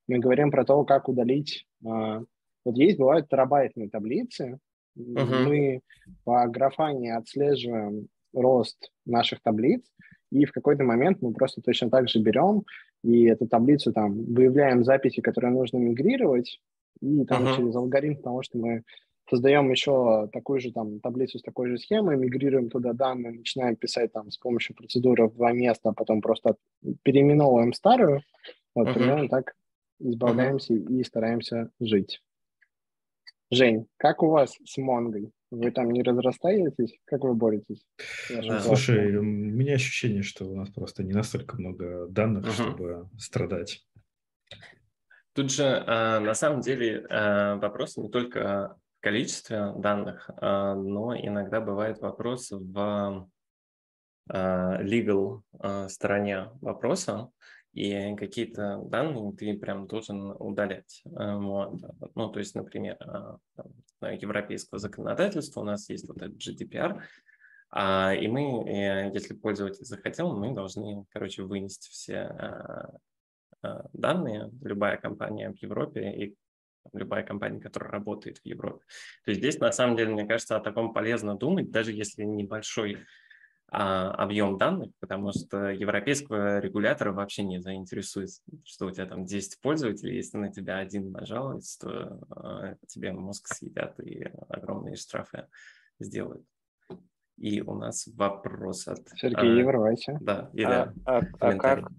мы 0.07 0.19
говорим 0.19 0.51
про 0.51 0.65
то, 0.65 0.83
как 0.83 1.09
удалить... 1.09 1.65
А, 1.85 2.21
вот 2.63 2.77
есть, 2.77 2.99
бывают 2.99 3.27
терабайтные 3.27 3.89
таблицы, 3.89 4.59
uh-huh. 4.97 5.43
мы 5.45 5.81
по 6.23 6.47
графане 6.47 7.15
отслеживаем 7.15 8.07
рост 8.33 8.91
наших 9.05 9.41
таблиц, 9.41 9.83
и 10.31 10.45
в 10.45 10.51
какой-то 10.51 10.83
момент 10.83 11.21
мы 11.21 11.33
просто 11.33 11.61
точно 11.61 11.89
так 11.89 12.07
же 12.07 12.19
берем 12.19 12.63
и 13.03 13.25
эту 13.25 13.47
таблицу 13.47 13.91
там 13.93 14.23
выявляем 14.25 14.83
записи, 14.83 15.21
которые 15.21 15.51
нужно 15.51 15.77
мигрировать, 15.77 16.61
и 17.01 17.25
там 17.25 17.43
uh-huh. 17.43 17.55
через 17.55 17.75
алгоритм 17.75 18.21
того, 18.21 18.43
что 18.43 18.57
мы 18.57 18.83
создаем 19.29 19.71
еще 19.71 20.29
такую 20.31 20.59
же 20.59 20.71
там 20.71 20.99
таблицу 20.99 21.39
с 21.39 21.41
такой 21.41 21.69
же 21.69 21.77
схемой, 21.77 22.17
мигрируем 22.17 22.69
туда 22.69 22.93
данные, 22.93 23.33
начинаем 23.33 23.75
писать 23.75 24.11
там 24.11 24.29
с 24.29 24.37
помощью 24.37 24.75
процедуры 24.75 25.27
в 25.27 25.35
два 25.35 25.51
места, 25.51 25.89
а 25.89 25.93
потом 25.93 26.21
просто 26.21 26.55
переименовываем 27.03 27.73
старую, 27.73 28.21
вот 28.75 28.87
uh-huh. 28.87 28.93
примерно 28.93 29.29
так 29.29 29.53
избавляемся 29.99 30.73
uh-huh. 30.73 30.99
и 30.99 31.03
стараемся 31.03 31.69
жить. 31.79 32.21
Жень, 33.51 33.85
как 33.97 34.23
у 34.23 34.29
вас 34.29 34.55
с 34.63 34.77
Монгой? 34.77 35.31
Вы 35.51 35.71
там 35.71 35.91
не 35.91 36.01
разрастаетесь? 36.01 36.97
Как 37.03 37.25
вы 37.25 37.33
боретесь? 37.33 37.85
Слушай, 38.61 39.17
у 39.17 39.23
меня 39.23 39.73
ощущение, 39.73 40.23
что 40.23 40.45
у 40.45 40.55
нас 40.55 40.69
просто 40.69 41.03
не 41.03 41.11
настолько 41.11 41.57
много 41.57 42.07
данных, 42.07 42.45
uh-huh. 42.45 42.51
чтобы 42.53 43.09
страдать. 43.17 43.85
Тут 45.33 45.51
же 45.51 45.63
а, 45.87 46.19
на 46.19 46.33
самом 46.33 46.61
деле 46.61 47.05
а, 47.09 47.55
вопрос 47.55 47.95
не 47.97 48.09
только 48.09 48.75
в 48.99 49.01
количестве 49.01 49.73
данных, 49.77 50.29
а, 50.37 50.75
но 50.75 51.15
иногда 51.15 51.61
бывает 51.61 51.99
вопрос 51.99 52.51
в 52.51 53.29
legal 54.29 55.41
стороне 55.89 56.51
вопроса 56.61 57.31
и 57.73 58.15
какие-то 58.15 58.77
данные 58.85 59.33
ты 59.35 59.57
прям 59.57 59.87
должен 59.87 60.31
удалять. 60.39 61.01
Э, 61.05 61.35
вот. 61.35 61.81
Ну, 62.15 62.29
то 62.29 62.39
есть, 62.39 62.55
например, 62.55 62.97
европейского 63.99 64.79
законодательства 64.79 65.61
у 65.61 65.63
нас 65.65 65.89
есть 65.89 66.07
вот 66.07 66.21
этот 66.21 66.37
GDPR, 66.37 67.01
и 67.73 68.27
мы, 68.27 68.69
э, 68.69 69.11
если 69.13 69.33
пользователь 69.33 69.85
захотел, 69.85 70.37
мы 70.37 70.53
должны, 70.53 71.05
короче, 71.09 71.43
вынести 71.43 71.89
все 71.89 72.91
данные, 73.93 74.49
любая 74.61 74.97
компания 74.97 75.51
в 75.51 75.61
Европе 75.61 76.11
и 76.11 76.35
любая 76.93 77.23
компания, 77.23 77.59
которая 77.59 77.91
работает 77.91 78.39
в 78.39 78.45
Европе. 78.45 78.83
То 79.25 79.31
есть 79.31 79.39
здесь, 79.39 79.59
на 79.59 79.71
самом 79.71 79.95
деле, 79.95 80.13
мне 80.13 80.25
кажется, 80.25 80.55
о 80.55 80.61
таком 80.61 80.93
полезно 80.93 81.35
думать, 81.35 81.71
даже 81.71 81.91
если 81.91 82.23
небольшой 82.23 82.97
а, 83.73 84.11
объем 84.11 84.57
данных, 84.57 84.91
потому 84.99 85.31
что 85.31 85.69
европейского 85.69 86.59
регулятора 86.59 87.13
вообще 87.13 87.43
не 87.43 87.61
заинтересует, 87.61 88.29
что 88.65 88.87
у 88.87 88.91
тебя 88.91 89.05
там 89.05 89.23
10 89.23 89.61
пользователей, 89.61 90.17
если 90.17 90.37
на 90.37 90.51
тебя 90.51 90.79
один 90.79 91.11
нажалуется, 91.11 91.79
то 91.79 92.19
а, 92.31 92.75
тебе 92.87 93.13
мозг 93.13 93.47
съедят 93.47 93.97
и 94.01 94.29
огромные 94.49 94.95
штрафы 94.95 95.47
сделают. 95.99 96.45
И 97.37 97.61
у 97.61 97.73
нас 97.73 98.07
вопрос 98.13 98.89
от... 98.89 99.07
Сергей, 99.15 99.37
а, 99.37 99.55
Да, 100.19 100.49
Илья. 100.51 100.93
А, 101.05 101.19
а, 101.19 101.23
а 101.39 101.53
как, 101.55 101.91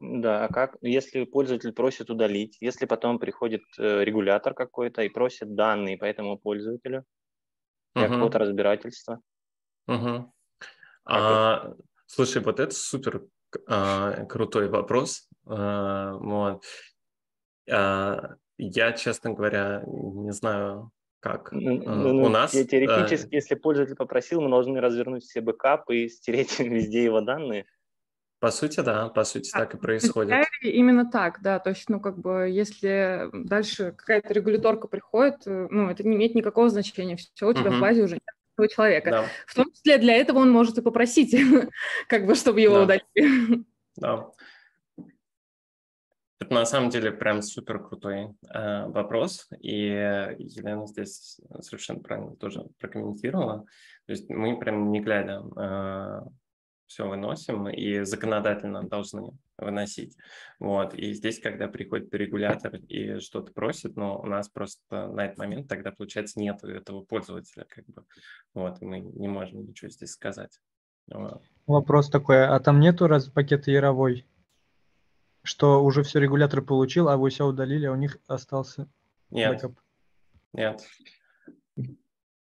да, 0.00 0.46
а 0.46 0.48
как, 0.48 0.76
если 0.80 1.24
пользователь 1.24 1.72
просит 1.72 2.08
удалить, 2.08 2.56
если 2.60 2.86
потом 2.86 3.18
приходит 3.18 3.62
э, 3.78 4.02
регулятор 4.02 4.54
какой-то 4.54 5.02
и 5.02 5.10
просит 5.10 5.54
данные 5.54 5.98
по 5.98 6.06
этому 6.06 6.38
пользователю 6.38 7.04
для 7.94 8.06
угу. 8.06 8.14
какого-то 8.14 8.38
разбирательства? 8.38 9.20
Угу. 9.88 10.32
А, 11.04 11.74
слушай, 12.06 12.42
вот 12.42 12.60
это 12.60 12.74
супер 12.74 13.26
а, 13.66 14.24
крутой 14.24 14.68
вопрос. 14.68 15.28
А, 15.46 16.14
вот. 16.14 16.64
а, 17.70 18.36
я, 18.56 18.92
честно 18.92 19.34
говоря, 19.34 19.82
не 19.86 20.32
знаю, 20.32 20.92
как 21.20 21.52
ну, 21.52 21.82
а, 21.86 21.94
ну, 21.94 22.24
у 22.24 22.28
нас. 22.30 22.52
Теоретически, 22.52 23.34
а, 23.34 23.36
если 23.36 23.54
пользователь 23.54 23.96
попросил, 23.96 24.40
мы 24.40 24.48
должны 24.48 24.80
развернуть 24.80 25.24
все 25.24 25.42
бэкапы 25.42 26.04
и 26.04 26.08
стереть 26.08 26.58
везде 26.58 27.04
его 27.04 27.20
данные. 27.20 27.66
По 28.40 28.50
сути, 28.50 28.80
да, 28.80 29.08
по 29.10 29.24
сути, 29.24 29.50
так 29.50 29.74
и 29.74 29.76
происходит. 29.76 30.46
Именно 30.62 31.10
так, 31.10 31.42
да. 31.42 31.58
То 31.58 31.70
есть, 31.70 31.90
ну, 31.90 32.00
как 32.00 32.18
бы, 32.18 32.48
если 32.50 33.28
дальше 33.34 33.92
какая-то 33.92 34.32
регуляторка 34.32 34.88
приходит, 34.88 35.46
э, 35.46 35.68
ну, 35.70 35.90
это 35.90 36.08
не 36.08 36.16
имеет 36.16 36.34
никакого 36.34 36.70
значения. 36.70 37.16
Все 37.16 37.46
у 37.46 37.52
тебя 37.52 37.70
uh-huh. 37.70 37.76
в 37.76 37.80
базе 37.80 38.02
уже 38.02 38.14
нет 38.14 38.22
этого 38.54 38.68
человека. 38.68 39.10
Да. 39.10 39.24
В 39.46 39.54
том 39.54 39.70
числе 39.72 39.98
для 39.98 40.16
этого 40.16 40.38
он 40.38 40.50
может 40.50 40.78
и 40.78 40.82
попросить, 40.82 41.36
как 42.08 42.26
бы, 42.26 42.34
чтобы 42.34 42.60
его 42.60 42.76
да. 42.76 42.82
удалили. 42.82 43.64
Да. 43.96 44.30
Это 46.38 46.54
на 46.54 46.64
самом 46.64 46.88
деле 46.88 47.12
прям 47.12 47.42
супер 47.42 47.80
крутой 47.80 48.28
э, 48.48 48.86
вопрос, 48.86 49.46
и 49.60 49.76
Елена 50.38 50.86
здесь 50.86 51.38
совершенно 51.60 52.00
правильно 52.00 52.34
тоже 52.36 52.64
прокомментировала. 52.78 53.66
То 54.06 54.12
есть 54.12 54.30
мы 54.30 54.58
прям 54.58 54.90
не 54.90 55.00
глядя 55.00 55.42
э, 55.54 56.20
все 56.90 57.08
выносим 57.08 57.68
и 57.68 58.02
законодательно 58.02 58.82
должны 58.82 59.30
выносить. 59.56 60.16
Вот. 60.58 60.92
И 60.94 61.12
здесь, 61.12 61.38
когда 61.38 61.68
приходит 61.68 62.12
регулятор 62.12 62.74
и 62.88 63.20
что-то 63.20 63.52
просит, 63.52 63.94
но 63.94 64.20
у 64.20 64.26
нас 64.26 64.48
просто 64.48 65.06
на 65.06 65.26
этот 65.26 65.38
момент 65.38 65.68
тогда, 65.68 65.92
получается, 65.92 66.40
нет 66.40 66.64
этого 66.64 67.02
пользователя. 67.02 67.64
Как 67.68 67.86
бы. 67.86 68.04
Вот. 68.54 68.82
И 68.82 68.84
мы 68.84 68.98
не 68.98 69.28
можем 69.28 69.64
ничего 69.64 69.88
здесь 69.88 70.10
сказать. 70.10 70.60
Вот. 71.06 71.44
Вопрос 71.68 72.10
такой, 72.10 72.44
а 72.44 72.58
там 72.58 72.80
нету 72.80 73.06
раз 73.06 73.28
пакета 73.28 73.70
Яровой? 73.70 74.26
Что 75.44 75.84
уже 75.84 76.02
все 76.02 76.18
регулятор 76.18 76.60
получил, 76.60 77.08
а 77.08 77.16
вы 77.16 77.30
все 77.30 77.46
удалили, 77.46 77.86
а 77.86 77.92
у 77.92 77.96
них 77.96 78.18
остался 78.26 78.90
Нет. 79.30 79.54
Бэкап? 79.54 79.72
Нет. 80.52 80.84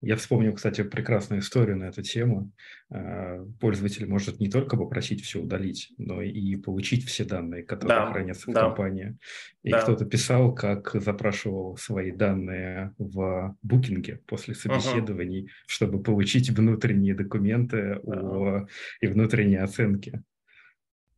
Я 0.00 0.14
вспомнил, 0.14 0.54
кстати, 0.54 0.84
прекрасную 0.84 1.40
историю 1.40 1.76
на 1.76 1.84
эту 1.84 2.02
тему. 2.02 2.52
А, 2.88 3.44
пользователь 3.60 4.06
может 4.06 4.38
не 4.38 4.48
только 4.48 4.76
попросить 4.76 5.24
все 5.24 5.40
удалить, 5.40 5.92
но 5.98 6.22
и 6.22 6.54
получить 6.56 7.04
все 7.04 7.24
данные, 7.24 7.64
которые 7.64 7.98
да, 7.98 8.12
хранятся 8.12 8.48
в 8.48 8.54
да. 8.54 8.60
компании. 8.60 9.18
И 9.64 9.72
да. 9.72 9.82
кто-то 9.82 10.04
писал, 10.04 10.54
как 10.54 10.92
запрашивал 10.94 11.76
свои 11.76 12.12
данные 12.12 12.94
в 12.98 13.56
Booking 13.62 14.13
е 14.13 14.20
после 14.26 14.54
собеседований, 14.54 15.46
uh-huh. 15.46 15.66
чтобы 15.66 16.00
получить 16.00 16.50
внутренние 16.50 17.14
документы 17.14 18.00
uh-huh. 18.02 18.62
о, 18.62 18.68
и 19.00 19.08
внутренние 19.08 19.62
оценки, 19.62 20.22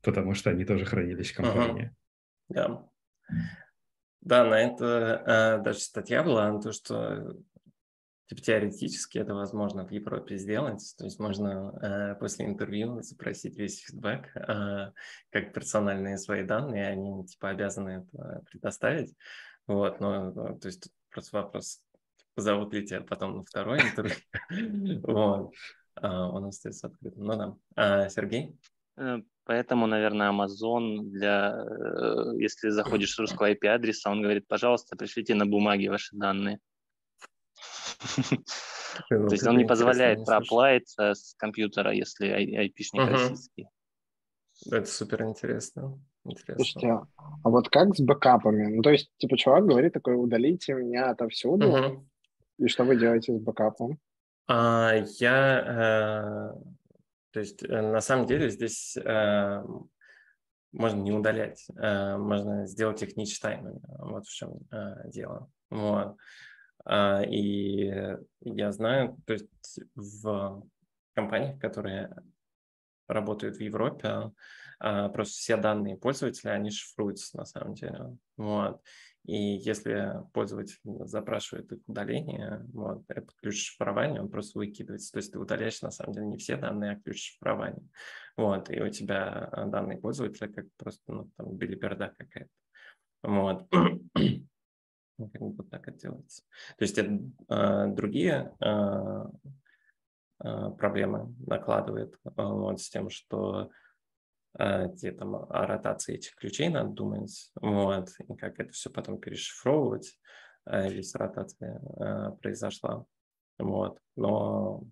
потому 0.03 0.33
что 0.33 0.51
они 0.51 0.65
тоже 0.65 0.87
хранились 0.87 1.33
в 1.33 1.37
компании. 1.37 1.95
Uh-huh. 2.51 2.55
Да. 2.55 2.87
Да, 4.23 4.45
на 4.45 4.61
это 4.61 5.23
э, 5.59 5.63
даже 5.63 5.79
статья 5.81 6.23
была, 6.23 6.53
на 6.53 6.61
то, 6.61 6.73
что 6.73 7.37
типа, 8.31 8.43
теоретически 8.43 9.19
это 9.19 9.35
возможно 9.35 9.85
в 9.85 9.91
Европе 9.91 10.37
сделать. 10.37 10.95
То 10.97 11.05
есть 11.05 11.19
можно 11.19 11.77
э, 11.83 12.15
после 12.15 12.47
интервью 12.47 13.03
запросить 13.03 13.59
весь 13.59 13.81
фидбэк, 13.81 14.37
э, 14.37 14.93
как 15.31 15.53
персональные 15.53 16.17
свои 16.17 16.45
данные, 16.45 16.87
они 16.87 17.27
типа 17.27 17.49
обязаны 17.49 18.07
это 18.15 18.45
предоставить. 18.49 19.17
Вот, 19.67 19.99
но 19.99 20.31
то 20.59 20.69
есть 20.69 20.85
тут 20.85 20.93
просто 21.11 21.39
вопрос, 21.39 21.83
позовут 22.37 22.73
ли 22.73 22.87
тебя 22.87 23.01
потом 23.01 23.39
на 23.39 23.45
второй 23.45 23.81
интервью. 23.81 24.17
Вот. 25.03 25.53
А, 25.97 26.29
он 26.31 26.45
остается 26.45 26.87
открытым. 26.87 27.25
Ну 27.25 27.37
да. 27.37 27.57
А, 27.75 28.09
Сергей? 28.11 28.57
Э, 28.97 29.19
поэтому, 29.45 29.89
наверное, 29.89 30.31
Amazon 30.31 31.01
для, 31.03 31.65
э, 31.65 32.37
если 32.39 32.69
заходишь 32.69 33.13
с 33.13 33.19
русского 33.19 33.51
IP-адреса, 33.51 34.09
он 34.09 34.23
говорит, 34.23 34.47
пожалуйста, 34.47 34.97
пришлите 34.97 35.35
на 35.35 35.47
бумаге 35.47 35.91
ваши 35.91 36.15
данные. 36.15 36.61
То 39.09 39.29
есть 39.31 39.47
он 39.47 39.59
не 39.59 39.65
позволяет 39.65 40.25
проплавиться 40.25 41.15
с 41.15 41.35
компьютера, 41.37 41.93
если 41.93 42.29
айпишник 42.29 43.09
российский. 43.09 43.67
Это 44.71 44.87
супер 44.87 45.23
интересно. 45.23 45.99
Интересно. 46.25 46.65
Слушайте, 46.65 47.01
а 47.17 47.49
вот 47.49 47.71
как 47.71 47.97
с 47.97 48.01
бэкапами? 48.01 48.77
Ну, 48.77 48.83
то 48.83 48.91
есть, 48.91 49.11
типа, 49.17 49.39
чувак 49.39 49.65
говорит 49.65 49.95
такой, 49.95 50.23
удалите 50.23 50.75
меня 50.75 51.09
отовсюду, 51.09 51.69
угу. 51.69 52.07
и 52.59 52.69
что 52.69 52.85
вы 52.85 52.97
делаете 52.97 53.35
с 53.35 53.41
бэкапом? 53.41 53.99
А, 54.47 54.93
я, 55.19 56.53
э, 56.55 56.61
то 57.31 57.41
есть, 57.41 57.63
э, 57.63 57.81
на 57.81 58.03
самом 58.03 58.27
деле 58.27 58.51
здесь 58.51 58.99
э, 58.99 59.65
можно 60.73 61.01
не 61.01 61.13
удалять, 61.13 61.67
э, 61.77 62.17
можно 62.17 62.67
сделать 62.67 63.03
их 63.03 63.17
нечитаемыми. 63.17 63.81
Вот 63.99 64.27
в 64.27 64.35
чем 64.35 64.59
э, 64.71 65.09
дело. 65.09 65.51
Вот. 65.71 66.17
А, 66.85 67.23
и 67.23 68.17
я 68.41 68.73
знаю, 68.73 69.17
то 69.27 69.33
есть 69.33 69.81
в 69.95 70.63
компаниях, 71.15 71.61
которые 71.61 72.15
работают 73.09 73.57
в 73.57 73.61
Европе, 73.61 74.33
а, 74.79 75.09
просто 75.11 75.35
все 75.35 75.57
данные 75.57 75.97
пользователя, 75.97 76.53
они 76.53 76.71
шифруются 76.71 77.37
на 77.37 77.45
самом 77.45 77.75
деле. 77.75 78.17
Вот. 78.37 78.81
И 79.27 79.37
если 79.37 80.15
пользователь 80.33 80.79
запрашивает 81.05 81.71
их 81.73 81.81
удаление, 81.87 82.65
вот, 82.73 83.05
этот 83.09 83.33
ключ 83.35 83.69
шифрования, 83.69 84.23
он 84.23 84.31
просто 84.31 84.59
выкидывается. 84.59 85.13
То 85.13 85.19
есть 85.19 85.33
ты 85.33 85.39
удаляешь 85.39 85.83
на 85.83 85.91
самом 85.91 86.15
деле 86.15 86.27
не 86.27 86.39
все 86.39 86.57
данные, 86.57 86.93
а 86.93 87.01
ключ 87.01 87.33
шифрования. 87.33 87.87
Вот, 88.37 88.71
и 88.71 88.81
у 88.81 88.89
тебя 88.89 89.51
данные 89.67 89.99
пользователя 89.99 90.49
как 90.49 90.67
просто 90.79 91.03
ну, 91.09 91.31
там 91.37 91.55
билиберда 91.57 92.15
какая-то. 92.17 92.51
Вот. 93.23 93.69
Как 95.29 95.43
бы 95.43 95.65
так 95.65 95.89
это 95.89 95.99
делается. 95.99 96.43
То 96.79 96.83
есть 96.85 96.99
это 96.99 97.21
э, 97.49 97.87
другие 97.89 98.55
э, 98.61 99.25
э, 100.45 100.71
проблемы 100.79 101.35
накладывает 101.47 102.15
э, 102.25 102.31
вот, 102.37 102.81
с 102.81 102.89
тем, 102.89 103.11
что 103.11 103.71
где 104.53 105.13
там 105.13 105.37
о 105.37 105.65
ротации 105.65 106.17
этих 106.17 106.35
ключей 106.35 106.71
надо 106.71 106.91
думать, 106.91 107.53
вот, 107.55 108.09
и 108.19 108.35
как 108.35 108.59
это 108.59 108.73
все 108.73 108.91
потом 108.91 109.21
перешифровывать, 109.21 110.19
если 110.67 111.19
ротация 111.19 111.81
произошла, 112.43 113.05
вот, 113.61 114.01
но 114.17 114.83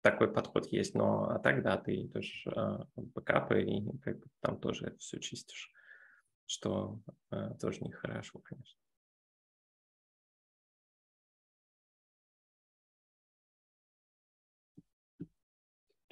такой 0.00 0.32
подход 0.32 0.68
есть, 0.68 0.94
но 0.94 1.28
а 1.28 1.38
тогда 1.38 1.76
ты 1.76 1.96
идешь 1.96 2.46
бэкапы 2.96 3.60
и 3.60 3.98
как 3.98 4.20
бы 4.20 4.26
там 4.40 4.58
тоже 4.58 4.86
это 4.86 4.96
все 4.96 5.20
чистишь, 5.20 5.70
что 6.46 6.98
тоже 7.60 7.84
нехорошо, 7.84 8.38
конечно. 8.38 8.81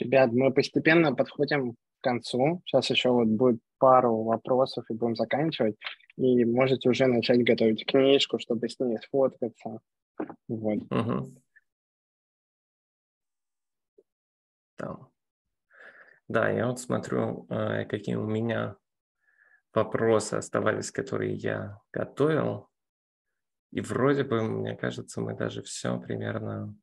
Ребят, 0.01 0.33
мы 0.33 0.53
постепенно 0.53 1.15
подходим 1.15 1.75
к 1.75 1.77
концу. 2.03 2.63
Сейчас 2.65 2.89
еще 2.91 3.11
вот 3.11 3.29
будет 3.29 3.61
пару 3.79 4.23
вопросов 4.23 4.85
и 4.89 4.95
будем 4.95 5.15
заканчивать. 5.15 5.77
И 6.17 6.45
можете 6.45 6.89
уже 6.89 7.07
начать 7.07 7.45
готовить 7.45 7.85
книжку, 7.87 8.39
чтобы 8.39 8.69
с 8.69 8.79
ней 8.81 8.99
сфоткаться. 8.99 9.81
Вот. 10.49 10.79
Угу. 10.91 11.43
Да. 14.79 14.97
да, 16.29 16.51
я 16.51 16.67
вот 16.67 16.81
смотрю, 16.81 17.47
э, 17.51 17.85
какие 17.85 18.15
у 18.15 18.27
меня 18.27 18.77
вопросы 19.75 20.35
оставались, 20.35 20.91
которые 20.91 21.35
я 21.35 21.79
готовил. 21.93 22.71
И 23.73 23.83
вроде 23.83 24.25
бы, 24.25 24.43
мне 24.43 24.75
кажется, 24.75 25.21
мы 25.21 25.37
даже 25.37 25.63
все 25.63 26.01
примерно 26.01 26.75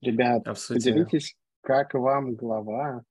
Ребят, 0.00 0.46
обсудили. 0.46 1.04
поделитесь, 1.04 1.36
как 1.68 1.92
вам 1.92 2.34
глава? 2.34 3.04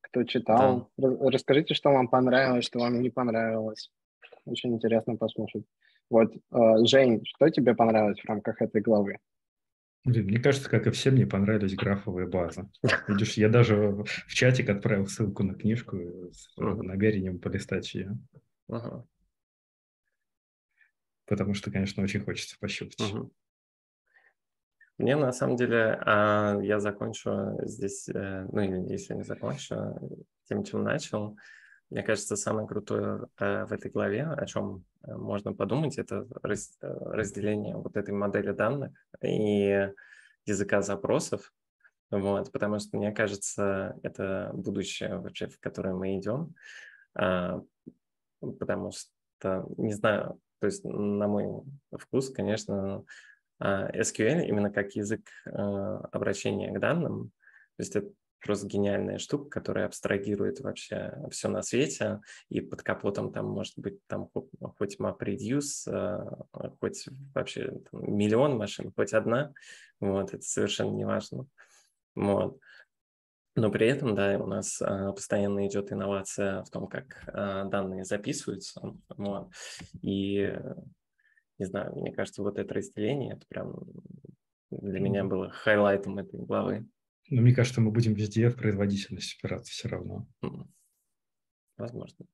Кто 0.00 0.24
читал? 0.24 0.90
Да. 0.96 1.08
Расскажите, 1.28 1.74
что 1.74 1.90
вам 1.90 2.08
понравилось, 2.08 2.64
что 2.64 2.78
вам 2.78 3.02
не 3.02 3.10
понравилось. 3.10 3.90
Очень 4.46 4.72
интересно 4.72 5.16
послушать. 5.16 5.64
Вот, 6.08 6.34
э, 6.34 6.84
Жень, 6.86 7.20
что 7.26 7.50
тебе 7.50 7.74
понравилось 7.74 8.18
в 8.18 8.24
рамках 8.26 8.62
этой 8.62 8.80
главы? 8.80 9.18
мне 10.04 10.38
кажется, 10.38 10.70
как 10.70 10.86
и 10.86 10.90
всем, 10.92 11.12
мне 11.12 11.26
понравились 11.26 11.74
графовые 11.74 12.26
базы. 12.26 12.70
Видишь, 13.06 13.34
я 13.34 13.50
даже 13.50 14.02
в 14.26 14.32
чатик 14.32 14.70
отправил 14.70 15.06
ссылку 15.06 15.42
на 15.42 15.54
книжку 15.54 15.98
с 16.32 16.56
намерением 16.56 17.38
полистать 17.38 17.94
ее. 17.94 18.16
Потому 21.26 21.52
что, 21.52 21.70
конечно, 21.70 22.02
очень 22.02 22.20
хочется 22.20 22.56
пощупать. 22.58 22.98
Мне 25.00 25.16
на 25.16 25.32
самом 25.32 25.56
деле, 25.56 25.98
а, 26.04 26.58
я 26.60 26.78
закончу 26.78 27.58
здесь, 27.62 28.06
э, 28.10 28.46
ну 28.52 28.60
или 28.60 28.92
если 28.92 29.14
не 29.14 29.22
закончу, 29.22 29.98
тем, 30.44 30.62
чем 30.62 30.84
начал. 30.84 31.38
Мне 31.88 32.02
кажется, 32.02 32.36
самое 32.36 32.68
крутое 32.68 33.26
э, 33.38 33.64
в 33.64 33.72
этой 33.72 33.90
главе, 33.90 34.24
о 34.24 34.44
чем 34.44 34.84
э, 35.02 35.14
можно 35.14 35.54
подумать, 35.54 35.96
это 35.96 36.26
разделение 36.42 37.76
вот 37.76 37.96
этой 37.96 38.12
модели 38.12 38.52
данных 38.52 38.92
и 39.22 39.90
языка 40.44 40.82
запросов. 40.82 41.50
Вот, 42.10 42.52
потому 42.52 42.78
что, 42.78 42.98
мне 42.98 43.10
кажется, 43.10 43.96
это 44.02 44.50
будущее 44.52 45.16
вообще, 45.16 45.46
в 45.46 45.58
которое 45.60 45.94
мы 45.94 46.18
идем. 46.18 46.54
А, 47.14 47.62
потому 48.40 48.92
что, 48.92 49.66
не 49.78 49.94
знаю, 49.94 50.38
то 50.58 50.66
есть 50.66 50.84
на 50.84 51.26
мой 51.26 51.62
вкус, 51.98 52.28
конечно, 52.28 52.96
а, 52.96 53.04
SQL 53.60 54.46
именно 54.46 54.70
как 54.70 54.92
язык 54.92 55.22
а, 55.46 55.98
обращения 56.12 56.72
к 56.72 56.80
данным. 56.80 57.30
То 57.76 57.82
есть 57.82 57.96
это 57.96 58.10
просто 58.40 58.66
гениальная 58.66 59.18
штука, 59.18 59.50
которая 59.50 59.86
абстрагирует 59.86 60.60
вообще 60.60 61.14
все 61.30 61.48
на 61.48 61.62
свете, 61.62 62.20
и 62.48 62.60
под 62.60 62.82
капотом 62.82 63.32
там 63.32 63.46
может 63.46 63.74
быть 63.78 63.98
там 64.06 64.30
хоть 64.78 64.98
MapReduce, 64.98 65.88
а, 65.88 66.46
хоть 66.80 67.06
вообще 67.34 67.80
там, 67.90 68.16
миллион 68.16 68.56
машин, 68.56 68.92
хоть 68.96 69.12
одна, 69.12 69.52
вот, 70.00 70.32
это 70.34 70.42
совершенно 70.42 70.92
не 70.92 71.04
важно. 71.04 71.46
Вот. 72.14 72.58
Но 73.56 73.70
при 73.70 73.88
этом, 73.88 74.14
да, 74.14 74.38
у 74.38 74.46
нас 74.46 74.80
а, 74.80 75.12
постоянно 75.12 75.66
идет 75.66 75.92
инновация 75.92 76.62
в 76.62 76.70
том, 76.70 76.86
как 76.86 77.24
а, 77.26 77.64
данные 77.64 78.04
записываются. 78.04 78.80
Вот. 79.08 79.50
И 80.02 80.56
не 81.60 81.66
знаю, 81.66 81.94
мне 81.94 82.10
кажется, 82.10 82.42
вот 82.42 82.58
это 82.58 82.72
разделение, 82.74 83.34
это 83.34 83.46
прям 83.46 83.74
для 84.70 84.98
меня 84.98 85.24
было 85.24 85.50
хайлайтом 85.50 86.18
этой 86.18 86.40
главы. 86.40 86.86
Но 87.28 87.36
ну, 87.36 87.42
мне 87.42 87.54
кажется, 87.54 87.80
мы 87.80 87.90
будем 87.90 88.14
везде 88.14 88.48
в 88.48 88.56
производительность 88.56 89.38
опираться 89.38 89.70
все 89.70 89.88
равно. 89.88 90.26
Возможно. 91.76 92.26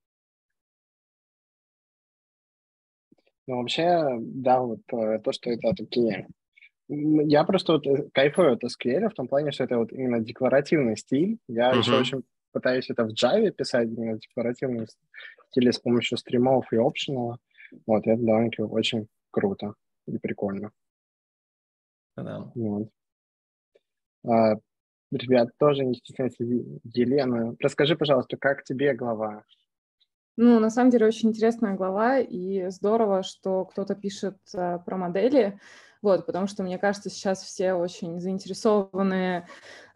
Ну, 3.48 3.58
вообще, 3.58 4.16
да, 4.20 4.60
вот 4.60 4.80
э, 4.92 5.18
то, 5.20 5.32
что 5.32 5.50
это 5.50 5.72
такие... 5.76 6.28
Я 6.88 7.44
просто 7.44 7.74
вот 7.74 7.86
э, 7.86 8.08
кайфую 8.12 8.54
от 8.54 8.64
SQL 8.64 9.08
в 9.08 9.14
том 9.14 9.28
плане, 9.28 9.52
что 9.52 9.64
это 9.64 9.78
вот 9.78 9.92
именно 9.92 10.20
декларативный 10.20 10.96
стиль. 10.96 11.38
Я 11.46 11.72
uh-huh. 11.72 11.78
еще 11.78 11.98
очень 11.98 12.22
пытаюсь 12.52 12.90
это 12.90 13.04
в 13.04 13.12
Java 13.12 13.50
писать, 13.50 13.88
именно 13.88 14.18
декларативный 14.18 14.86
стиль 15.50 15.72
с 15.72 15.78
помощью 15.78 16.18
стримов 16.18 16.72
и 16.72 16.76
optional. 16.76 17.36
Вот, 17.86 18.06
это 18.06 18.20
довольно-таки 18.20 18.62
очень 18.62 19.08
круто 19.36 19.74
и 20.06 20.18
прикольно. 20.18 20.70
Да. 22.16 22.50
Вот. 22.54 22.88
А, 24.24 24.54
ребят, 25.10 25.50
тоже 25.58 25.84
не 25.84 25.94
стесняйтесь. 25.94 26.38
Елена, 26.84 27.54
расскажи, 27.60 27.96
пожалуйста, 27.96 28.38
как 28.38 28.64
тебе 28.64 28.94
глава? 28.94 29.44
Ну, 30.38 30.58
на 30.58 30.70
самом 30.70 30.90
деле, 30.90 31.06
очень 31.06 31.30
интересная 31.30 31.74
глава, 31.74 32.18
и 32.18 32.70
здорово, 32.70 33.22
что 33.22 33.66
кто-то 33.66 33.94
пишет 33.94 34.38
а, 34.54 34.78
про 34.78 34.96
модели. 34.96 35.60
Вот, 36.06 36.24
потому 36.24 36.46
что, 36.46 36.62
мне 36.62 36.78
кажется, 36.78 37.10
сейчас 37.10 37.42
все 37.42 37.72
очень 37.74 38.20
заинтересованы. 38.20 39.44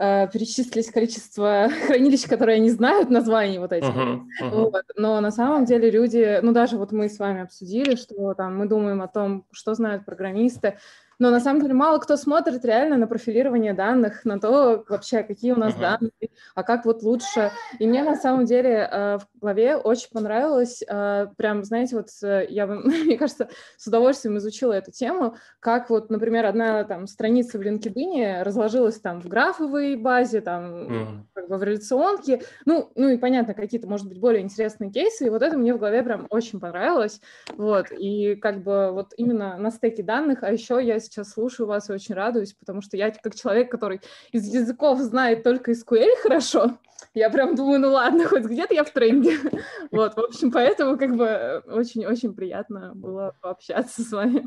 Э, 0.00 0.26
перечислить 0.28 0.90
количество 0.90 1.68
хранилищ, 1.86 2.26
которые 2.26 2.58
не 2.58 2.70
знают 2.70 3.10
названий 3.10 3.60
вот 3.60 3.72
этих. 3.72 3.90
Uh-huh, 3.90 4.22
uh-huh. 4.42 4.50
Вот. 4.50 4.84
Но 4.96 5.20
на 5.20 5.30
самом 5.30 5.66
деле 5.66 5.88
люди, 5.88 6.40
ну 6.42 6.50
даже 6.50 6.78
вот 6.78 6.90
мы 6.90 7.08
с 7.08 7.20
вами 7.20 7.42
обсудили, 7.42 7.94
что 7.94 8.34
там 8.34 8.58
мы 8.58 8.66
думаем 8.66 9.02
о 9.02 9.06
том, 9.06 9.44
что 9.52 9.72
знают 9.74 10.04
программисты, 10.04 10.78
но 11.20 11.30
на 11.30 11.38
самом 11.38 11.60
деле 11.60 11.74
мало 11.74 11.98
кто 11.98 12.16
смотрит 12.16 12.64
реально 12.64 12.96
на 12.96 13.06
профилирование 13.06 13.74
данных, 13.74 14.24
на 14.24 14.40
то 14.40 14.84
вообще, 14.88 15.22
какие 15.22 15.52
у 15.52 15.56
нас 15.56 15.74
uh-huh. 15.74 15.80
данные, 15.80 16.30
а 16.54 16.62
как 16.62 16.86
вот 16.86 17.02
лучше. 17.02 17.52
И 17.78 17.86
мне 17.86 18.02
на 18.02 18.16
самом 18.16 18.46
деле 18.46 18.88
э, 18.90 19.18
в 19.18 19.40
главе 19.40 19.76
очень 19.76 20.08
понравилось, 20.10 20.82
э, 20.82 21.26
прям, 21.36 21.62
знаете, 21.62 21.96
вот 21.96 22.08
э, 22.22 22.46
я, 22.48 22.66
мне 22.66 23.18
кажется, 23.18 23.50
с 23.76 23.86
удовольствием 23.86 24.38
изучила 24.38 24.72
эту 24.72 24.90
тему, 24.92 25.36
как 25.60 25.90
вот, 25.90 26.10
например, 26.10 26.46
одна 26.46 26.84
там 26.84 27.06
страница 27.06 27.58
в 27.58 27.62
LinkedIn 27.62 28.42
разложилась 28.42 28.98
там 28.98 29.20
в 29.20 29.28
графовой 29.28 29.96
базе, 29.96 30.40
там 30.40 30.64
uh-huh. 30.64 31.06
как 31.34 31.48
бы 31.50 31.58
в 31.58 31.62
реляционке, 31.62 32.42
ну, 32.64 32.90
ну 32.94 33.10
и 33.10 33.18
понятно, 33.18 33.52
какие-то, 33.52 33.86
может 33.86 34.08
быть, 34.08 34.18
более 34.18 34.42
интересные 34.42 34.90
кейсы, 34.90 35.26
и 35.26 35.30
вот 35.30 35.42
это 35.42 35.58
мне 35.58 35.74
в 35.74 35.78
голове 35.78 36.02
прям 36.02 36.26
очень 36.30 36.60
понравилось, 36.60 37.20
вот, 37.58 37.88
и 37.90 38.36
как 38.36 38.62
бы 38.62 38.90
вот 38.92 39.12
именно 39.18 39.58
на 39.58 39.70
стеке 39.70 40.02
данных, 40.02 40.42
а 40.42 40.50
еще 40.50 40.80
я 40.82 40.98
сейчас 41.10 41.32
слушаю 41.32 41.66
вас 41.66 41.90
и 41.90 41.92
очень 41.92 42.14
радуюсь, 42.14 42.54
потому 42.54 42.80
что 42.80 42.96
я 42.96 43.10
как 43.10 43.34
человек, 43.34 43.70
который 43.70 44.00
из 44.32 44.46
языков 44.46 45.00
знает 45.00 45.42
только 45.42 45.72
SQL 45.72 46.16
хорошо, 46.22 46.78
я 47.14 47.30
прям 47.30 47.54
думаю, 47.54 47.80
ну 47.80 47.90
ладно, 47.90 48.26
хоть 48.26 48.44
где-то 48.44 48.74
я 48.74 48.84
в 48.84 48.90
тренде. 48.90 49.36
Вот, 49.90 50.14
в 50.14 50.20
общем, 50.20 50.52
поэтому 50.52 50.96
как 50.96 51.16
бы 51.16 51.62
очень-очень 51.66 52.34
приятно 52.34 52.94
было 52.94 53.34
пообщаться 53.40 54.02
с 54.02 54.12
вами. 54.12 54.44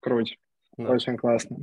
Круть. 0.00 0.38
Да. 0.76 0.90
Очень 0.90 1.16
классно. 1.16 1.58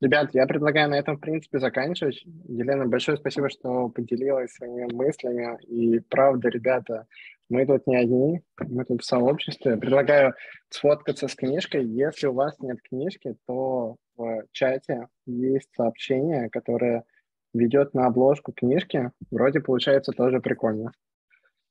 Ребят, 0.00 0.34
я 0.34 0.46
предлагаю 0.46 0.90
на 0.90 0.98
этом, 0.98 1.16
в 1.16 1.20
принципе, 1.20 1.58
заканчивать. 1.58 2.22
Елена, 2.46 2.86
большое 2.86 3.16
спасибо, 3.16 3.48
что 3.48 3.88
поделилась 3.88 4.52
своими 4.52 4.92
мыслями. 4.92 5.58
И 5.62 6.00
правда, 6.00 6.48
ребята, 6.48 7.06
мы 7.48 7.66
тут 7.66 7.86
не 7.86 7.96
одни, 7.96 8.42
мы 8.58 8.84
тут 8.84 9.02
в 9.02 9.06
сообществе. 9.06 9.76
Предлагаю 9.76 10.34
сфоткаться 10.70 11.28
с 11.28 11.34
книжкой. 11.34 11.84
Если 11.84 12.26
у 12.26 12.32
вас 12.32 12.58
нет 12.60 12.78
книжки, 12.82 13.36
то 13.46 13.96
в 14.16 14.44
чате 14.52 15.08
есть 15.26 15.68
сообщение, 15.74 16.48
которое 16.50 17.04
ведет 17.52 17.94
на 17.94 18.06
обложку 18.06 18.52
книжки. 18.52 19.10
Вроде 19.30 19.60
получается 19.60 20.12
тоже 20.12 20.40
прикольно. 20.40 20.92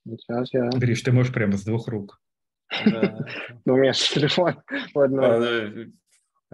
Сейчас 0.05 0.53
я... 0.53 0.69
Гриш, 0.69 1.01
ты 1.01 1.11
можешь 1.11 1.34
прямо 1.34 1.57
с 1.57 1.63
двух 1.63 1.88
рук. 1.88 2.19
Ну, 3.65 3.74
у 3.74 3.78
меня 3.78 3.93
же 3.93 3.99
телефон 4.13 4.61
в 4.93 4.99
одной. 4.99 5.93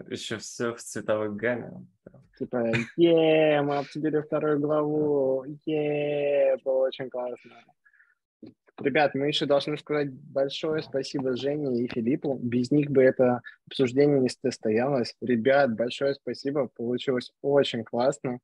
Еще 0.07 0.37
все 0.37 0.73
в 0.73 0.79
цветовой 0.79 1.35
гамме. 1.35 1.85
Типа, 2.37 2.71
е, 2.95 3.61
мы 3.61 3.79
обсудили 3.79 4.21
вторую 4.21 4.59
главу, 4.59 5.43
е, 5.65 6.55
было 6.63 6.87
очень 6.87 7.09
классно. 7.09 7.51
Ребят, 8.79 9.13
мы 9.13 9.27
еще 9.27 9.45
должны 9.45 9.77
сказать 9.77 10.11
большое 10.11 10.81
спасибо 10.81 11.35
Жене 11.35 11.83
и 11.83 11.87
Филиппу. 11.87 12.39
Без 12.41 12.71
них 12.71 12.89
бы 12.89 13.03
это 13.03 13.41
обсуждение 13.67 14.19
не 14.19 14.29
состоялось. 14.29 15.15
Ребят, 15.21 15.75
большое 15.75 16.13
спасибо. 16.15 16.69
Получилось 16.75 17.31
очень 17.41 17.83
классно. 17.83 18.39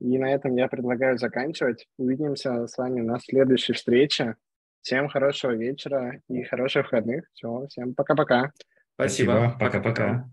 И 0.00 0.18
на 0.18 0.32
этом 0.34 0.54
я 0.56 0.68
предлагаю 0.68 1.18
заканчивать. 1.18 1.86
Увидимся 1.96 2.66
с 2.66 2.76
вами 2.76 3.00
на 3.00 3.18
следующей 3.20 3.72
встрече. 3.72 4.36
Всем 4.82 5.08
хорошего 5.08 5.52
вечера 5.52 6.20
и 6.28 6.42
хороших 6.42 6.92
выходных. 6.92 7.24
Все, 7.32 7.66
всем 7.68 7.94
пока-пока. 7.94 8.52
Спасибо. 8.96 9.56
Пока-пока. 9.58 10.28